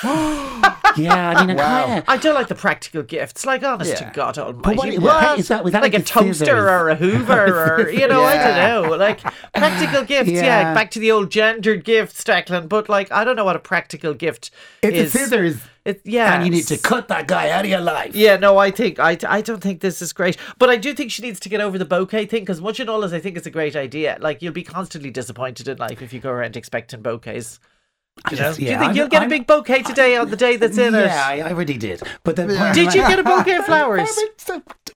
Yeah, 0.96 1.30
I 1.30 1.46
mean, 1.46 1.58
I 1.58 1.62
Wow. 1.62 1.86
kind 1.86 1.98
of. 1.98 2.04
I 2.08 2.16
do 2.16 2.32
like 2.32 2.48
the 2.48 2.54
practical 2.54 3.02
gifts. 3.02 3.44
Like, 3.46 3.62
oh, 3.62 3.74
honest 3.74 4.00
Yeah. 4.00 4.08
to 4.10 4.14
God 4.14 4.38
Almighty, 4.38 4.98
what- 4.98 5.22
what? 5.22 5.38
is 5.38 5.48
that- 5.48 5.64
was 5.64 5.72
that 5.72 5.82
like, 5.82 5.92
like 5.92 6.02
a 6.02 6.04
toaster 6.04 6.32
scissors? 6.34 6.48
or 6.58 6.88
a 6.90 6.94
Hoover 6.94 7.82
or 7.82 7.90
you 8.00 8.06
know, 8.08 8.22
I 8.24 8.36
don't 8.36 8.56
know. 8.90 8.96
Like 8.96 9.20
practical 9.54 10.02
gifts, 10.04 10.30
yeah. 10.30 10.42
Yeah. 10.44 10.74
Back 10.74 10.90
to 10.92 10.98
the 10.98 11.10
old 11.10 11.30
gendered 11.30 11.84
gifts, 11.84 12.22
Declan. 12.24 12.68
But 12.68 12.88
like, 12.88 13.10
I 13.12 13.24
don't 13.24 13.36
know 13.36 13.44
what 13.44 13.56
a 13.56 13.60
practical 13.60 14.14
gift 14.14 14.50
It's 14.82 14.96
is. 14.96 15.14
a 15.14 15.18
scissors, 15.18 15.56
It, 15.84 16.00
yeah, 16.04 16.34
and 16.36 16.44
you 16.44 16.50
need 16.50 16.66
to 16.68 16.78
cut 16.78 17.08
that 17.08 17.26
guy 17.28 17.50
out 17.50 17.64
of 17.64 17.70
your 17.70 17.80
life. 17.80 18.14
Yeah, 18.14 18.36
no, 18.36 18.56
I 18.56 18.70
think 18.70 18.98
I, 18.98 19.18
I 19.28 19.40
don't 19.42 19.60
think 19.62 19.80
this 19.80 20.00
is 20.00 20.12
great, 20.14 20.36
but 20.58 20.70
I 20.70 20.76
do 20.76 20.94
think 20.94 21.10
she 21.10 21.20
needs 21.22 21.38
to 21.40 21.48
get 21.50 21.60
over 21.60 21.76
the 21.76 21.84
bouquet 21.84 22.24
thing 22.26 22.40
because 22.40 22.60
much 22.60 22.80
and 22.80 22.88
all 22.88 23.04
as 23.04 23.12
I 23.12 23.18
think 23.20 23.36
it's 23.36 23.46
a 23.46 23.50
great 23.50 23.76
idea. 23.76 24.16
Like 24.20 24.40
you'll 24.40 24.52
be 24.54 24.62
constantly 24.62 25.10
disappointed 25.10 25.68
in 25.68 25.76
life 25.76 26.00
if 26.00 26.12
you 26.14 26.20
go 26.20 26.30
around 26.30 26.56
expecting 26.56 27.02
bouquaes. 27.02 27.60
Just- 28.30 28.58
do 28.58 28.64
you 28.64 28.70
think 28.70 28.80
I'm- 28.80 28.96
you'll 28.96 29.08
get 29.08 29.20
I'm- 29.22 29.28
a 29.28 29.34
big 29.34 29.46
bouquet 29.46 29.82
today 29.82 30.16
on 30.16 30.30
the 30.30 30.36
day 30.36 30.56
that's 30.56 30.78
in 30.78 30.94
it? 30.94 31.06
Yeah, 31.06 31.24
I, 31.26 31.50
already 31.50 31.76
did. 31.76 32.00
But 32.22 32.36
the 32.36 32.46
Did 32.74 32.94
you 32.94 33.02
get 33.02 33.18
a 33.18 33.22
bouquet 33.22 33.56
of 33.56 33.64
flowers? 33.66 34.08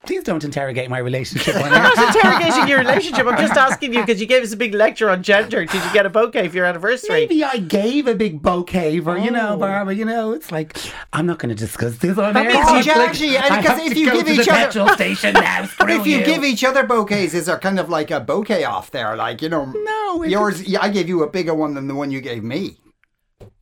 Please 0.06 0.22
don't 0.24 0.42
interrogate 0.44 0.88
my 0.88 0.98
relationship. 0.98 1.54
I'm 1.56 1.70
not 1.72 1.98
interrogating 2.16 2.68
your 2.68 2.78
relationship. 2.78 3.26
I'm 3.26 3.36
just 3.36 3.54
asking 3.58 3.92
you 3.92 4.00
because 4.00 4.20
you 4.20 4.26
gave 4.26 4.42
us 4.42 4.52
a 4.52 4.56
big 4.56 4.72
lecture 4.72 5.10
on 5.10 5.22
gender. 5.22 5.66
Did 5.66 5.84
you 5.84 5.92
get 5.92 6.06
a 6.06 6.10
bouquet 6.10 6.48
for 6.48 6.56
your 6.56 6.64
anniversary? 6.64 7.26
Maybe 7.26 7.44
I 7.44 7.58
gave 7.58 8.06
a 8.06 8.14
big 8.14 8.40
bouquet 8.40 9.00
for, 9.00 9.18
you 9.18 9.30
know, 9.30 9.54
Oh. 9.54 9.58
Barbara, 9.58 9.94
you 9.94 10.04
know, 10.06 10.32
it's 10.32 10.50
like, 10.50 10.78
I'm 11.12 11.26
not 11.26 11.38
going 11.38 11.50
to 11.50 11.54
discuss 11.54 11.98
this 11.98 12.16
on 12.16 12.34
air. 12.36 12.48
It's 12.48 12.86
like, 12.86 13.12
because 13.12 13.78
if 13.80 13.92
to 13.92 13.98
you 13.98 14.12
give 14.12 14.28
each 14.28 14.46
the 14.46 14.52
other- 14.52 14.64
petrol 14.66 14.88
station 14.90 15.32
now, 15.34 15.68
But 15.78 15.90
if 15.90 16.06
you, 16.06 16.18
you 16.18 16.24
give 16.24 16.44
each 16.44 16.64
other 16.64 16.84
bouquets, 16.86 17.34
is 17.34 17.46
there 17.46 17.58
kind 17.58 17.78
of 17.78 17.90
like 17.90 18.10
a 18.10 18.20
bouquet 18.20 18.64
off 18.64 18.90
there? 18.90 19.16
Like, 19.16 19.42
you 19.42 19.48
know, 19.50 19.66
No, 19.66 20.22
yours, 20.24 20.66
yeah, 20.66 20.78
I 20.80 20.88
gave 20.88 21.08
you 21.08 21.22
a 21.24 21.28
bigger 21.28 21.52
one 21.54 21.74
than 21.74 21.88
the 21.88 21.94
one 21.94 22.10
you 22.10 22.20
gave 22.22 22.42
me. 22.42 22.78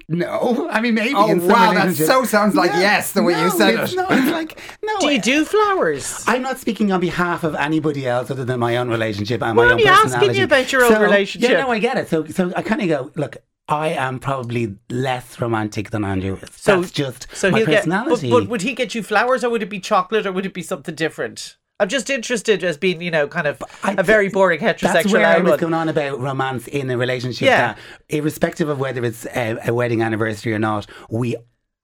No, 0.09 0.69
I 0.71 0.81
mean, 0.81 0.95
maybe 0.95 1.15
Oh, 1.17 1.29
in 1.29 1.41
some 1.41 1.49
wow, 1.49 1.55
that 1.73 1.85
relationships. 1.87 2.09
so 2.09 2.25
sounds 2.25 2.55
like 2.55 2.73
No, 2.73 2.79
yes, 2.79 3.11
the 3.13 3.23
way 3.25 3.41
you 3.43 3.51
said 3.51 3.71
it's- 3.75 3.93
it. 3.93 3.97
No, 3.97 4.07
it's 4.09 4.31
like, 4.31 4.61
no. 4.85 5.01
do 5.01 5.09
you 5.11 5.21
do 5.21 5.45
flowers? 5.45 6.23
I'm 6.29 6.43
not 6.43 6.59
speaking 6.61 6.93
on 6.93 7.01
behalf 7.01 7.43
of 7.43 7.57
anybody 7.57 8.07
else 8.07 8.31
other 8.31 8.45
than 8.45 8.61
my 8.61 8.77
own 8.77 8.89
relationship 8.89 9.43
and 9.43 9.57
Well, 9.57 9.67
my 9.67 9.73
I'm 9.73 9.81
own 9.81 9.87
asking 9.89 10.03
personality. 10.11 10.39
you 10.39 10.45
about 10.45 10.71
your 10.73 10.85
own 10.85 10.93
So, 10.93 11.01
relationship. 11.03 11.51
Yeah, 11.51 11.61
no, 11.63 11.71
I 11.71 11.81
get 11.81 11.99
it. 11.99 12.09
So, 12.09 12.25
so 12.27 12.53
I 12.55 12.63
kind 12.63 12.83
of 12.83 12.89
go, 12.89 13.11
look, 13.17 13.39
I 13.69 13.89
am 13.89 14.21
probably 14.21 14.77
less 14.89 15.41
romantic 15.41 15.91
than 15.91 16.05
Andrew 16.05 16.37
is. 16.41 16.51
So- 16.55 16.81
That's 16.81 16.93
just 16.93 17.27
So 17.33 17.51
my 17.51 17.59
he'll 17.59 17.67
get. 17.67 17.89
But, 17.89 18.23
but 18.31 18.49
would 18.49 18.63
he 18.63 18.75
get 18.75 18.95
you 18.95 19.03
flowers, 19.03 19.43
or 19.43 19.51
would 19.51 19.63
it 19.65 19.71
be 19.71 19.81
chocolate, 19.81 20.25
or 20.25 20.31
would 20.31 20.47
it 20.47 20.55
be 20.55 20.63
something 20.63 20.95
different? 20.95 21.57
I'm 21.79 21.89
just 21.89 22.09
interested 22.09 22.65
as 22.65 22.79
being, 22.79 23.03
you 23.03 23.11
know, 23.11 23.29
kind 23.29 23.47
of 23.47 23.63
a 23.85 24.03
very 24.03 24.29
boring 24.31 24.61
heterosexual. 24.61 24.93
That's 24.93 25.13
where 25.13 25.27
I 25.27 25.39
was 25.39 25.61
going 25.61 25.75
on 25.75 25.89
about 25.89 26.19
romance 26.19 26.67
in 26.69 26.91
a 26.91 26.97
relationship. 26.97 27.47
Yeah. 27.47 27.75
That 27.75 27.79
irrespective 28.09 28.69
of 28.69 28.79
whether 28.79 29.05
it's 29.05 29.27
a, 29.27 29.59
a 29.67 29.75
wedding 29.75 30.01
anniversary 30.01 30.55
or 30.55 30.59
not, 30.59 30.87
we 31.11 31.37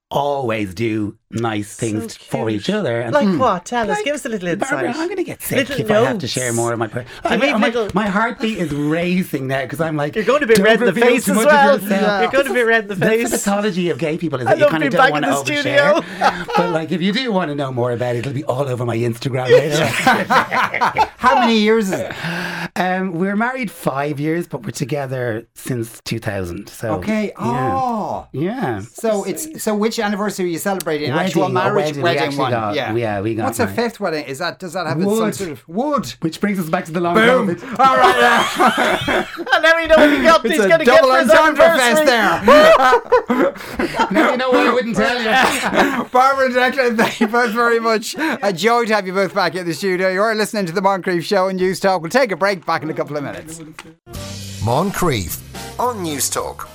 always 0.09 0.73
do 0.73 1.17
nice 1.33 1.75
things 1.75 2.15
for 2.15 2.49
each 2.49 2.69
other. 2.69 3.01
And 3.01 3.13
Like 3.13 3.39
what? 3.39 3.65
Tell 3.65 3.89
us. 3.89 4.01
Give 4.03 4.15
us 4.15 4.25
a 4.25 4.29
little 4.29 4.47
insight. 4.49 4.69
Barbara, 4.69 4.89
I'm 4.89 5.07
going 5.07 5.17
to 5.17 5.23
get 5.23 5.41
sick 5.41 5.69
Little 5.69 5.85
if 5.85 5.91
I 5.91 6.05
have 6.09 6.19
to 6.19 6.27
share 6.27 6.53
more 6.53 6.73
of 6.73 6.79
my. 6.79 6.87
Per- 6.87 7.05
I, 7.23 7.37
my, 7.37 7.89
my 7.93 8.07
heartbeat 8.07 8.57
is 8.57 8.71
racing 8.73 9.47
now 9.47 9.61
because 9.63 9.81
I'm 9.81 9.95
like 9.95 10.15
You're 10.15 10.25
going 10.25 10.41
to 10.41 10.47
be 10.47 10.61
red 10.61 10.79
in 10.81 10.85
the 10.85 10.93
face 10.93 11.27
as 11.27 11.35
well. 11.37 11.79
yourself. 11.79 12.21
You're 12.21 12.31
going 12.31 12.45
to 12.47 12.53
be 12.53 12.63
red 12.63 12.83
in 12.83 12.87
the 12.89 12.95
That's 12.95 13.11
face. 13.13 13.31
the 13.31 13.37
pathology 13.37 13.89
of 13.89 13.97
gay 13.99 14.17
people 14.17 14.39
is 14.41 14.47
I 14.47 14.55
that 14.55 14.59
you 14.59 14.67
kind 14.67 14.83
of 14.83 14.91
don't 14.93 15.11
want 15.11 15.25
to 15.25 15.31
overshare. 15.31 16.47
but 16.55 16.71
like, 16.71 16.91
if 16.91 17.01
you 17.01 17.11
do 17.13 17.31
want 17.31 17.49
to 17.49 17.55
know 17.55 17.71
more 17.71 17.91
about 17.91 18.15
it, 18.15 18.19
it'll 18.19 18.33
be 18.33 18.43
all 18.45 18.67
over 18.67 18.85
my 18.85 18.97
Instagram 18.97 19.49
later. 19.49 19.85
How 21.17 21.39
many 21.39 21.59
years 21.59 21.91
is 21.91 21.99
it? 21.99 22.11
Um, 22.75 23.13
we're 23.13 23.35
married 23.35 23.69
five 23.71 24.19
years, 24.19 24.47
but 24.47 24.63
we're 24.63 24.71
together 24.71 25.47
since 25.53 26.01
2000. 26.05 26.67
So 26.69 26.95
Okay. 26.95 27.27
yeah. 27.27 27.33
Oh. 27.39 28.27
yeah. 28.31 28.79
So 28.81 29.23
it's 29.23 29.61
so 29.63 29.75
which 29.75 29.99
anniversary 29.99 30.45
are 30.45 30.49
you 30.49 30.57
celebrating? 30.57 31.11
Wedding, 31.23 31.41
Actual 31.41 31.43
a 31.43 31.49
marriage, 31.49 31.85
wedding. 31.97 32.03
We 32.03 32.09
actually 32.09 32.37
one. 32.37 32.51
got- 32.51 32.75
yeah. 32.75 32.93
yeah, 32.95 33.21
we 33.21 33.35
got 33.35 33.45
What's 33.45 33.59
a 33.59 33.67
fifth 33.67 33.99
wedding? 33.99 34.25
Is 34.25 34.39
that 34.39 34.59
does 34.59 34.73
that 34.73 34.85
have 34.87 34.97
some 35.01 35.05
Wood. 35.05 35.35
sort 35.35 35.49
of 35.51 35.67
wood? 35.67 36.05
Which 36.21 36.39
brings 36.41 36.59
us 36.59 36.69
back 36.69 36.85
to 36.85 36.91
the 36.91 36.99
long 36.99 37.15
Boom! 37.15 37.47
COVID. 37.55 37.79
All 37.79 37.97
right. 37.97 38.17
Yeah. 38.17 39.27
And 39.53 39.63
then 39.63 39.75
we 39.77 39.87
know 39.87 39.95
what 39.97 40.09
he 40.11 40.21
got. 40.23 40.43
It's 40.45 40.55
he's 40.55 40.63
a 40.65 40.67
going 40.67 40.79
to 40.79 40.85
get 40.85 41.01
double 41.01 41.13
for 41.13 41.19
his 41.21 41.29
entendre 41.29 41.63
fest 41.63 42.01
anniversary. 42.01 42.05
there. 43.29 44.07
now 44.11 44.31
you 44.31 44.37
know 44.37 44.49
why 44.51 44.67
I 44.67 44.73
wouldn't 44.73 44.95
tell 44.95 45.17
you. 45.17 46.03
Barbara 46.09 46.45
and 46.47 46.55
Declan, 46.55 46.97
thank 46.97 47.19
you 47.19 47.27
both 47.27 47.51
very 47.51 47.79
much. 47.79 48.15
A 48.17 48.51
joy 48.51 48.85
to 48.85 48.93
have 48.95 49.05
you 49.07 49.13
both 49.13 49.33
back 49.33 49.55
in 49.55 49.65
the 49.65 49.73
studio. 49.73 50.09
You're 50.09 50.33
listening 50.35 50.65
to 50.65 50.71
the 50.73 50.81
Moncrieff 50.81 51.23
Show 51.23 51.47
on 51.49 51.57
Newstalk. 51.59 52.01
We'll 52.01 52.09
take 52.11 52.31
a 52.31 52.35
break 52.35 52.65
back 52.65 52.83
in 52.83 52.89
a 52.89 52.93
couple 52.93 53.15
of 53.15 53.23
minutes. 53.23 53.59
Moncrieff 54.63 55.39
on 55.79 56.03
Newstalk. 56.03 56.67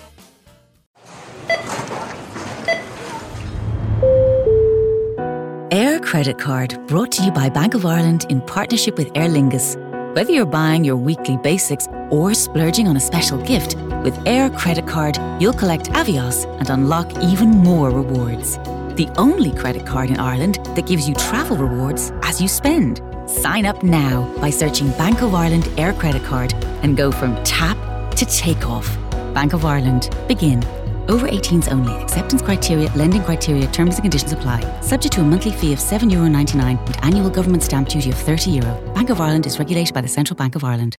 Aer 5.78 6.00
Credit 6.00 6.36
Card 6.36 6.76
brought 6.88 7.12
to 7.12 7.22
you 7.22 7.30
by 7.30 7.48
Bank 7.48 7.74
of 7.74 7.86
Ireland 7.86 8.26
in 8.30 8.40
partnership 8.40 8.98
with 8.98 9.12
Aer 9.14 9.28
Lingus. 9.28 9.76
Whether 10.12 10.32
you're 10.32 10.44
buying 10.44 10.84
your 10.84 10.96
weekly 10.96 11.36
basics 11.36 11.86
or 12.10 12.34
splurging 12.34 12.88
on 12.88 12.96
a 12.96 13.00
special 13.00 13.38
gift, 13.42 13.76
with 14.02 14.18
Aer 14.26 14.50
Credit 14.50 14.88
Card, 14.88 15.16
you'll 15.40 15.52
collect 15.52 15.90
Avios 15.90 16.52
and 16.58 16.68
unlock 16.68 17.16
even 17.22 17.50
more 17.50 17.90
rewards. 17.90 18.56
The 18.96 19.08
only 19.16 19.52
credit 19.52 19.86
card 19.86 20.10
in 20.10 20.18
Ireland 20.18 20.56
that 20.74 20.88
gives 20.88 21.08
you 21.08 21.14
travel 21.14 21.56
rewards 21.56 22.10
as 22.22 22.40
you 22.40 22.48
spend. 22.48 23.00
Sign 23.26 23.64
up 23.64 23.84
now 23.84 24.26
by 24.40 24.50
searching 24.50 24.90
Bank 24.98 25.22
of 25.22 25.32
Ireland 25.32 25.68
Aer 25.78 25.92
Credit 25.92 26.24
Card 26.24 26.54
and 26.82 26.96
go 26.96 27.12
from 27.12 27.40
tap 27.44 27.78
to 28.16 28.24
takeoff. 28.24 28.88
Bank 29.32 29.52
of 29.52 29.64
Ireland. 29.64 30.10
Begin. 30.26 30.60
Over 31.08 31.26
18s 31.26 31.70
only. 31.70 31.94
Acceptance 32.02 32.42
criteria, 32.42 32.90
lending 32.94 33.22
criteria, 33.22 33.66
terms 33.68 33.96
and 33.96 34.02
conditions 34.02 34.32
apply. 34.32 34.60
Subject 34.80 35.14
to 35.14 35.20
a 35.20 35.24
monthly 35.24 35.52
fee 35.52 35.72
of 35.72 35.78
€7.99 35.78 36.78
and 36.86 37.04
annual 37.04 37.30
government 37.30 37.62
stamp 37.62 37.88
duty 37.88 38.10
of 38.10 38.16
€30. 38.16 38.94
Bank 38.94 39.10
of 39.10 39.20
Ireland 39.20 39.46
is 39.46 39.58
regulated 39.58 39.94
by 39.94 40.00
the 40.00 40.08
Central 40.08 40.36
Bank 40.36 40.54
of 40.54 40.64
Ireland. 40.64 40.96